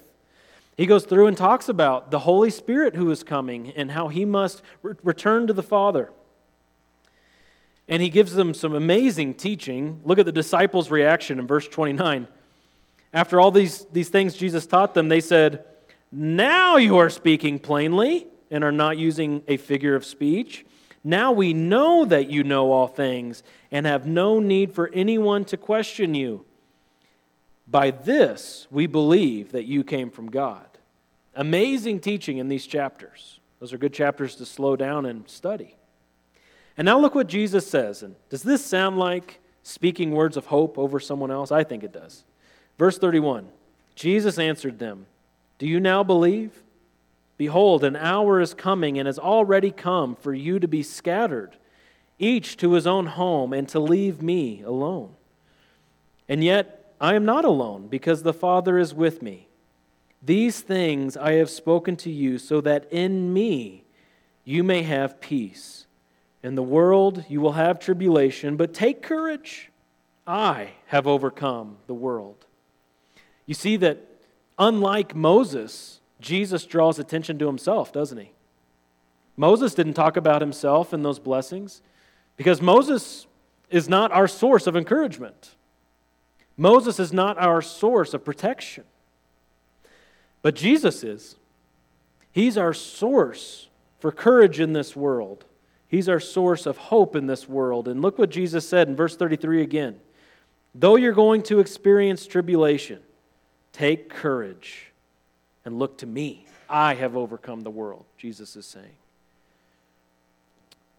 He 0.78 0.86
goes 0.86 1.06
through 1.06 1.28
and 1.28 1.38
talks 1.38 1.70
about 1.70 2.12
the 2.12 2.20
Holy 2.20 2.50
Spirit 2.50 2.96
who 2.96 3.12
is 3.12 3.24
coming 3.24 3.72
and 3.72 3.92
how 3.92 4.08
he 4.08 4.26
must 4.26 4.62
re- 4.82 4.96
return 5.04 5.48
to 5.48 5.54
the 5.54 5.64
Father. 5.64 6.12
And 7.88 8.02
he 8.02 8.10
gives 8.10 8.34
them 8.34 8.54
some 8.54 8.74
amazing 8.74 9.34
teaching. 9.34 10.02
Look 10.04 10.20
at 10.20 10.26
the 10.26 10.32
disciples' 10.32 10.90
reaction 10.90 11.40
in 11.40 11.48
verse 11.48 11.68
29. 11.68 12.28
After 13.14 13.40
all 13.40 13.52
these, 13.52 13.86
these 13.92 14.10
things 14.10 14.36
Jesus 14.36 14.66
taught 14.66 14.94
them, 14.94 15.10
they 15.10 15.20
said, 15.20 15.66
Now 16.12 16.78
you 16.78 16.98
are 16.98 17.10
speaking 17.10 17.60
plainly 17.60 18.28
and 18.50 18.64
are 18.64 18.72
not 18.72 18.98
using 18.98 19.44
a 19.48 19.58
figure 19.58 19.96
of 19.96 20.06
speech. 20.06 20.66
Now 21.04 21.32
we 21.32 21.54
know 21.54 22.06
that 22.06 22.30
you 22.30 22.44
know 22.44 22.72
all 22.72 22.88
things 22.88 23.44
and 23.72 23.86
have 23.86 24.06
no 24.06 24.40
need 24.40 24.74
for 24.74 24.90
anyone 24.94 25.46
to 25.46 25.58
question 25.58 26.14
you. 26.14 26.46
By 27.68 27.92
this 27.92 28.68
we 28.70 28.88
believe 28.88 29.52
that 29.54 29.66
you 29.66 29.84
came 29.84 30.12
from 30.12 30.30
God. 30.30 30.66
Amazing 31.34 32.02
teaching 32.02 32.38
in 32.38 32.50
these 32.50 32.68
chapters. 32.68 33.40
Those 33.60 33.74
are 33.74 33.78
good 33.78 33.94
chapters 33.94 34.36
to 34.36 34.46
slow 34.46 34.76
down 34.76 35.06
and 35.06 35.28
study. 35.30 35.76
And 36.78 36.86
now 36.86 37.00
look 37.00 37.16
what 37.16 37.28
Jesus 37.28 37.68
says. 37.68 38.04
And 38.04 38.16
does 38.30 38.44
this 38.44 38.66
sound 38.66 38.98
like 38.98 39.40
speaking 39.64 40.12
words 40.12 40.38
of 40.38 40.48
hope 40.48 40.78
over 40.78 41.00
someone 41.00 41.32
else? 41.32 41.52
I 41.52 41.64
think 41.64 41.84
it 41.84 41.92
does. 41.92 42.24
Verse 42.78 42.98
31 42.98 43.48
Jesus 43.96 44.40
answered 44.40 44.80
them, 44.80 45.06
Do 45.58 45.68
you 45.68 45.80
now 45.80 46.04
believe? 46.04 46.64
Behold, 47.38 47.84
an 47.84 47.96
hour 47.96 48.40
is 48.40 48.54
coming 48.54 49.00
and 49.00 49.08
has 49.08 49.18
already 49.18 49.72
come 49.72 50.16
for 50.16 50.34
you 50.34 50.60
to 50.60 50.68
be 50.68 50.84
scattered, 50.84 51.58
each 52.20 52.56
to 52.58 52.74
his 52.74 52.86
own 52.86 53.08
home, 53.08 53.52
and 53.52 53.68
to 53.70 53.80
leave 53.80 54.22
me 54.22 54.62
alone. 54.62 55.16
And 56.30 56.44
yet 56.44 56.94
I 57.02 57.16
am 57.16 57.26
not 57.26 57.46
alone, 57.46 57.88
because 57.88 58.22
the 58.22 58.32
Father 58.32 58.78
is 58.78 58.94
with 58.94 59.24
me. 59.24 59.48
These 60.22 60.62
things 60.62 61.18
I 61.18 61.34
have 61.34 61.50
spoken 61.50 61.96
to 61.98 62.12
you, 62.12 62.38
so 62.38 62.62
that 62.62 62.88
in 62.92 63.34
me 63.34 63.86
you 64.44 64.64
may 64.64 64.84
have 64.84 65.20
peace. 65.20 65.88
In 66.44 66.56
the 66.56 66.64
world 66.64 67.26
you 67.30 67.42
will 67.42 67.54
have 67.54 67.80
tribulation, 67.80 68.58
but 68.58 68.74
take 68.74 69.02
courage. 69.02 69.72
I 70.26 70.72
have 70.88 71.08
overcome 71.08 71.78
the 71.88 71.94
world. 71.94 72.46
You 73.46 73.54
see 73.54 73.78
that 73.78 74.00
unlike 74.58 75.16
Moses, 75.16 76.00
Jesus 76.20 76.66
draws 76.66 77.00
attention 77.00 77.38
to 77.40 77.48
himself, 77.48 77.92
doesn't 77.92 78.18
he? 78.18 78.32
Moses 79.36 79.74
didn't 79.74 79.94
talk 79.94 80.18
about 80.18 80.42
himself 80.42 80.94
in 80.94 81.04
those 81.04 81.20
blessings 81.20 81.82
because 82.38 82.62
Moses 82.62 83.28
is 83.70 83.88
not 83.90 84.12
our 84.12 84.28
source 84.28 84.68
of 84.68 84.76
encouragement. 84.76 85.56
Moses 86.58 87.00
is 87.00 87.12
not 87.12 87.38
our 87.38 87.62
source 87.62 88.14
of 88.14 88.24
protection. 88.24 88.84
But 90.42 90.56
Jesus 90.56 91.04
is. 91.04 91.36
He's 92.32 92.58
our 92.58 92.74
source 92.74 93.68
for 94.00 94.12
courage 94.12 94.60
in 94.60 94.74
this 94.74 94.96
world. 94.96 95.46
He's 95.92 96.08
our 96.08 96.22
source 96.22 96.66
of 96.66 96.78
hope 96.78 97.18
in 97.18 97.28
this 97.28 97.50
world. 97.50 97.90
And 97.90 98.02
look 98.02 98.18
what 98.18 98.30
Jesus 98.30 98.68
said 98.68 98.88
in 98.88 98.96
verse 98.96 99.18
33 99.18 99.62
again. 99.62 100.00
Though 100.74 100.96
you're 100.96 101.12
going 101.12 101.44
to 101.44 101.60
experience 101.60 102.26
tribulation, 102.26 103.02
take 103.74 104.10
courage 104.10 104.94
and 105.66 105.78
look 105.78 105.98
to 105.98 106.08
me. 106.08 106.46
I 106.70 106.94
have 106.94 107.18
overcome 107.18 107.60
the 107.60 107.70
world, 107.70 108.06
Jesus 108.18 108.56
is 108.56 108.66
saying. 108.66 108.96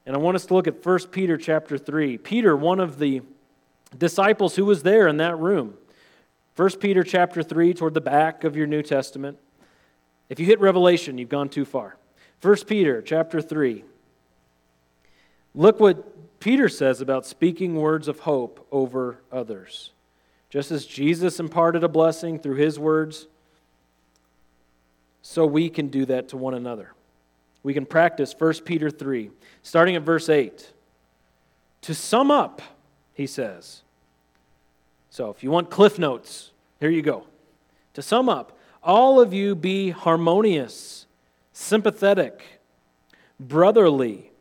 And 0.05 0.15
I 0.15 0.19
want 0.19 0.35
us 0.35 0.45
to 0.45 0.53
look 0.53 0.67
at 0.67 0.85
1 0.85 0.99
Peter 1.07 1.39
chapter 1.39 1.79
3. 1.79 2.19
Peter, 2.19 2.55
one 2.55 2.79
of 2.79 2.99
the 2.99 3.23
disciples 3.97 4.57
who 4.57 4.67
was 4.67 4.83
there 4.83 5.09
in 5.09 5.17
that 5.17 5.39
room. 5.39 5.73
1 6.57 6.71
Peter 6.81 7.03
chapter 7.03 7.43
3, 7.43 7.73
toward 7.73 7.95
the 7.95 8.03
back 8.03 8.45
of 8.45 8.57
your 8.57 8.67
New 8.67 8.83
Testament. 8.83 9.39
If 10.29 10.39
you 10.39 10.45
hit 10.45 10.61
Revelation, 10.61 11.17
you've 11.17 11.31
gone 11.31 11.49
too 11.49 11.65
far. 11.65 11.97
1 12.43 12.57
Peter 12.67 13.01
chapter 13.01 13.41
3. 13.41 13.85
Look 15.55 15.81
what 15.81 16.41
Peter 16.41 16.69
says 16.69 17.01
about 17.01 17.27
speaking 17.27 17.77
words 17.77 18.09
of 18.09 18.21
hope 18.21 18.67
over 18.73 19.19
others. 19.31 19.93
Just 20.51 20.71
as 20.71 20.85
Jesus 20.85 21.39
imparted 21.39 21.85
a 21.85 21.89
blessing 21.89 22.39
through 22.39 22.57
his 22.57 22.79
words, 22.79 23.27
so 25.23 25.47
we 25.47 25.71
can 25.71 25.89
do 25.89 26.05
that 26.07 26.29
to 26.29 26.37
one 26.37 26.55
another. 26.55 26.93
We 27.63 27.75
can 27.75 27.87
practice 27.87 28.35
1 28.37 28.55
Peter 28.65 28.91
3, 28.91 29.31
starting 29.63 29.95
at 29.95 30.03
verse 30.03 30.29
8. 30.29 30.73
To 31.83 31.95
sum 31.95 32.31
up, 32.31 32.61
he 33.15 33.27
says. 33.27 33.83
So 35.11 35.31
if 35.31 35.45
you 35.45 35.51
want 35.51 35.71
cliff 35.71 35.99
notes, 35.99 36.51
here 36.81 36.91
you 36.91 37.03
go. 37.03 37.27
To 37.95 38.03
sum 38.03 38.29
up, 38.29 38.59
all 38.83 39.21
of 39.21 39.33
you 39.33 39.55
be 39.55 39.91
harmonious, 39.91 41.07
sympathetic, 41.53 42.61
brotherly, 43.39 44.32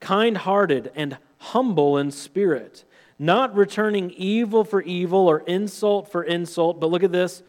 kind 0.00 0.36
hearted, 0.36 0.90
and 0.94 1.18
humble 1.38 1.96
in 1.98 2.10
spirit, 2.10 2.84
not 3.18 3.54
returning 3.54 4.10
evil 4.10 4.64
for 4.64 4.82
evil 4.82 5.26
or 5.26 5.40
insult 5.40 6.10
for 6.10 6.22
insult, 6.22 6.80
but 6.80 6.90
look 6.90 7.02
at 7.02 7.12
this 7.12 7.42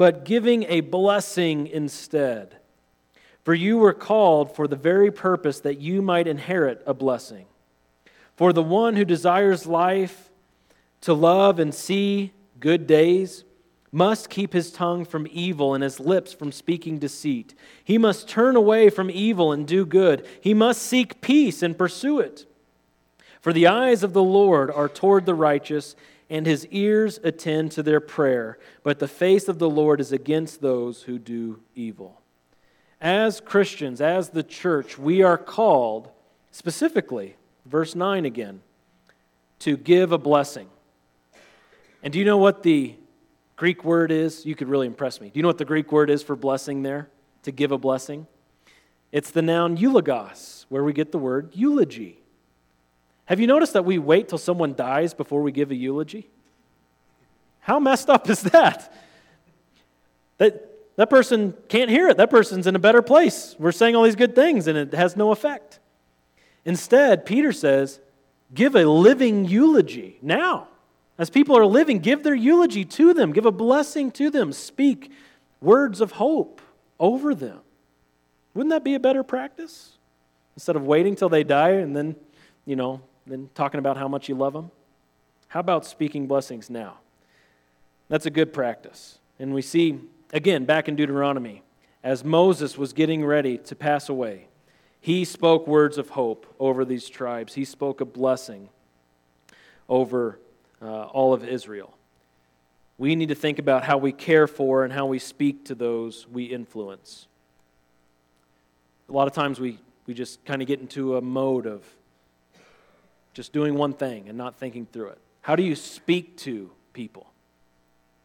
but 0.00 0.24
giving 0.24 0.62
a 0.62 0.80
blessing 0.80 1.66
instead. 1.66 2.56
For 3.44 3.52
you 3.52 3.76
were 3.76 3.92
called 3.92 4.56
for 4.56 4.66
the 4.66 4.74
very 4.74 5.10
purpose 5.10 5.60
that 5.60 5.78
you 5.78 6.00
might 6.00 6.26
inherit 6.26 6.82
a 6.86 6.94
blessing. 6.94 7.44
For 8.34 8.54
the 8.54 8.62
one 8.62 8.96
who 8.96 9.04
desires 9.04 9.66
life 9.66 10.30
to 11.02 11.12
love 11.12 11.58
and 11.58 11.74
see 11.74 12.32
good 12.58 12.86
days 12.86 13.44
must 13.92 14.30
keep 14.30 14.52
his 14.52 14.70
tongue 14.70 15.04
from 15.04 15.26
evil 15.30 15.74
and 15.74 15.82
his 15.82 15.98
lips 15.98 16.32
from 16.32 16.52
speaking 16.52 16.98
deceit. 16.98 17.54
He 17.82 17.98
must 17.98 18.28
turn 18.28 18.54
away 18.54 18.88
from 18.88 19.10
evil 19.10 19.52
and 19.52 19.66
do 19.66 19.84
good. 19.84 20.26
He 20.40 20.54
must 20.54 20.82
seek 20.82 21.20
peace 21.20 21.62
and 21.62 21.76
pursue 21.76 22.20
it. 22.20 22.46
For 23.40 23.52
the 23.52 23.66
eyes 23.66 24.02
of 24.02 24.12
the 24.12 24.22
Lord 24.22 24.70
are 24.70 24.88
toward 24.88 25.26
the 25.26 25.34
righteous 25.34 25.96
and 26.28 26.46
his 26.46 26.66
ears 26.66 27.18
attend 27.24 27.72
to 27.72 27.82
their 27.82 28.00
prayer, 28.00 28.56
but 28.84 29.00
the 29.00 29.08
face 29.08 29.48
of 29.48 29.58
the 29.58 29.68
Lord 29.68 30.00
is 30.00 30.12
against 30.12 30.60
those 30.60 31.02
who 31.02 31.18
do 31.18 31.60
evil. 31.74 32.20
As 33.00 33.40
Christians, 33.40 34.00
as 34.00 34.28
the 34.28 34.44
church, 34.44 34.96
we 34.96 35.22
are 35.22 35.36
called 35.36 36.10
specifically, 36.52 37.34
verse 37.66 37.96
9 37.96 38.24
again, 38.24 38.60
to 39.60 39.76
give 39.76 40.12
a 40.12 40.18
blessing. 40.18 40.68
And 42.02 42.12
do 42.12 42.18
you 42.20 42.24
know 42.24 42.38
what 42.38 42.62
the 42.62 42.94
Greek 43.60 43.84
word 43.84 44.10
is? 44.10 44.46
You 44.46 44.54
could 44.54 44.68
really 44.68 44.86
impress 44.86 45.20
me. 45.20 45.28
Do 45.28 45.38
you 45.38 45.42
know 45.42 45.48
what 45.50 45.58
the 45.58 45.66
Greek 45.66 45.92
word 45.92 46.08
is 46.08 46.22
for 46.22 46.34
blessing 46.34 46.82
there? 46.82 47.10
To 47.42 47.52
give 47.52 47.72
a 47.72 47.76
blessing? 47.76 48.26
It's 49.12 49.32
the 49.32 49.42
noun 49.42 49.76
eulogos, 49.76 50.64
where 50.70 50.82
we 50.82 50.94
get 50.94 51.12
the 51.12 51.18
word 51.18 51.50
eulogy. 51.52 52.22
Have 53.26 53.38
you 53.38 53.46
noticed 53.46 53.74
that 53.74 53.84
we 53.84 53.98
wait 53.98 54.30
till 54.30 54.38
someone 54.38 54.72
dies 54.72 55.12
before 55.12 55.42
we 55.42 55.52
give 55.52 55.70
a 55.70 55.74
eulogy? 55.74 56.30
How 57.58 57.78
messed 57.78 58.08
up 58.08 58.30
is 58.30 58.40
that? 58.44 58.94
That, 60.38 60.96
that 60.96 61.10
person 61.10 61.52
can't 61.68 61.90
hear 61.90 62.08
it. 62.08 62.16
That 62.16 62.30
person's 62.30 62.66
in 62.66 62.74
a 62.74 62.78
better 62.78 63.02
place. 63.02 63.56
We're 63.58 63.72
saying 63.72 63.94
all 63.94 64.04
these 64.04 64.16
good 64.16 64.34
things 64.34 64.68
and 64.68 64.78
it 64.78 64.94
has 64.94 65.18
no 65.18 65.32
effect. 65.32 65.80
Instead, 66.64 67.26
Peter 67.26 67.52
says, 67.52 68.00
give 68.54 68.74
a 68.74 68.86
living 68.86 69.44
eulogy 69.44 70.16
now. 70.22 70.68
As 71.20 71.28
people 71.28 71.54
are 71.54 71.66
living, 71.66 71.98
give 71.98 72.22
their 72.22 72.34
eulogy 72.34 72.82
to 72.86 73.12
them, 73.12 73.32
give 73.32 73.44
a 73.44 73.52
blessing 73.52 74.10
to 74.12 74.30
them, 74.30 74.54
speak 74.54 75.12
words 75.60 76.00
of 76.00 76.12
hope 76.12 76.62
over 76.98 77.34
them. 77.34 77.60
Wouldn't 78.54 78.70
that 78.70 78.82
be 78.82 78.94
a 78.94 78.98
better 78.98 79.22
practice? 79.22 79.98
Instead 80.56 80.76
of 80.76 80.86
waiting 80.86 81.14
till 81.14 81.28
they 81.28 81.44
die 81.44 81.72
and 81.72 81.94
then, 81.94 82.16
you 82.64 82.74
know, 82.74 83.02
then 83.26 83.50
talking 83.54 83.78
about 83.78 83.98
how 83.98 84.08
much 84.08 84.30
you 84.30 84.34
love 84.34 84.54
them? 84.54 84.70
How 85.48 85.60
about 85.60 85.84
speaking 85.84 86.26
blessings 86.26 86.70
now? 86.70 87.00
That's 88.08 88.24
a 88.24 88.30
good 88.30 88.54
practice. 88.54 89.18
And 89.38 89.52
we 89.52 89.60
see, 89.60 90.00
again, 90.32 90.64
back 90.64 90.88
in 90.88 90.96
Deuteronomy, 90.96 91.62
as 92.02 92.24
Moses 92.24 92.78
was 92.78 92.94
getting 92.94 93.26
ready 93.26 93.58
to 93.58 93.76
pass 93.76 94.08
away, 94.08 94.46
he 95.02 95.26
spoke 95.26 95.66
words 95.66 95.98
of 95.98 96.08
hope 96.08 96.46
over 96.58 96.82
these 96.86 97.10
tribes. 97.10 97.56
He 97.56 97.66
spoke 97.66 98.00
a 98.00 98.06
blessing 98.06 98.70
over 99.86 100.38
uh, 100.82 101.04
all 101.04 101.32
of 101.32 101.46
Israel. 101.46 101.94
We 102.98 103.14
need 103.14 103.30
to 103.30 103.34
think 103.34 103.58
about 103.58 103.84
how 103.84 103.98
we 103.98 104.12
care 104.12 104.46
for 104.46 104.84
and 104.84 104.92
how 104.92 105.06
we 105.06 105.18
speak 105.18 105.64
to 105.66 105.74
those 105.74 106.26
we 106.28 106.44
influence. 106.44 107.26
A 109.08 109.12
lot 109.12 109.26
of 109.26 109.32
times 109.32 109.58
we, 109.58 109.78
we 110.06 110.14
just 110.14 110.44
kind 110.44 110.60
of 110.62 110.68
get 110.68 110.80
into 110.80 111.16
a 111.16 111.20
mode 111.20 111.66
of 111.66 111.84
just 113.32 113.52
doing 113.52 113.74
one 113.74 113.92
thing 113.92 114.28
and 114.28 114.36
not 114.36 114.56
thinking 114.56 114.86
through 114.86 115.08
it. 115.08 115.18
How 115.42 115.56
do 115.56 115.62
you 115.62 115.74
speak 115.74 116.36
to 116.38 116.70
people? 116.92 117.26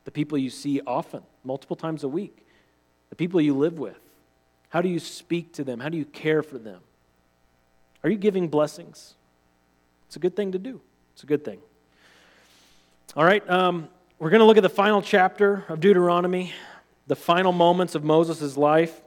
The 0.03 0.11
people 0.11 0.37
you 0.37 0.49
see 0.49 0.81
often, 0.85 1.23
multiple 1.43 1.75
times 1.75 2.03
a 2.03 2.07
week, 2.07 2.45
the 3.09 3.15
people 3.15 3.39
you 3.39 3.55
live 3.55 3.79
with. 3.79 3.99
How 4.69 4.81
do 4.81 4.89
you 4.89 4.99
speak 4.99 5.53
to 5.53 5.63
them? 5.63 5.79
How 5.79 5.89
do 5.89 5.97
you 5.97 6.05
care 6.05 6.43
for 6.43 6.57
them? 6.57 6.81
Are 8.03 8.09
you 8.09 8.17
giving 8.17 8.49
blessings? 8.49 9.15
It's 10.07 10.15
a 10.17 10.19
good 10.19 10.35
thing 10.35 10.51
to 10.51 10.59
do. 10.59 10.81
It's 11.13 11.23
a 11.23 11.25
good 11.25 11.45
thing. 11.45 11.59
All 13.13 13.23
right, 13.23 13.49
um, 13.49 13.87
we're 14.19 14.29
going 14.29 14.41
to 14.41 14.45
look 14.45 14.57
at 14.57 14.63
the 14.63 14.67
final 14.67 15.01
chapter 15.01 15.63
of 15.69 15.79
Deuteronomy, 15.79 16.51
the 17.07 17.15
final 17.15 17.53
moments 17.53 17.95
of 17.95 18.03
Moses' 18.03 18.57
life. 18.57 19.01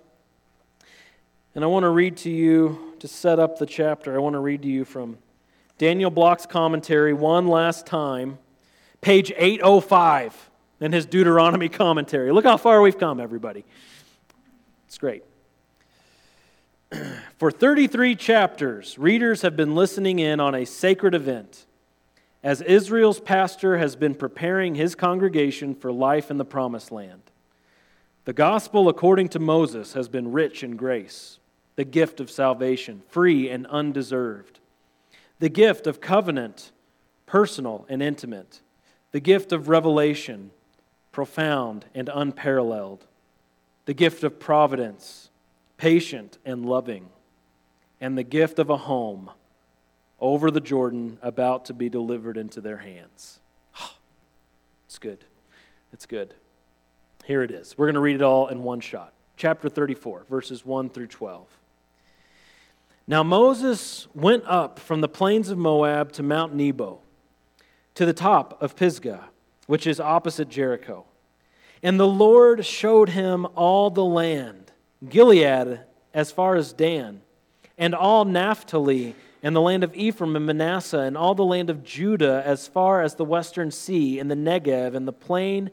And 1.54 1.62
I 1.62 1.66
want 1.66 1.82
to 1.82 1.90
read 1.90 2.16
to 2.18 2.30
you, 2.30 2.94
to 3.00 3.08
set 3.08 3.38
up 3.38 3.58
the 3.58 3.66
chapter, 3.66 4.14
I 4.14 4.18
want 4.18 4.32
to 4.32 4.38
read 4.38 4.62
to 4.62 4.68
you 4.68 4.86
from 4.86 5.18
Daniel 5.76 6.10
Block's 6.10 6.46
commentary 6.46 7.12
one 7.12 7.48
last 7.48 7.84
time, 7.84 8.38
page 9.02 9.30
805 9.36 10.50
in 10.80 10.92
his 10.92 11.04
Deuteronomy 11.04 11.68
commentary. 11.68 12.32
Look 12.32 12.46
how 12.46 12.56
far 12.56 12.80
we've 12.80 12.98
come, 12.98 13.20
everybody. 13.20 13.66
It's 14.86 14.96
great. 14.96 15.22
For 17.38 17.50
33 17.50 18.14
chapters, 18.14 18.96
readers 18.98 19.42
have 19.42 19.54
been 19.54 19.74
listening 19.74 20.18
in 20.18 20.40
on 20.40 20.54
a 20.54 20.64
sacred 20.64 21.14
event 21.14 21.66
as 22.48 22.62
Israel's 22.62 23.20
pastor 23.20 23.76
has 23.76 23.94
been 23.94 24.14
preparing 24.14 24.74
his 24.74 24.94
congregation 24.94 25.74
for 25.74 25.92
life 25.92 26.30
in 26.30 26.38
the 26.38 26.46
promised 26.46 26.90
land. 26.90 27.20
The 28.24 28.32
gospel, 28.32 28.88
according 28.88 29.28
to 29.30 29.38
Moses, 29.38 29.92
has 29.92 30.08
been 30.08 30.32
rich 30.32 30.64
in 30.64 30.74
grace, 30.74 31.40
the 31.76 31.84
gift 31.84 32.20
of 32.20 32.30
salvation, 32.30 33.02
free 33.10 33.50
and 33.50 33.66
undeserved, 33.66 34.60
the 35.40 35.50
gift 35.50 35.86
of 35.86 36.00
covenant, 36.00 36.72
personal 37.26 37.84
and 37.86 38.02
intimate, 38.02 38.62
the 39.12 39.20
gift 39.20 39.52
of 39.52 39.68
revelation, 39.68 40.50
profound 41.12 41.84
and 41.94 42.08
unparalleled, 42.14 43.04
the 43.84 43.92
gift 43.92 44.24
of 44.24 44.40
providence, 44.40 45.28
patient 45.76 46.38
and 46.46 46.64
loving, 46.64 47.10
and 48.00 48.16
the 48.16 48.22
gift 48.22 48.58
of 48.58 48.70
a 48.70 48.78
home 48.78 49.32
over 50.20 50.50
the 50.50 50.60
Jordan 50.60 51.18
about 51.22 51.66
to 51.66 51.74
be 51.74 51.88
delivered 51.88 52.36
into 52.36 52.60
their 52.60 52.78
hands. 52.78 53.40
It's 54.86 54.98
good. 54.98 55.24
It's 55.92 56.06
good. 56.06 56.34
Here 57.24 57.42
it 57.42 57.50
is. 57.50 57.76
We're 57.76 57.86
going 57.86 57.94
to 57.94 58.00
read 58.00 58.16
it 58.16 58.22
all 58.22 58.48
in 58.48 58.62
one 58.62 58.80
shot. 58.80 59.12
Chapter 59.36 59.68
34, 59.68 60.24
verses 60.30 60.64
1 60.64 60.88
through 60.88 61.08
12. 61.08 61.46
Now 63.06 63.22
Moses 63.22 64.08
went 64.14 64.44
up 64.46 64.78
from 64.78 65.00
the 65.00 65.08
plains 65.08 65.50
of 65.50 65.58
Moab 65.58 66.12
to 66.12 66.22
Mount 66.22 66.54
Nebo, 66.54 67.00
to 67.94 68.06
the 68.06 68.12
top 68.12 68.60
of 68.62 68.76
Pisgah, 68.76 69.28
which 69.66 69.86
is 69.86 70.00
opposite 70.00 70.48
Jericho. 70.48 71.04
And 71.82 72.00
the 72.00 72.06
Lord 72.08 72.66
showed 72.66 73.10
him 73.10 73.46
all 73.54 73.90
the 73.90 74.04
land, 74.04 74.72
Gilead 75.08 75.80
as 76.12 76.32
far 76.32 76.56
as 76.56 76.72
Dan, 76.72 77.22
and 77.76 77.94
all 77.94 78.24
Naphtali 78.24 79.14
and 79.42 79.54
the 79.54 79.60
land 79.60 79.84
of 79.84 79.94
Ephraim 79.94 80.36
and 80.36 80.46
Manasseh, 80.46 80.98
and 80.98 81.16
all 81.16 81.34
the 81.34 81.44
land 81.44 81.70
of 81.70 81.84
Judah 81.84 82.42
as 82.44 82.66
far 82.66 83.02
as 83.02 83.14
the 83.14 83.24
western 83.24 83.70
sea, 83.70 84.18
and 84.18 84.30
the 84.30 84.34
Negev, 84.34 84.94
and 84.94 85.06
the 85.06 85.12
plain 85.12 85.70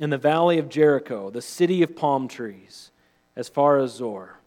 and 0.00 0.12
the 0.12 0.18
valley 0.18 0.58
of 0.58 0.68
Jericho, 0.68 1.30
the 1.30 1.42
city 1.42 1.82
of 1.82 1.96
palm 1.96 2.28
trees, 2.28 2.90
as 3.36 3.48
far 3.48 3.78
as 3.78 3.92
Zoar. 3.92 4.38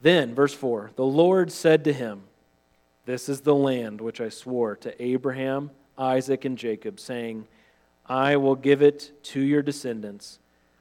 Then, 0.00 0.34
verse 0.34 0.54
4 0.54 0.92
the 0.96 1.04
Lord 1.04 1.50
said 1.50 1.84
to 1.84 1.92
him, 1.92 2.22
This 3.06 3.28
is 3.28 3.40
the 3.40 3.54
land 3.54 4.00
which 4.00 4.20
I 4.20 4.28
swore 4.28 4.76
to 4.76 5.02
Abraham, 5.02 5.70
Isaac, 5.96 6.44
and 6.44 6.58
Jacob, 6.58 7.00
saying, 7.00 7.46
I 8.06 8.36
will 8.36 8.54
give 8.54 8.82
it 8.82 9.12
to 9.24 9.40
your 9.40 9.62
descendants. 9.62 10.38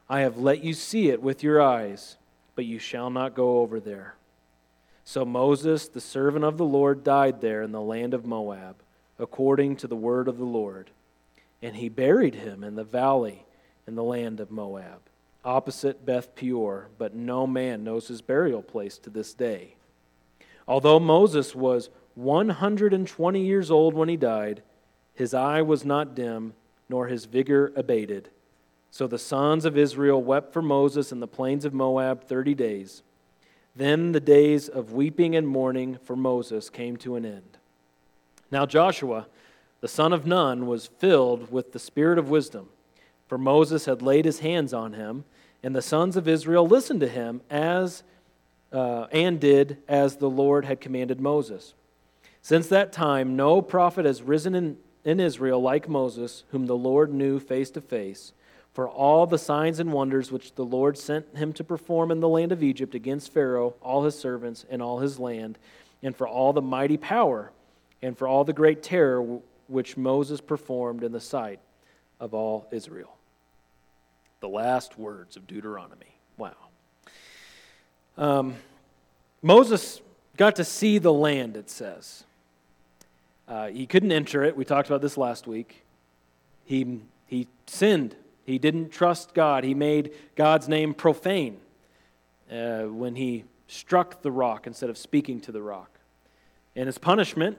I 0.10 0.22
have 0.22 0.38
let 0.38 0.64
you 0.64 0.74
see 0.74 1.10
it 1.10 1.22
with 1.22 1.44
your 1.44 1.62
eyes, 1.62 2.16
but 2.56 2.66
you 2.66 2.80
shall 2.80 3.10
not 3.10 3.36
go 3.36 3.60
over 3.60 3.80
there. 3.80 4.16
So 5.10 5.24
Moses, 5.24 5.88
the 5.88 6.02
servant 6.02 6.44
of 6.44 6.58
the 6.58 6.66
Lord, 6.66 7.02
died 7.02 7.40
there 7.40 7.62
in 7.62 7.72
the 7.72 7.80
land 7.80 8.14
of 8.14 8.26
Moab, 8.26 8.76
according 9.18 9.78
to 9.78 9.88
the 9.88 9.96
word 9.96 10.28
of 10.28 10.38
the 10.38 10.44
Lord. 10.44 10.90
And 11.62 11.78
he 11.78 11.88
buried 11.88 12.36
him 12.36 12.62
in 12.62 12.76
the 12.76 12.84
valley 12.84 13.46
in 13.88 13.96
the 13.96 14.04
land 14.04 14.42
of 14.42 14.52
Moab, 14.52 15.00
opposite 15.46 16.06
Beth 16.06 16.36
Peor, 16.36 16.90
but 16.98 17.16
no 17.16 17.48
man 17.48 17.86
knows 17.86 18.10
his 18.10 18.22
burial 18.22 18.62
place 18.62 18.98
to 18.98 19.10
this 19.10 19.34
day. 19.34 19.76
Although 20.68 21.00
Moses 21.00 21.56
was 21.56 21.90
120 22.16 23.42
years 23.42 23.72
old 23.72 23.94
when 23.94 24.10
he 24.10 24.18
died, 24.18 24.62
his 25.14 25.34
eye 25.34 25.62
was 25.62 25.86
not 25.86 26.16
dim, 26.16 26.54
nor 26.90 27.08
his 27.08 27.24
vigor 27.24 27.72
abated. 27.78 28.28
So 28.92 29.08
the 29.08 29.18
sons 29.18 29.64
of 29.64 29.78
Israel 29.78 30.22
wept 30.22 30.52
for 30.52 30.62
Moses 30.62 31.14
in 31.14 31.22
the 31.22 31.28
plains 31.28 31.64
of 31.64 31.74
Moab 31.74 32.26
30 32.26 32.54
days. 32.56 33.04
Then 33.78 34.12
the 34.12 34.20
days 34.20 34.68
of 34.68 34.92
weeping 34.92 35.36
and 35.36 35.48
mourning 35.48 36.00
for 36.04 36.16
Moses 36.16 36.68
came 36.68 36.98
to 36.98 37.16
an 37.16 37.26
end. 37.26 37.60
Now 38.50 38.66
Joshua, 38.66 39.28
the 39.82 39.88
son 39.88 40.14
of 40.14 40.26
Nun, 40.26 40.66
was 40.66 40.88
filled 40.88 41.52
with 41.52 41.74
the 41.74 41.80
spirit 41.80 42.18
of 42.18 42.28
wisdom, 42.28 42.70
for 43.28 43.38
Moses 43.38 43.86
had 43.86 44.02
laid 44.02 44.26
his 44.26 44.40
hands 44.40 44.74
on 44.74 44.94
him, 44.94 45.26
and 45.62 45.76
the 45.76 45.84
sons 45.84 46.18
of 46.18 46.28
Israel 46.28 46.66
listened 46.66 47.02
to 47.02 47.08
him 47.08 47.42
as 47.52 48.02
uh, 48.74 49.06
and 49.12 49.40
did 49.40 49.78
as 49.88 50.16
the 50.16 50.30
Lord 50.30 50.66
had 50.66 50.82
commanded 50.82 51.22
Moses. 51.22 51.76
Since 52.42 52.68
that 52.70 52.92
time, 52.92 53.36
no 53.36 53.62
prophet 53.62 54.06
has 54.06 54.24
risen 54.24 54.56
in, 54.56 54.78
in 55.06 55.20
Israel 55.20 55.62
like 55.62 55.88
Moses, 55.88 56.46
whom 56.50 56.66
the 56.66 56.76
Lord 56.76 57.14
knew 57.14 57.40
face 57.40 57.70
to 57.72 57.82
face 57.82 58.34
for 58.78 58.88
all 58.88 59.26
the 59.26 59.40
signs 59.40 59.80
and 59.80 59.92
wonders 59.92 60.32
which 60.32 60.54
the 60.54 60.64
Lord 60.64 61.00
sent 61.00 61.36
him 61.36 61.52
to 61.54 61.64
perform 61.64 62.12
in 62.12 62.20
the 62.20 62.30
land 62.30 62.52
of 62.52 62.62
Egypt 62.62 62.94
against 62.94 63.34
Pharaoh, 63.34 63.74
all 63.82 64.04
his 64.04 64.20
servants, 64.20 64.68
and 64.70 64.84
all 64.84 65.00
his 65.00 65.18
land, 65.18 65.58
and 66.04 66.16
for 66.16 66.28
all 66.28 66.54
the 66.54 66.62
mighty 66.62 66.96
power, 66.96 67.52
and 68.04 68.16
for 68.16 68.28
all 68.28 68.44
the 68.44 68.54
great 68.54 68.84
terror 68.84 69.40
which 69.68 69.98
Moses 69.98 70.42
performed 70.42 71.04
in 71.04 71.12
the 71.12 71.20
sight 71.20 71.60
of 72.20 72.36
all 72.36 72.68
Israel. 72.72 73.18
The 74.42 74.50
last 74.50 74.96
words 74.96 75.38
of 75.38 75.48
Deuteronomy. 75.48 76.20
Wow. 76.38 76.54
Um, 78.16 78.58
Moses 79.42 80.02
got 80.38 80.56
to 80.58 80.64
see 80.64 81.00
the 81.00 81.12
land, 81.12 81.58
it 81.58 81.72
says. 81.72 82.26
Uh, 83.48 83.70
he 83.70 83.88
couldn't 83.88 84.12
enter 84.12 84.44
it. 84.44 84.56
We 84.56 84.66
talked 84.66 84.88
about 84.88 85.02
this 85.02 85.18
last 85.18 85.48
week. 85.48 85.82
He, 86.64 87.00
he 87.26 87.48
sinned 87.66 88.16
he 88.48 88.58
didn't 88.58 88.92
trust 88.92 89.34
God. 89.34 89.66
He 89.66 89.74
made 89.74 90.14
God's 90.38 90.70
name 90.70 90.94
profane 90.94 91.58
uh, 92.50 92.84
when 92.84 93.16
he 93.16 93.44
struck 93.68 94.22
the 94.22 94.32
rock 94.32 94.66
instead 94.66 94.90
of 94.90 94.98
speaking 94.98 95.42
to 95.42 95.52
the 95.52 95.62
rock. 95.62 96.00
And 96.74 96.86
his 96.86 96.98
punishment 96.98 97.58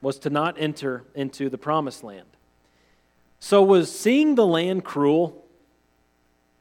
was 0.00 0.18
to 0.20 0.30
not 0.30 0.56
enter 0.58 1.04
into 1.14 1.50
the 1.50 1.58
promised 1.58 2.02
land. 2.02 2.26
So, 3.38 3.62
was 3.62 3.94
seeing 3.94 4.34
the 4.34 4.46
land 4.46 4.82
cruel? 4.82 5.44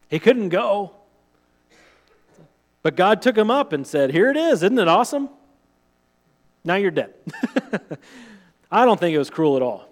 He 0.10 0.20
couldn't 0.20 0.50
go. 0.50 0.92
But 2.82 2.98
God 2.98 3.22
took 3.22 3.38
him 3.38 3.50
up 3.50 3.72
and 3.72 3.88
said, 3.88 4.12
Here 4.12 4.30
it 4.30 4.36
is. 4.36 4.62
Isn't 4.62 4.78
it 4.78 4.90
awesome? 4.90 5.30
Now 6.66 6.76
you're 6.76 6.92
dead. 6.92 7.14
I 8.72 8.84
don't 8.84 9.00
think 9.00 9.16
it 9.16 9.20
was 9.20 9.30
cruel 9.30 9.56
at 9.56 9.62
all. 9.62 9.88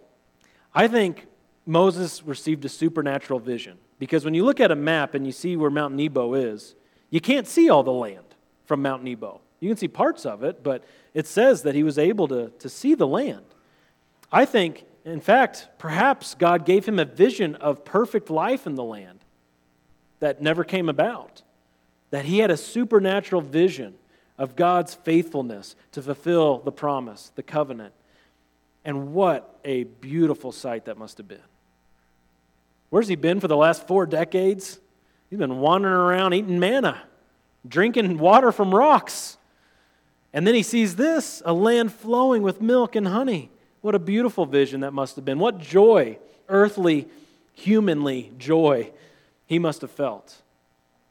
I 0.75 0.89
think 0.89 1.25
Moses 1.65 2.23
received 2.23 2.65
a 2.65 2.69
supernatural 2.69 3.39
vision. 3.39 3.77
Because 3.99 4.25
when 4.25 4.33
you 4.33 4.43
look 4.43 4.59
at 4.59 4.71
a 4.71 4.75
map 4.75 5.13
and 5.13 5.25
you 5.25 5.31
see 5.31 5.55
where 5.55 5.69
Mount 5.69 5.95
Nebo 5.95 6.33
is, 6.33 6.75
you 7.09 7.21
can't 7.21 7.47
see 7.47 7.69
all 7.69 7.83
the 7.83 7.91
land 7.91 8.25
from 8.65 8.81
Mount 8.81 9.03
Nebo. 9.03 9.39
You 9.59 9.69
can 9.69 9.77
see 9.77 9.87
parts 9.87 10.25
of 10.25 10.43
it, 10.43 10.61
but 10.61 10.83
it 11.13 11.25
says 11.25 11.61
that 11.63 11.75
he 11.75 11.83
was 11.83 11.97
able 11.97 12.27
to, 12.27 12.49
to 12.59 12.67
see 12.67 12.95
the 12.95 13.07
land. 13.07 13.45
I 14.31 14.45
think, 14.45 14.83
in 15.05 15.21
fact, 15.21 15.69
perhaps 15.77 16.35
God 16.35 16.65
gave 16.65 16.85
him 16.85 16.99
a 16.99 17.05
vision 17.05 17.55
of 17.55 17.85
perfect 17.85 18.29
life 18.29 18.67
in 18.67 18.75
the 18.75 18.83
land 18.83 19.19
that 20.19 20.41
never 20.41 20.63
came 20.63 20.89
about. 20.89 21.43
That 22.09 22.25
he 22.25 22.39
had 22.39 22.51
a 22.51 22.57
supernatural 22.57 23.41
vision 23.41 23.93
of 24.37 24.55
God's 24.55 24.95
faithfulness 24.95 25.75
to 25.93 26.01
fulfill 26.01 26.59
the 26.59 26.71
promise, 26.71 27.31
the 27.35 27.43
covenant. 27.43 27.93
And 28.83 29.13
what 29.13 29.59
a 29.63 29.85
beautiful 29.85 30.51
sight 30.51 30.85
that 30.85 30.97
must 30.97 31.17
have 31.19 31.27
been. 31.27 31.39
Where's 32.93 33.07
he 33.07 33.15
been 33.15 33.39
for 33.39 33.47
the 33.47 33.57
last 33.57 33.87
four 33.87 34.05
decades? 34.05 34.79
He's 35.27 35.39
been 35.39 35.61
wandering 35.61 35.95
around 35.95 36.35
eating 36.35 36.59
manna, 36.59 37.01
drinking 37.67 38.19
water 38.19 38.51
from 38.51 38.71
rocks. 38.71 39.35
And 40.31 40.45
then 40.45 40.53
he 40.53 40.61
sees 40.61 40.95
this 40.95 41.41
a 41.43 41.53
land 41.53 41.91
flowing 41.91 42.43
with 42.43 42.61
milk 42.61 42.95
and 42.95 43.07
honey. 43.07 43.49
What 43.81 43.95
a 43.95 43.99
beautiful 43.99 44.45
vision 44.45 44.81
that 44.81 44.93
must 44.93 45.15
have 45.15 45.25
been. 45.25 45.39
What 45.39 45.57
joy, 45.57 46.19
earthly, 46.47 47.07
humanly 47.53 48.31
joy, 48.37 48.91
he 49.47 49.57
must 49.57 49.81
have 49.81 49.89
felt 49.89 50.43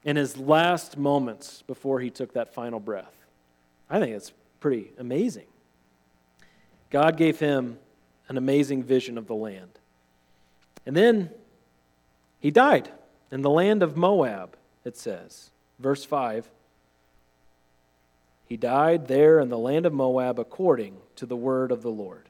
in 0.04 0.14
his 0.14 0.36
last 0.36 0.96
moments 0.96 1.62
before 1.66 1.98
he 1.98 2.10
took 2.10 2.34
that 2.34 2.54
final 2.54 2.78
breath. 2.78 3.26
I 3.90 3.98
think 3.98 4.14
it's 4.14 4.32
pretty 4.60 4.92
amazing. 4.98 5.46
God 6.90 7.16
gave 7.16 7.40
him 7.40 7.80
an 8.28 8.36
amazing 8.36 8.84
vision 8.84 9.18
of 9.18 9.26
the 9.26 9.34
land. 9.34 9.80
And 10.86 10.96
then 10.96 11.30
he 12.42 12.50
died 12.50 12.90
in 13.30 13.42
the 13.42 13.48
land 13.48 13.84
of 13.84 13.96
Moab, 13.96 14.56
it 14.84 14.96
says. 14.96 15.50
Verse 15.78 16.04
5 16.04 16.50
He 18.48 18.56
died 18.56 19.06
there 19.06 19.38
in 19.38 19.48
the 19.48 19.56
land 19.56 19.86
of 19.86 19.92
Moab 19.92 20.40
according 20.40 20.96
to 21.14 21.24
the 21.24 21.36
word 21.36 21.70
of 21.70 21.82
the 21.82 21.90
Lord. 21.90 22.28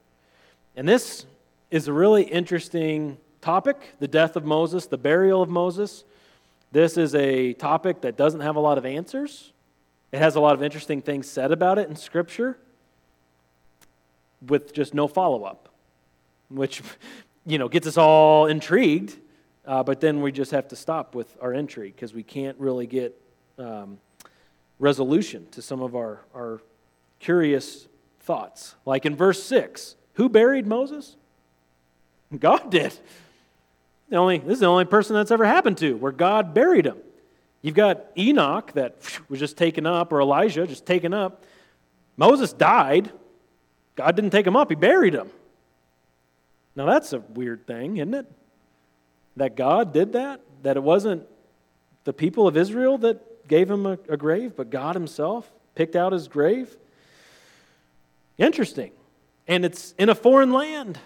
And 0.76 0.86
this 0.86 1.24
is 1.70 1.88
a 1.88 1.94
really 1.94 2.24
interesting 2.24 3.16
topic 3.40 3.94
the 4.00 4.06
death 4.06 4.36
of 4.36 4.44
Moses, 4.44 4.84
the 4.84 4.98
burial 4.98 5.40
of 5.40 5.48
Moses. 5.48 6.04
This 6.72 6.98
is 6.98 7.14
a 7.14 7.54
topic 7.54 8.02
that 8.02 8.18
doesn't 8.18 8.40
have 8.40 8.56
a 8.56 8.60
lot 8.60 8.76
of 8.76 8.84
answers. 8.84 9.50
It 10.12 10.18
has 10.18 10.36
a 10.36 10.40
lot 10.40 10.52
of 10.52 10.62
interesting 10.62 11.00
things 11.00 11.26
said 11.26 11.52
about 11.52 11.78
it 11.78 11.88
in 11.88 11.96
Scripture 11.96 12.58
with 14.46 14.74
just 14.74 14.92
no 14.92 15.08
follow 15.08 15.44
up, 15.44 15.70
which, 16.50 16.82
you 17.46 17.56
know, 17.56 17.68
gets 17.68 17.86
us 17.86 17.96
all 17.96 18.44
intrigued. 18.44 19.16
Uh, 19.64 19.82
but 19.82 20.00
then 20.00 20.20
we 20.20 20.32
just 20.32 20.50
have 20.50 20.68
to 20.68 20.76
stop 20.76 21.14
with 21.14 21.36
our 21.40 21.54
entry 21.54 21.92
because 21.94 22.12
we 22.12 22.22
can't 22.22 22.58
really 22.58 22.86
get 22.86 23.20
um, 23.58 23.98
resolution 24.78 25.46
to 25.52 25.62
some 25.62 25.80
of 25.80 25.94
our, 25.94 26.20
our 26.34 26.60
curious 27.20 27.86
thoughts. 28.20 28.74
Like 28.84 29.06
in 29.06 29.14
verse 29.14 29.42
6, 29.44 29.96
who 30.14 30.28
buried 30.28 30.66
Moses? 30.66 31.16
God 32.38 32.70
did. 32.70 32.92
The 34.08 34.16
only, 34.16 34.38
this 34.38 34.54
is 34.54 34.60
the 34.60 34.66
only 34.66 34.84
person 34.84 35.14
that's 35.14 35.30
ever 35.30 35.44
happened 35.44 35.78
to 35.78 35.96
where 35.96 36.12
God 36.12 36.52
buried 36.52 36.86
him. 36.86 36.98
You've 37.62 37.76
got 37.76 38.06
Enoch 38.18 38.72
that 38.72 38.96
was 39.28 39.38
just 39.38 39.56
taken 39.56 39.86
up, 39.86 40.12
or 40.12 40.20
Elijah 40.20 40.66
just 40.66 40.84
taken 40.84 41.14
up. 41.14 41.44
Moses 42.16 42.52
died. 42.52 43.10
God 43.94 44.16
didn't 44.16 44.30
take 44.30 44.46
him 44.46 44.56
up, 44.56 44.68
he 44.70 44.74
buried 44.74 45.14
him. 45.14 45.30
Now 46.74 46.86
that's 46.86 47.12
a 47.12 47.20
weird 47.20 47.66
thing, 47.66 47.98
isn't 47.98 48.14
it? 48.14 48.26
That 49.37 49.57
God 49.57 49.93
did 49.93 50.12
that? 50.12 50.41
That 50.62 50.76
it 50.76 50.83
wasn't 50.83 51.26
the 52.05 52.12
people 52.12 52.47
of 52.47 52.57
Israel 52.57 52.99
that 52.99 53.49
gave 53.49 53.70
him 53.70 53.87
a, 53.87 53.99
a 54.09 54.16
grave, 54.16 54.55
but 54.57 54.70
God 54.70 54.95
himself 54.95 55.51
picked 55.74 55.97
out 55.97 56.12
his 56.12 56.28
grave? 56.28 56.76
Interesting. 58.39 58.93
And 59.47 59.64
it's 59.64 59.95
in 59.99 60.09
a 60.09 60.14
foreign 60.14 60.53
land. 60.53 60.99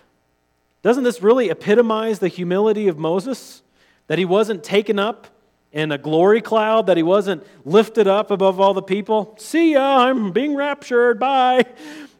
Doesn't 0.82 1.04
this 1.04 1.22
really 1.22 1.50
epitomize 1.50 2.18
the 2.18 2.28
humility 2.28 2.88
of 2.88 2.98
Moses? 2.98 3.62
That 4.06 4.18
he 4.18 4.24
wasn't 4.24 4.62
taken 4.62 4.98
up 4.98 5.26
in 5.72 5.92
a 5.92 5.98
glory 5.98 6.40
cloud, 6.40 6.86
that 6.86 6.96
he 6.96 7.02
wasn't 7.02 7.44
lifted 7.64 8.06
up 8.06 8.30
above 8.30 8.60
all 8.60 8.72
the 8.72 8.82
people. 8.82 9.34
See 9.38 9.72
ya, 9.72 9.98
I'm 10.04 10.32
being 10.32 10.54
raptured, 10.54 11.18
bye. 11.18 11.66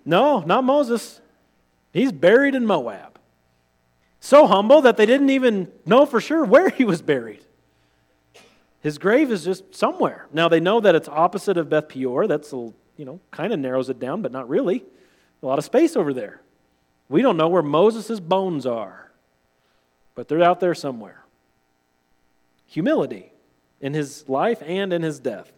No, 0.04 0.40
not 0.40 0.64
Moses. 0.64 1.20
He's 1.92 2.12
buried 2.12 2.54
in 2.54 2.66
Moab. 2.66 3.15
So 4.20 4.46
humble 4.46 4.80
that 4.82 4.96
they 4.96 5.06
didn't 5.06 5.30
even 5.30 5.70
know 5.84 6.06
for 6.06 6.20
sure 6.20 6.44
where 6.44 6.68
he 6.68 6.84
was 6.84 7.02
buried. 7.02 7.44
His 8.80 8.98
grave 8.98 9.32
is 9.32 9.44
just 9.44 9.74
somewhere. 9.74 10.26
Now 10.32 10.48
they 10.48 10.60
know 10.60 10.80
that 10.80 10.94
it's 10.94 11.08
opposite 11.08 11.56
of 11.56 11.68
Beth 11.68 11.88
Peor. 11.88 12.26
That's 12.26 12.52
you 12.52 12.74
know, 12.98 13.20
kind 13.30 13.52
of 13.52 13.58
narrows 13.58 13.90
it 13.90 13.98
down, 13.98 14.22
but 14.22 14.32
not 14.32 14.48
really. 14.48 14.84
A 15.42 15.46
lot 15.46 15.58
of 15.58 15.64
space 15.64 15.96
over 15.96 16.14
there. 16.14 16.40
We 17.08 17.22
don't 17.22 17.36
know 17.36 17.48
where 17.48 17.62
Moses' 17.62 18.20
bones 18.20 18.66
are, 18.66 19.10
but 20.14 20.28
they're 20.28 20.42
out 20.42 20.60
there 20.60 20.74
somewhere. 20.74 21.24
Humility 22.66 23.32
in 23.80 23.94
his 23.94 24.28
life 24.28 24.62
and 24.64 24.92
in 24.92 25.02
his 25.02 25.20
death. 25.20 25.52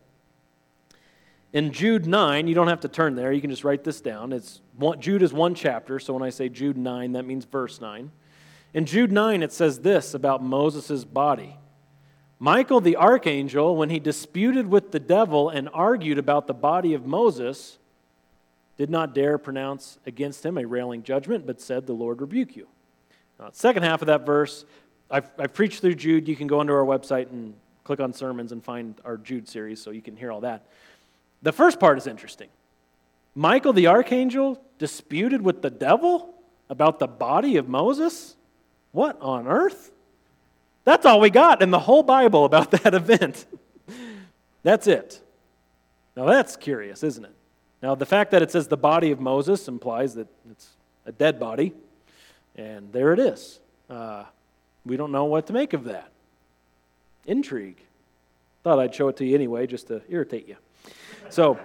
In 1.53 1.73
Jude 1.73 2.07
9, 2.07 2.47
you 2.47 2.55
don't 2.55 2.69
have 2.69 2.81
to 2.81 2.89
turn 2.89 3.15
there, 3.15 3.33
you 3.33 3.41
can 3.41 3.51
just 3.51 3.65
write 3.65 3.83
this 3.83 4.01
down. 4.01 4.33
It's 4.33 4.61
one, 4.77 5.01
Jude 5.01 5.23
is 5.23 5.33
one 5.33 5.55
chapter, 5.55 5.99
so 5.99 6.13
when 6.13 6.23
I 6.23 6.31
say 6.31 6.49
Jude 6.49 6.77
9, 6.77 7.13
that 7.13 7.25
means 7.25 7.47
verse 7.47 7.81
9. 7.81 8.11
In 8.75 8.85
Jude 8.85 9.13
9, 9.13 9.43
it 9.43 9.53
says 9.53 9.81
this 9.81 10.15
about 10.15 10.43
Moses' 10.43 11.05
body. 11.05 11.57
Michael 12.39 12.81
the 12.81 12.97
archangel, 12.97 13.77
when 13.77 13.91
he 13.91 13.99
disputed 13.99 14.69
with 14.69 14.93
the 14.93 15.01
devil 15.01 15.49
and 15.49 15.69
argued 15.73 16.19
about 16.19 16.47
the 16.47 16.55
body 16.55 16.95
of 16.95 17.05
Moses, 17.05 17.79
did 18.77 18.91
not 18.91 19.15
dare 19.15 19.39
pronounce 19.39 19.99
against 20.07 20.47
him 20.47 20.57
a 20.57 20.65
railing 20.65 21.03
judgment, 21.03 21.47
but 21.47 21.61
said, 21.61 21.87
The 21.87 21.95
Lord 21.95 22.21
rebuke 22.21 22.55
you. 22.55 22.69
Now, 23.41 23.51
second 23.53 23.83
half 23.83 24.03
of 24.03 24.07
that 24.07 24.25
verse, 24.25 24.65
I've, 25.11 25.29
I've 25.39 25.53
preached 25.53 25.81
through 25.81 25.97
Jude. 25.97 26.29
You 26.29 26.37
can 26.37 26.47
go 26.47 26.61
onto 26.61 26.73
our 26.73 26.85
website 26.85 27.31
and 27.31 27.55
click 27.83 28.01
on 28.01 28.13
sermons 28.13 28.53
and 28.53 28.63
find 28.63 29.01
our 29.05 29.17
Jude 29.17 29.49
series 29.49 29.83
so 29.83 29.91
you 29.91 30.03
can 30.03 30.17
hear 30.17 30.31
all 30.31 30.43
that. 30.43 30.67
The 31.43 31.53
first 31.53 31.81
part 31.81 31.99
is 31.99 32.07
interesting. 32.07 32.49
Michael 33.35 33.73
the 33.73 33.87
archangel 33.87 34.61
disputed 34.79 35.43
with 35.43 35.63
the 35.63 35.71
devil 35.71 36.35
about 36.69 36.99
the 36.99 37.07
body 37.07 37.57
of 37.57 37.69
Moses? 37.69 38.37
What 38.93 39.21
on 39.21 39.47
earth? 39.47 39.93
That's 40.85 41.05
all 41.05 41.21
we 41.21 41.31
got 41.31 41.63
in 41.63 41.71
the 41.71 41.79
whole 41.79 42.03
Bible 42.03 42.45
about 42.45 42.71
that 42.83 42.95
event. 42.95 43.47
that's 44.63 44.87
it. 44.87 45.21
Now 46.17 46.27
that's 46.27 46.57
curious, 46.57 47.03
isn't 47.03 47.25
it? 47.25 47.35
Now, 47.83 47.95
the 47.95 48.07
fact 48.07 48.33
that 48.33 48.43
it 48.43 48.51
says 48.51 48.67
the 48.67 48.77
body 48.77 49.13
of 49.13 49.21
Moses 49.21 49.69
implies 49.69 50.15
that 50.15 50.27
it's 50.51 50.71
a 51.07 51.13
dead 51.13 51.39
body, 51.39 51.73
and 52.57 52.93
there 52.93 53.13
it 53.13 53.21
is. 53.21 53.61
Uh, 53.89 54.25
we 54.85 54.97
don't 54.97 55.13
know 55.13 55.27
what 55.27 55.47
to 55.47 55.53
make 55.53 55.73
of 55.75 55.85
that. 55.85 56.11
Intrigue. 57.27 57.81
Thought 58.65 58.81
I'd 58.81 58.95
show 58.95 59.09
it 59.09 59.17
to 59.19 59.25
you 59.25 59.35
anyway, 59.35 59.67
just 59.67 59.89
to 59.89 60.03
irritate 60.09 60.49
you. 60.49 60.57
So, 61.31 61.59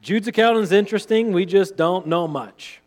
Jude's 0.00 0.28
account 0.28 0.56
is 0.58 0.72
interesting. 0.72 1.32
We 1.32 1.44
just 1.44 1.76
don't 1.76 2.06
know 2.06 2.26
much. 2.26 2.80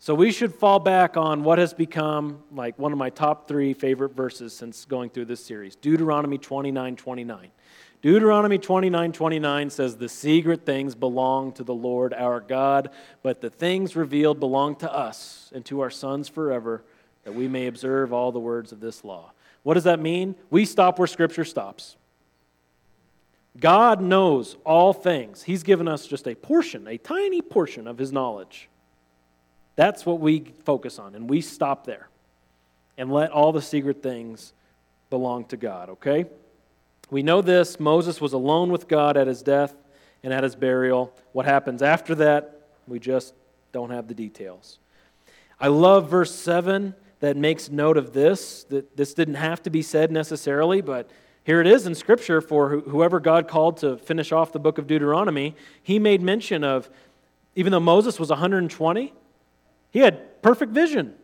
So, 0.00 0.14
we 0.14 0.30
should 0.30 0.54
fall 0.54 0.78
back 0.78 1.16
on 1.16 1.42
what 1.42 1.58
has 1.58 1.74
become 1.74 2.42
like 2.52 2.78
one 2.78 2.92
of 2.92 2.98
my 2.98 3.10
top 3.10 3.48
three 3.48 3.74
favorite 3.74 4.14
verses 4.14 4.52
since 4.52 4.84
going 4.84 5.10
through 5.10 5.24
this 5.24 5.44
series 5.44 5.74
Deuteronomy 5.76 6.38
29 6.38 6.96
29. 6.96 7.50
Deuteronomy 8.00 8.58
29 8.58 9.12
29 9.12 9.70
says, 9.70 9.96
The 9.96 10.08
secret 10.08 10.64
things 10.64 10.94
belong 10.94 11.52
to 11.52 11.64
the 11.64 11.74
Lord 11.74 12.14
our 12.14 12.40
God, 12.40 12.90
but 13.22 13.40
the 13.40 13.50
things 13.50 13.96
revealed 13.96 14.38
belong 14.38 14.76
to 14.76 14.92
us 14.92 15.50
and 15.52 15.64
to 15.64 15.80
our 15.80 15.90
sons 15.90 16.28
forever, 16.28 16.84
that 17.24 17.34
we 17.34 17.48
may 17.48 17.66
observe 17.66 18.12
all 18.12 18.30
the 18.30 18.38
words 18.38 18.70
of 18.70 18.78
this 18.78 19.02
law. 19.02 19.32
What 19.64 19.74
does 19.74 19.84
that 19.84 19.98
mean? 19.98 20.36
We 20.48 20.64
stop 20.64 20.98
where 20.98 21.08
Scripture 21.08 21.44
stops. 21.44 21.96
God 23.58 24.00
knows 24.00 24.56
all 24.64 24.92
things. 24.92 25.42
He's 25.42 25.64
given 25.64 25.88
us 25.88 26.06
just 26.06 26.28
a 26.28 26.36
portion, 26.36 26.86
a 26.86 26.98
tiny 26.98 27.42
portion 27.42 27.88
of 27.88 27.98
His 27.98 28.12
knowledge. 28.12 28.68
That's 29.78 30.04
what 30.04 30.18
we 30.18 30.40
focus 30.64 30.98
on, 30.98 31.14
and 31.14 31.30
we 31.30 31.40
stop 31.40 31.86
there 31.86 32.08
and 32.96 33.12
let 33.12 33.30
all 33.30 33.52
the 33.52 33.62
secret 33.62 34.02
things 34.02 34.52
belong 35.08 35.44
to 35.44 35.56
God, 35.56 35.88
okay? 35.90 36.26
We 37.10 37.22
know 37.22 37.42
this 37.42 37.78
Moses 37.78 38.20
was 38.20 38.32
alone 38.32 38.72
with 38.72 38.88
God 38.88 39.16
at 39.16 39.28
his 39.28 39.40
death 39.40 39.76
and 40.24 40.34
at 40.34 40.42
his 40.42 40.56
burial. 40.56 41.14
What 41.30 41.46
happens 41.46 41.80
after 41.80 42.16
that, 42.16 42.66
we 42.88 42.98
just 42.98 43.34
don't 43.70 43.90
have 43.90 44.08
the 44.08 44.14
details. 44.14 44.80
I 45.60 45.68
love 45.68 46.10
verse 46.10 46.34
7 46.34 46.92
that 47.20 47.36
makes 47.36 47.70
note 47.70 47.96
of 47.96 48.12
this, 48.12 48.64
that 48.64 48.96
this 48.96 49.14
didn't 49.14 49.34
have 49.34 49.62
to 49.62 49.70
be 49.70 49.82
said 49.82 50.10
necessarily, 50.10 50.80
but 50.80 51.08
here 51.44 51.60
it 51.60 51.68
is 51.68 51.86
in 51.86 51.94
Scripture 51.94 52.40
for 52.40 52.80
whoever 52.80 53.20
God 53.20 53.46
called 53.46 53.76
to 53.76 53.96
finish 53.96 54.32
off 54.32 54.50
the 54.50 54.58
book 54.58 54.78
of 54.78 54.88
Deuteronomy. 54.88 55.54
He 55.80 56.00
made 56.00 56.20
mention 56.20 56.64
of, 56.64 56.90
even 57.54 57.70
though 57.70 57.78
Moses 57.78 58.18
was 58.18 58.30
120, 58.30 59.14
he 59.90 60.00
had 60.00 60.42
perfect 60.42 60.72
vision, 60.72 61.14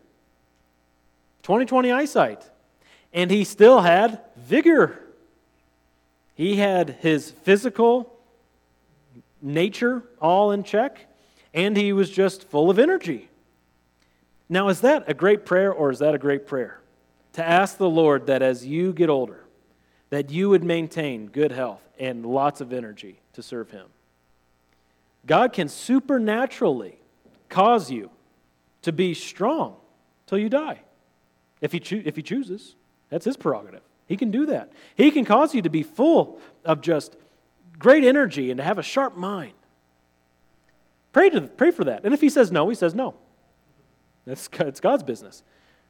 2020 1.43 1.91
eyesight, 1.91 2.49
and 3.13 3.31
he 3.31 3.43
still 3.43 3.81
had 3.81 4.21
vigor 4.35 5.01
he 6.35 6.57
had 6.57 6.97
his 6.99 7.31
physical 7.31 8.13
nature 9.41 10.03
all 10.21 10.51
in 10.51 10.63
check, 10.63 11.07
and 11.53 11.75
he 11.75 11.93
was 11.93 12.09
just 12.11 12.47
full 12.49 12.69
of 12.69 12.77
energy. 12.77 13.29
Now, 14.49 14.67
is 14.67 14.81
that 14.81 15.05
a 15.07 15.13
great 15.13 15.45
prayer 15.45 15.71
or 15.71 15.89
is 15.89 15.99
that 15.99 16.13
a 16.13 16.19
great 16.19 16.45
prayer? 16.45 16.81
To 17.33 17.43
ask 17.43 17.77
the 17.77 17.89
Lord 17.89 18.27
that 18.27 18.41
as 18.41 18.65
you 18.65 18.93
get 18.93 19.09
older, 19.09 19.45
that 20.09 20.29
you 20.29 20.49
would 20.49 20.63
maintain 20.63 21.27
good 21.27 21.51
health 21.51 21.81
and 21.97 22.25
lots 22.25 22.61
of 22.61 22.71
energy 22.71 23.19
to 23.33 23.41
serve 23.41 23.71
him. 23.71 23.87
God 25.25 25.53
can 25.53 25.69
supernaturally 25.69 26.99
cause 27.49 27.89
you 27.89 28.11
to 28.85 28.91
be 28.91 29.15
strong 29.15 29.75
till 30.27 30.37
you 30.37 30.47
die. 30.47 30.79
If 31.59 31.71
he, 31.71 31.79
if 31.79 32.15
he 32.15 32.21
chooses, 32.21 32.75
that's 33.09 33.25
his 33.25 33.35
prerogative. 33.35 33.81
He 34.05 34.15
can 34.15 34.29
do 34.29 34.45
that. 34.45 34.71
He 34.95 35.09
can 35.09 35.25
cause 35.25 35.55
you 35.55 35.63
to 35.63 35.69
be 35.69 35.81
full 35.81 36.39
of 36.63 36.81
just 36.81 37.15
great 37.79 38.03
energy 38.03 38.51
and 38.51 38.59
to 38.59 38.63
have 38.63 38.77
a 38.77 38.83
sharp 38.83 39.17
mind. 39.17 39.53
Pray, 41.13 41.31
to, 41.31 41.41
pray 41.41 41.71
for 41.71 41.83
that. 41.85 42.03
And 42.03 42.13
if 42.13 42.21
he 42.21 42.29
says 42.29 42.51
no, 42.51 42.69
he 42.69 42.75
says 42.75 42.93
no. 42.93 43.15
That's 44.25 44.47
it's 44.59 44.79
God's 44.79 45.03
business. 45.03 45.41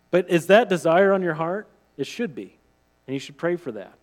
But 0.10 0.30
is 0.30 0.48
that 0.48 0.70
desire 0.70 1.12
on 1.12 1.22
your 1.22 1.34
heart? 1.34 1.68
It 1.98 2.08
should 2.08 2.34
be. 2.34 2.58
And 3.08 3.14
you 3.14 3.20
should 3.20 3.38
pray 3.38 3.58
for 3.58 3.74
that. 3.74 3.94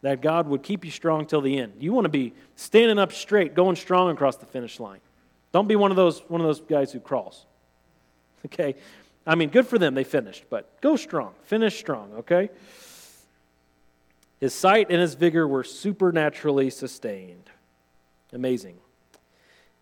That 0.00 0.20
God 0.20 0.48
would 0.48 0.64
keep 0.64 0.84
you 0.84 0.90
strong 0.90 1.26
till 1.26 1.40
the 1.40 1.58
end. 1.58 1.74
You 1.78 1.92
want 1.92 2.06
to 2.06 2.10
be 2.10 2.34
standing 2.56 2.98
up 2.98 3.12
straight, 3.12 3.54
going 3.54 3.76
strong 3.76 4.10
across 4.10 4.36
the 4.36 4.46
finish 4.46 4.80
line. 4.80 5.00
Don't 5.52 5.68
be 5.68 5.76
one 5.76 5.92
of 5.92 5.96
those, 5.96 6.20
one 6.28 6.40
of 6.40 6.46
those 6.48 6.60
guys 6.60 6.90
who 6.90 6.98
crawls. 6.98 7.46
Okay? 8.46 8.74
I 9.26 9.34
mean, 9.34 9.50
good 9.50 9.66
for 9.66 9.78
them, 9.78 9.94
they 9.94 10.04
finished, 10.04 10.44
but 10.50 10.80
go 10.80 10.96
strong. 10.96 11.34
Finish 11.44 11.78
strong, 11.78 12.12
okay? 12.18 12.50
His 14.40 14.52
sight 14.52 14.88
and 14.90 15.00
his 15.00 15.14
vigor 15.14 15.46
were 15.46 15.62
supernaturally 15.62 16.70
sustained. 16.70 17.50
Amazing. 18.32 18.78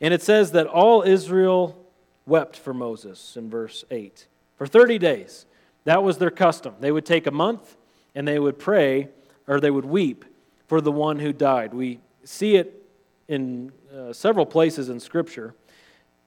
And 0.00 0.12
it 0.12 0.22
says 0.22 0.52
that 0.52 0.66
all 0.66 1.02
Israel 1.02 1.82
wept 2.26 2.56
for 2.56 2.74
Moses 2.74 3.36
in 3.36 3.48
verse 3.48 3.84
8. 3.90 4.26
For 4.56 4.66
30 4.66 4.98
days, 4.98 5.46
that 5.84 6.02
was 6.02 6.18
their 6.18 6.30
custom. 6.30 6.74
They 6.80 6.92
would 6.92 7.06
take 7.06 7.26
a 7.26 7.30
month 7.30 7.76
and 8.14 8.28
they 8.28 8.38
would 8.38 8.58
pray 8.58 9.08
or 9.46 9.61
they 9.61 9.70
would 9.70 9.86
weep 9.86 10.24
for 10.68 10.80
the 10.80 10.92
one 10.92 11.18
who 11.18 11.32
died. 11.32 11.72
We 11.72 12.00
see 12.24 12.56
it 12.56 12.86
in 13.28 13.72
uh, 13.96 14.12
several 14.12 14.46
places 14.46 14.88
in 14.88 15.00
Scripture. 15.00 15.54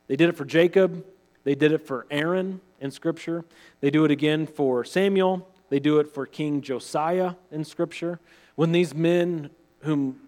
They 0.08 0.16
did 0.16 0.30
it 0.30 0.36
for 0.36 0.46
Jacob, 0.46 1.06
they 1.44 1.56
did 1.56 1.72
it 1.72 1.86
for 1.86 2.06
Aaron 2.10 2.62
in 2.80 2.92
Scripture, 2.92 3.46
they 3.82 3.90
do 3.90 4.06
it 4.06 4.12
again 4.12 4.46
for 4.46 4.84
Samuel, 4.84 5.48
they 5.70 5.80
do 5.80 6.00
it 6.00 6.14
for 6.14 6.26
King 6.26 6.62
Josiah 6.62 7.34
in 7.52 7.66
Scripture. 7.66 8.20
When 8.56 8.72
these 8.72 8.94
men 8.94 9.50
whom 9.82 10.20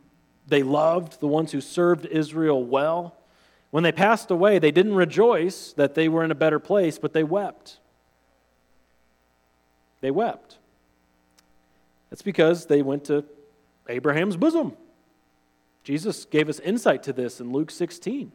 they 0.48 0.64
loved, 0.64 1.20
the 1.20 1.28
ones 1.28 1.52
who 1.52 1.62
served 1.62 2.06
Israel 2.06 2.64
well, 2.64 3.16
when 3.72 3.84
they 3.84 3.92
passed 3.92 4.32
away, 4.32 4.58
they 4.58 4.72
didn't 4.72 4.96
rejoice 4.96 5.74
that 5.74 5.96
they 5.96 6.08
were 6.08 6.24
in 6.24 6.32
a 6.32 6.36
better 6.36 6.60
place, 6.60 6.98
but 6.98 7.14
they 7.14 7.24
wept. 7.24 7.78
They 10.02 10.12
wept. 10.12 10.58
That's 12.10 12.22
because 12.22 12.68
they 12.68 12.82
went 12.82 13.06
to 13.06 13.26
Abraham's 13.90 14.38
bosom. 14.38 14.78
Jesus 15.84 16.26
gave 16.26 16.50
us 16.50 16.60
insight 16.60 17.04
to 17.04 17.14
this 17.14 17.40
in 17.40 17.52
Luke 17.52 17.70
16. 17.70 18.32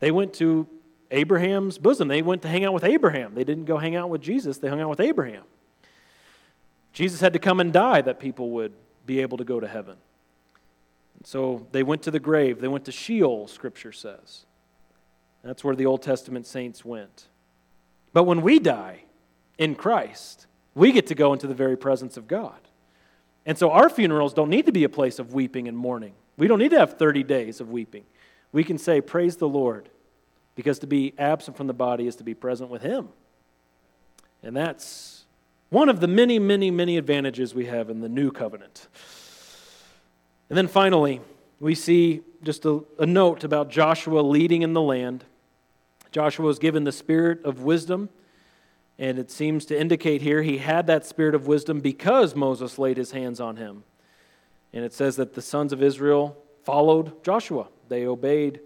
They 0.00 0.10
went 0.10 0.32
to 0.34 0.68
Abraham's 1.14 1.78
bosom. 1.78 2.08
They 2.08 2.22
went 2.22 2.42
to 2.42 2.48
hang 2.48 2.64
out 2.64 2.74
with 2.74 2.84
Abraham. 2.84 3.34
They 3.34 3.44
didn't 3.44 3.64
go 3.64 3.78
hang 3.78 3.96
out 3.96 4.10
with 4.10 4.20
Jesus, 4.20 4.58
they 4.58 4.68
hung 4.68 4.80
out 4.80 4.90
with 4.90 5.00
Abraham. 5.00 5.44
Jesus 6.92 7.20
had 7.20 7.32
to 7.32 7.38
come 7.38 7.60
and 7.60 7.72
die 7.72 8.02
that 8.02 8.20
people 8.20 8.50
would 8.50 8.72
be 9.06 9.20
able 9.20 9.36
to 9.38 9.44
go 9.44 9.58
to 9.60 9.66
heaven. 9.66 9.96
So 11.24 11.66
they 11.72 11.82
went 11.82 12.02
to 12.02 12.10
the 12.10 12.20
grave. 12.20 12.60
They 12.60 12.68
went 12.68 12.84
to 12.84 12.92
Sheol, 12.92 13.48
Scripture 13.48 13.92
says. 13.92 14.44
That's 15.42 15.64
where 15.64 15.76
the 15.76 15.86
Old 15.86 16.02
Testament 16.02 16.46
saints 16.46 16.84
went. 16.84 17.28
But 18.12 18.24
when 18.24 18.42
we 18.42 18.58
die 18.58 19.04
in 19.58 19.74
Christ, 19.74 20.46
we 20.74 20.92
get 20.92 21.06
to 21.08 21.14
go 21.14 21.32
into 21.32 21.46
the 21.46 21.54
very 21.54 21.76
presence 21.76 22.16
of 22.16 22.28
God. 22.28 22.60
And 23.44 23.58
so 23.58 23.70
our 23.70 23.90
funerals 23.90 24.32
don't 24.32 24.48
need 24.48 24.66
to 24.66 24.72
be 24.72 24.84
a 24.84 24.88
place 24.88 25.18
of 25.18 25.34
weeping 25.34 25.68
and 25.68 25.76
mourning. 25.76 26.14
We 26.36 26.46
don't 26.46 26.58
need 26.58 26.70
to 26.70 26.78
have 26.78 26.98
30 26.98 27.22
days 27.24 27.60
of 27.60 27.70
weeping. 27.70 28.04
We 28.52 28.64
can 28.64 28.78
say, 28.78 29.00
Praise 29.00 29.36
the 29.36 29.48
Lord, 29.48 29.90
because 30.54 30.78
to 30.80 30.86
be 30.86 31.14
absent 31.18 31.56
from 31.56 31.66
the 31.66 31.74
body 31.74 32.06
is 32.06 32.16
to 32.16 32.24
be 32.24 32.34
present 32.34 32.70
with 32.70 32.82
Him. 32.82 33.08
And 34.42 34.56
that's 34.56 35.24
one 35.70 35.88
of 35.88 36.00
the 36.00 36.06
many, 36.06 36.38
many, 36.38 36.70
many 36.70 36.96
advantages 36.96 37.54
we 37.54 37.66
have 37.66 37.90
in 37.90 38.00
the 38.00 38.08
new 38.08 38.30
covenant. 38.30 38.88
And 40.48 40.56
then 40.56 40.68
finally, 40.68 41.20
we 41.58 41.74
see 41.74 42.20
just 42.42 42.64
a, 42.64 42.84
a 42.98 43.06
note 43.06 43.42
about 43.42 43.70
Joshua 43.70 44.20
leading 44.20 44.62
in 44.62 44.74
the 44.74 44.82
land. 44.82 45.24
Joshua 46.12 46.44
was 46.44 46.58
given 46.58 46.84
the 46.84 46.92
spirit 46.92 47.44
of 47.44 47.62
wisdom 47.62 48.10
and 48.98 49.18
it 49.18 49.30
seems 49.30 49.64
to 49.66 49.78
indicate 49.78 50.22
here 50.22 50.42
he 50.42 50.58
had 50.58 50.86
that 50.86 51.04
spirit 51.04 51.34
of 51.34 51.46
wisdom 51.46 51.80
because 51.80 52.36
Moses 52.36 52.78
laid 52.78 52.96
his 52.96 53.10
hands 53.10 53.40
on 53.40 53.56
him. 53.56 53.84
And 54.72 54.84
it 54.84 54.92
says 54.92 55.16
that 55.16 55.34
the 55.34 55.42
sons 55.42 55.72
of 55.72 55.82
Israel 55.82 56.36
followed 56.62 57.22
Joshua, 57.24 57.68
they 57.88 58.06
obeyed 58.06 58.60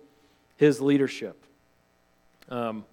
his 0.57 0.81
leadership. 0.81 1.45
Um, 2.49 2.85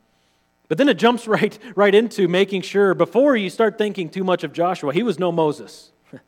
but 0.68 0.78
then 0.78 0.90
it 0.90 0.98
jumps 0.98 1.28
right, 1.28 1.58
right 1.76 1.94
into 1.94 2.28
making 2.28 2.62
sure, 2.62 2.94
before 2.94 3.36
you 3.36 3.50
start 3.50 3.78
thinking 3.78 4.10
too 4.10 4.24
much 4.24 4.44
of 4.44 4.54
Joshua, 4.54 4.94
he 4.94 5.04
was 5.04 5.20
no 5.20 5.32
Moses. 5.32 5.92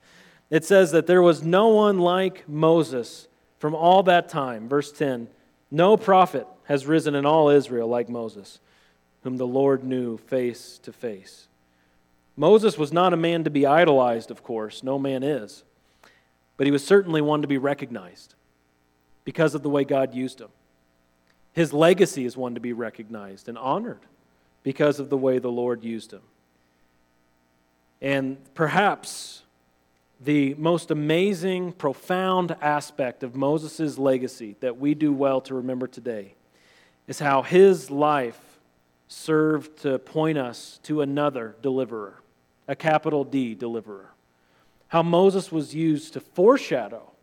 it 0.49 0.65
says 0.65 0.91
that 0.91 1.07
there 1.07 1.21
was 1.21 1.43
no 1.43 1.69
one 1.69 1.99
like 1.99 2.47
Moses 2.47 3.27
from 3.59 3.73
all 3.73 4.03
that 4.03 4.29
time. 4.29 4.69
Verse 4.69 4.91
10 4.91 5.27
No 5.71 5.97
prophet 5.97 6.47
has 6.65 6.85
risen 6.85 7.15
in 7.15 7.25
all 7.25 7.49
Israel 7.49 7.87
like 7.87 8.09
Moses 8.09 8.59
whom 9.27 9.35
the 9.35 9.45
Lord 9.45 9.83
knew 9.83 10.17
face 10.17 10.79
to 10.83 10.93
face. 10.93 11.49
Moses 12.37 12.77
was 12.77 12.93
not 12.93 13.11
a 13.11 13.17
man 13.17 13.43
to 13.43 13.49
be 13.49 13.65
idolized, 13.65 14.31
of 14.31 14.41
course, 14.41 14.83
no 14.83 14.97
man 14.97 15.21
is, 15.21 15.65
but 16.55 16.65
he 16.65 16.71
was 16.71 16.85
certainly 16.85 17.19
one 17.19 17.41
to 17.41 17.47
be 17.47 17.57
recognized 17.57 18.35
because 19.25 19.53
of 19.53 19.63
the 19.63 19.69
way 19.69 19.83
God 19.83 20.15
used 20.15 20.39
him. 20.39 20.47
His 21.57 21.73
legacy 21.73 22.23
is 22.23 22.37
one 22.37 22.53
to 22.53 22.59
be 22.59 22.71
recognized 22.71 23.49
and 23.49 23.57
honored 23.57 24.01
because 24.61 24.99
of 24.99 25.09
the 25.09 25.17
way 25.17 25.39
the 25.39 25.49
Lord 25.49 25.83
used 25.83 26.13
him. 26.13 26.21
And 27.99 28.37
perhaps 28.53 29.41
the 30.23 30.53
most 30.53 30.91
amazing, 30.91 31.71
profound 31.71 32.55
aspect 32.61 33.23
of 33.23 33.35
Moses' 33.35 33.97
legacy 33.97 34.55
that 34.59 34.77
we 34.77 34.93
do 34.93 35.11
well 35.11 35.41
to 35.41 35.55
remember 35.55 35.87
today 35.87 36.35
is 37.07 37.17
how 37.17 37.41
his 37.41 37.89
life 37.89 38.59
served 39.07 39.81
to 39.81 39.97
point 39.97 40.37
us 40.37 40.79
to 40.83 41.01
another 41.01 41.55
deliverer, 41.63 42.21
a 42.67 42.75
capital 42.75 43.23
D 43.23 43.55
deliverer. 43.55 44.11
How 44.89 45.01
Moses 45.01 45.51
was 45.51 45.73
used 45.73 46.13
to 46.13 46.19
foreshadow 46.19 47.13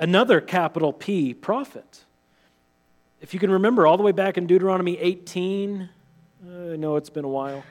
another 0.00 0.40
capital 0.40 0.92
P 0.92 1.32
prophet. 1.32 2.00
If 3.20 3.32
you 3.32 3.40
can 3.40 3.50
remember, 3.50 3.86
all 3.86 3.96
the 3.96 4.02
way 4.02 4.12
back 4.12 4.36
in 4.36 4.46
Deuteronomy 4.46 4.98
18, 4.98 5.88
uh, 6.46 6.72
I 6.72 6.76
know 6.76 6.96
it's 6.96 7.10
been 7.10 7.24
a 7.24 7.28
while, 7.28 7.64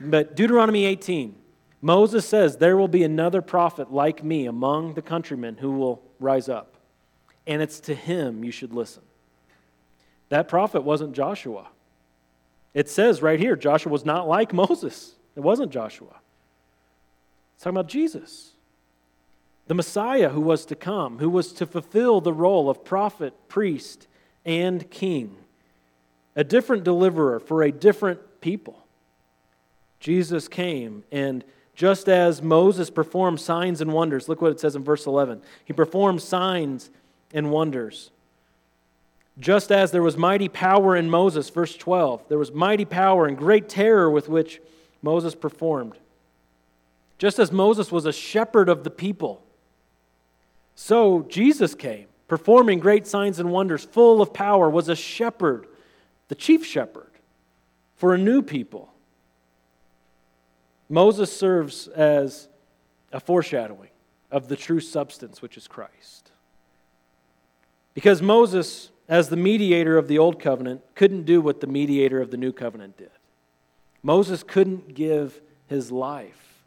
but 0.00 0.36
Deuteronomy 0.36 0.84
18, 0.84 1.34
Moses 1.80 2.26
says, 2.26 2.56
There 2.56 2.76
will 2.76 2.88
be 2.88 3.02
another 3.02 3.42
prophet 3.42 3.92
like 3.92 4.22
me 4.22 4.46
among 4.46 4.94
the 4.94 5.02
countrymen 5.02 5.56
who 5.56 5.72
will 5.72 6.02
rise 6.20 6.48
up, 6.48 6.76
and 7.46 7.60
it's 7.60 7.80
to 7.80 7.94
him 7.94 8.44
you 8.44 8.52
should 8.52 8.72
listen. 8.72 9.02
That 10.28 10.48
prophet 10.48 10.82
wasn't 10.82 11.14
Joshua. 11.14 11.66
It 12.72 12.88
says 12.88 13.20
right 13.20 13.40
here 13.40 13.56
Joshua 13.56 13.92
was 13.92 14.04
not 14.04 14.28
like 14.28 14.52
Moses. 14.52 15.16
It 15.34 15.40
wasn't 15.40 15.72
Joshua. 15.72 16.14
It's 17.54 17.64
talking 17.64 17.76
about 17.76 17.88
Jesus, 17.88 18.52
the 19.66 19.74
Messiah 19.74 20.30
who 20.30 20.40
was 20.40 20.64
to 20.66 20.76
come, 20.76 21.18
who 21.18 21.28
was 21.28 21.52
to 21.54 21.66
fulfill 21.66 22.20
the 22.20 22.32
role 22.32 22.70
of 22.70 22.84
prophet, 22.84 23.34
priest, 23.48 24.06
and 24.44 24.90
king, 24.90 25.36
a 26.36 26.44
different 26.44 26.84
deliverer 26.84 27.40
for 27.40 27.62
a 27.62 27.72
different 27.72 28.40
people. 28.40 28.78
Jesus 30.00 30.48
came, 30.48 31.04
and 31.12 31.44
just 31.74 32.08
as 32.08 32.42
Moses 32.42 32.90
performed 32.90 33.40
signs 33.40 33.80
and 33.80 33.92
wonders, 33.92 34.28
look 34.28 34.42
what 34.42 34.52
it 34.52 34.60
says 34.60 34.76
in 34.76 34.84
verse 34.84 35.06
11. 35.06 35.40
He 35.64 35.72
performed 35.72 36.20
signs 36.20 36.90
and 37.32 37.50
wonders. 37.50 38.10
Just 39.38 39.72
as 39.72 39.90
there 39.90 40.02
was 40.02 40.16
mighty 40.16 40.48
power 40.48 40.94
in 40.94 41.08
Moses, 41.08 41.48
verse 41.48 41.74
12, 41.76 42.28
there 42.28 42.38
was 42.38 42.52
mighty 42.52 42.84
power 42.84 43.26
and 43.26 43.36
great 43.36 43.68
terror 43.68 44.10
with 44.10 44.28
which 44.28 44.60
Moses 45.00 45.34
performed. 45.34 45.96
Just 47.16 47.38
as 47.38 47.50
Moses 47.50 47.90
was 47.90 48.04
a 48.04 48.12
shepherd 48.12 48.68
of 48.68 48.84
the 48.84 48.90
people, 48.90 49.42
so 50.74 51.22
Jesus 51.28 51.74
came, 51.74 52.06
performing 52.32 52.78
great 52.78 53.06
signs 53.06 53.38
and 53.38 53.50
wonders, 53.50 53.84
full 53.84 54.22
of 54.22 54.32
power, 54.32 54.70
was 54.70 54.88
a 54.88 54.96
shepherd, 54.96 55.66
the 56.28 56.34
chief 56.34 56.64
shepherd, 56.64 57.10
for 57.96 58.14
a 58.14 58.18
new 58.18 58.40
people. 58.40 58.90
Moses 60.88 61.30
serves 61.30 61.88
as 61.88 62.48
a 63.12 63.20
foreshadowing 63.20 63.90
of 64.30 64.48
the 64.48 64.56
true 64.56 64.80
substance, 64.80 65.42
which 65.42 65.58
is 65.58 65.68
Christ. 65.68 66.30
Because 67.92 68.22
Moses 68.22 68.90
as 69.12 69.28
the 69.28 69.36
mediator 69.36 69.98
of 69.98 70.08
the 70.08 70.18
old 70.18 70.40
covenant, 70.40 70.80
couldn't 70.94 71.24
do 71.24 71.42
what 71.42 71.60
the 71.60 71.66
mediator 71.66 72.22
of 72.22 72.30
the 72.30 72.38
new 72.38 72.50
covenant 72.50 72.96
did. 72.96 73.10
Moses 74.02 74.42
couldn't 74.42 74.94
give 74.94 75.38
his 75.66 75.92
life 75.92 76.64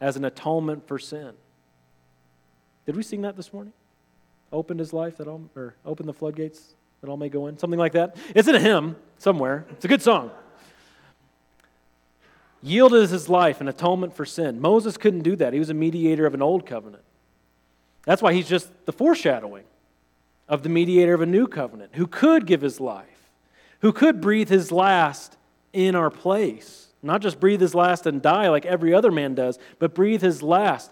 as 0.00 0.16
an 0.16 0.24
atonement 0.24 0.88
for 0.88 0.98
sin. 0.98 1.32
Did 2.86 2.96
we 2.96 3.02
sing 3.02 3.20
that 3.22 3.36
this 3.36 3.52
morning? 3.52 3.74
Opened 4.52 4.80
his 4.80 4.92
life 4.92 5.16
that 5.16 5.26
all, 5.26 5.48
or 5.56 5.74
opened 5.84 6.08
the 6.08 6.12
floodgates 6.14 6.74
that 7.00 7.10
all 7.10 7.16
may 7.16 7.28
go 7.28 7.46
in, 7.46 7.58
something 7.58 7.78
like 7.78 7.92
that. 7.92 8.16
It's 8.34 8.48
in 8.48 8.54
a 8.54 8.60
hymn 8.60 8.96
somewhere. 9.18 9.66
It's 9.70 9.84
a 9.84 9.88
good 9.88 10.02
song. 10.02 10.30
Yielded 12.62 13.10
his 13.10 13.28
life 13.28 13.60
an 13.60 13.66
atonement 13.66 14.14
for 14.14 14.24
sin. 14.24 14.60
Moses 14.60 14.96
couldn't 14.96 15.22
do 15.22 15.34
that. 15.36 15.52
He 15.52 15.58
was 15.58 15.70
a 15.70 15.74
mediator 15.74 16.26
of 16.26 16.34
an 16.34 16.42
old 16.42 16.64
covenant. 16.64 17.02
That's 18.04 18.22
why 18.22 18.34
he's 18.34 18.48
just 18.48 18.70
the 18.86 18.92
foreshadowing 18.92 19.64
of 20.48 20.62
the 20.62 20.68
mediator 20.68 21.14
of 21.14 21.22
a 21.22 21.26
new 21.26 21.46
covenant 21.46 21.92
who 21.94 22.06
could 22.06 22.46
give 22.46 22.60
his 22.60 22.78
life, 22.80 23.06
who 23.80 23.92
could 23.92 24.20
breathe 24.20 24.48
his 24.48 24.70
last 24.70 25.36
in 25.72 25.94
our 25.96 26.10
place. 26.10 26.88
Not 27.02 27.20
just 27.20 27.40
breathe 27.40 27.60
his 27.60 27.74
last 27.74 28.06
and 28.06 28.22
die 28.22 28.48
like 28.48 28.64
every 28.64 28.94
other 28.94 29.10
man 29.10 29.34
does, 29.34 29.58
but 29.80 29.94
breathe 29.94 30.22
his 30.22 30.42
last 30.42 30.90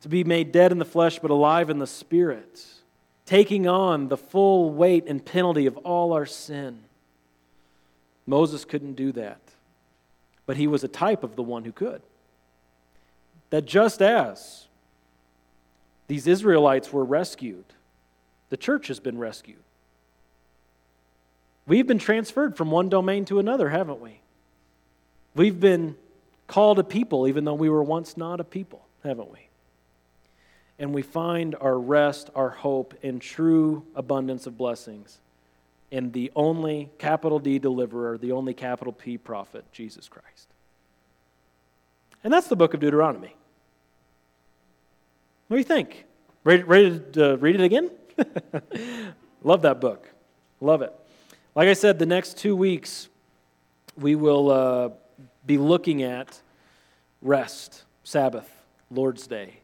to 0.00 0.08
be 0.08 0.24
made 0.24 0.52
dead 0.52 0.72
in 0.72 0.78
the 0.78 0.84
flesh 0.84 1.18
but 1.18 1.30
alive 1.30 1.68
in 1.68 1.78
the 1.78 1.86
spirit 1.86 2.64
taking 3.26 3.66
on 3.66 4.08
the 4.08 4.16
full 4.16 4.70
weight 4.70 5.04
and 5.06 5.24
penalty 5.24 5.66
of 5.66 5.76
all 5.78 6.12
our 6.12 6.26
sin. 6.26 6.80
Moses 8.26 8.64
couldn't 8.64 8.94
do 8.94 9.12
that, 9.12 9.40
but 10.46 10.56
he 10.56 10.66
was 10.66 10.84
a 10.84 10.88
type 10.88 11.22
of 11.22 11.36
the 11.36 11.42
one 11.42 11.64
who 11.64 11.72
could. 11.72 12.02
That 13.50 13.66
just 13.66 14.02
as 14.02 14.66
these 16.06 16.26
Israelites 16.26 16.92
were 16.92 17.04
rescued, 17.04 17.64
the 18.50 18.56
church 18.56 18.88
has 18.88 19.00
been 19.00 19.18
rescued. 19.18 19.58
We've 21.66 21.86
been 21.86 21.98
transferred 21.98 22.56
from 22.56 22.70
one 22.70 22.88
domain 22.88 23.24
to 23.26 23.38
another, 23.38 23.70
haven't 23.70 24.00
we? 24.00 24.20
We've 25.34 25.58
been 25.58 25.96
called 26.46 26.78
a 26.78 26.84
people, 26.84 27.26
even 27.26 27.44
though 27.44 27.54
we 27.54 27.70
were 27.70 27.82
once 27.82 28.16
not 28.16 28.38
a 28.38 28.44
people, 28.44 28.84
haven't 29.02 29.32
we? 29.32 29.43
And 30.78 30.92
we 30.92 31.02
find 31.02 31.54
our 31.60 31.78
rest, 31.78 32.30
our 32.34 32.50
hope, 32.50 32.94
in 33.02 33.20
true 33.20 33.84
abundance 33.94 34.46
of 34.46 34.58
blessings 34.58 35.18
in 35.90 36.10
the 36.10 36.32
only 36.34 36.90
capital 36.98 37.38
D 37.38 37.58
deliverer, 37.58 38.18
the 38.18 38.32
only 38.32 38.54
capital 38.54 38.92
P 38.92 39.16
prophet, 39.16 39.64
Jesus 39.72 40.08
Christ. 40.08 40.48
And 42.24 42.32
that's 42.32 42.48
the 42.48 42.56
book 42.56 42.74
of 42.74 42.80
Deuteronomy. 42.80 43.34
What 45.46 45.56
do 45.56 45.58
you 45.58 45.64
think? 45.64 46.04
Ready, 46.42 46.62
ready 46.62 47.00
to 47.12 47.34
uh, 47.34 47.36
read 47.36 47.54
it 47.54 47.60
again? 47.60 47.90
Love 49.44 49.62
that 49.62 49.80
book. 49.80 50.10
Love 50.60 50.82
it. 50.82 50.92
Like 51.54 51.68
I 51.68 51.74
said, 51.74 51.98
the 51.98 52.06
next 52.06 52.38
two 52.38 52.56
weeks 52.56 53.08
we 53.96 54.16
will 54.16 54.50
uh, 54.50 54.88
be 55.46 55.58
looking 55.58 56.02
at 56.02 56.40
rest, 57.22 57.84
Sabbath, 58.02 58.50
Lord's 58.90 59.26
Day 59.26 59.58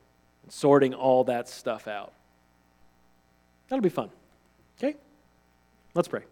sorting 0.50 0.94
all 0.94 1.24
that 1.24 1.48
stuff 1.48 1.88
out. 1.88 2.12
That'll 3.68 3.82
be 3.82 3.88
fun. 3.88 4.10
Okay? 4.78 4.96
Let's 5.94 6.08
pray. 6.08 6.22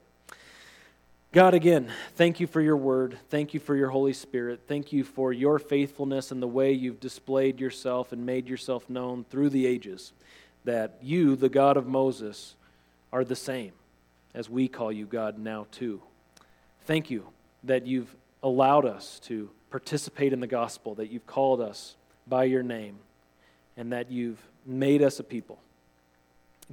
God, 1.30 1.54
again, 1.54 1.90
thank 2.16 2.40
you 2.40 2.46
for 2.46 2.60
your 2.60 2.76
word. 2.76 3.18
Thank 3.28 3.54
you 3.54 3.60
for 3.60 3.76
your 3.76 3.90
Holy 3.90 4.12
Spirit. 4.12 4.62
Thank 4.66 4.92
you 4.92 5.04
for 5.04 5.32
your 5.32 5.58
faithfulness 5.58 6.32
and 6.32 6.42
the 6.42 6.48
way 6.48 6.72
you've 6.72 7.00
displayed 7.00 7.60
yourself 7.60 8.12
and 8.12 8.24
made 8.24 8.48
yourself 8.48 8.88
known 8.88 9.24
through 9.24 9.50
the 9.50 9.66
ages. 9.66 10.12
That 10.64 10.98
you, 11.02 11.36
the 11.36 11.48
God 11.48 11.76
of 11.76 11.86
Moses, 11.86 12.56
are 13.12 13.24
the 13.24 13.36
same 13.36 13.72
as 14.34 14.50
we 14.50 14.68
call 14.68 14.90
you 14.90 15.06
God 15.06 15.38
now, 15.38 15.66
too. 15.70 16.02
Thank 16.86 17.10
you 17.10 17.26
that 17.64 17.86
you've 17.86 18.14
allowed 18.42 18.86
us 18.86 19.20
to 19.20 19.50
participate 19.70 20.32
in 20.32 20.40
the 20.40 20.46
gospel, 20.46 20.94
that 20.94 21.10
you've 21.10 21.26
called 21.26 21.60
us 21.60 21.96
by 22.26 22.44
your 22.44 22.62
name 22.62 22.98
and 23.78 23.92
that 23.92 24.10
you've 24.10 24.42
made 24.66 25.00
us 25.00 25.20
a 25.20 25.24
people. 25.24 25.58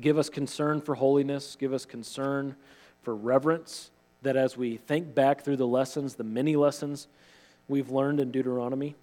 Give 0.02 0.18
us 0.18 0.28
concern 0.28 0.82
for 0.82 0.96
holiness, 0.96 1.56
give 1.58 1.72
us 1.72 1.86
concern 1.86 2.56
for 3.04 3.16
reverence, 3.16 3.92
that 4.24 4.36
as 4.36 4.58
we 4.58 4.78
think 4.78 5.16
back 5.16 5.42
through 5.42 5.58
the 5.58 5.68
lessons, 5.68 6.16
the 6.16 6.24
many 6.24 6.56
lessons 6.56 7.08
we've 7.70 7.92
learned 7.92 8.20
in 8.20 8.32
Deuteronomy, 8.32 8.96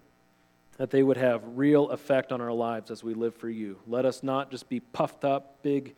that 0.77 0.91
they 0.91 1.03
would 1.03 1.17
have 1.17 1.43
real 1.57 1.89
effect 1.91 2.33
on 2.33 2.41
our 2.41 2.53
lives 2.53 2.91
as 2.91 3.05
we 3.05 3.15
live 3.15 3.35
for 3.37 3.49
you. 3.49 3.79
Let 3.87 4.05
us 4.05 4.23
not 4.23 4.51
just 4.51 4.69
be 4.69 4.81
puffed 4.81 5.25
up, 5.25 5.63
big 5.63 5.95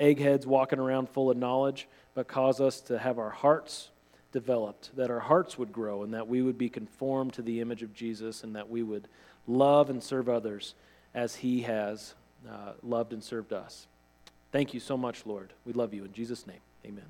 eggheads 0.00 0.46
walking 0.46 0.78
around 0.78 1.10
full 1.10 1.30
of 1.30 1.36
knowledge, 1.36 1.86
but 2.14 2.26
cause 2.26 2.60
us 2.60 2.80
to 2.82 2.98
have 2.98 3.18
our 3.18 3.30
hearts 3.30 3.90
developed, 4.32 4.90
that 4.96 5.10
our 5.10 5.20
hearts 5.20 5.58
would 5.58 5.72
grow, 5.72 6.02
and 6.02 6.14
that 6.14 6.26
we 6.26 6.40
would 6.40 6.56
be 6.56 6.70
conformed 6.70 7.34
to 7.34 7.42
the 7.42 7.60
image 7.60 7.82
of 7.82 7.92
Jesus, 7.92 8.42
and 8.42 8.56
that 8.56 8.70
we 8.70 8.82
would 8.82 9.06
love 9.46 9.90
and 9.90 10.02
serve 10.02 10.28
others 10.30 10.74
as 11.14 11.36
he 11.36 11.62
has 11.62 12.14
uh, 12.48 12.72
loved 12.82 13.12
and 13.12 13.22
served 13.22 13.52
us. 13.52 13.86
Thank 14.50 14.74
you 14.74 14.80
so 14.80 14.96
much, 14.96 15.24
Lord. 15.26 15.52
We 15.64 15.72
love 15.72 15.94
you. 15.94 16.04
In 16.04 16.12
Jesus' 16.12 16.46
name, 16.46 16.60
amen. 16.84 17.06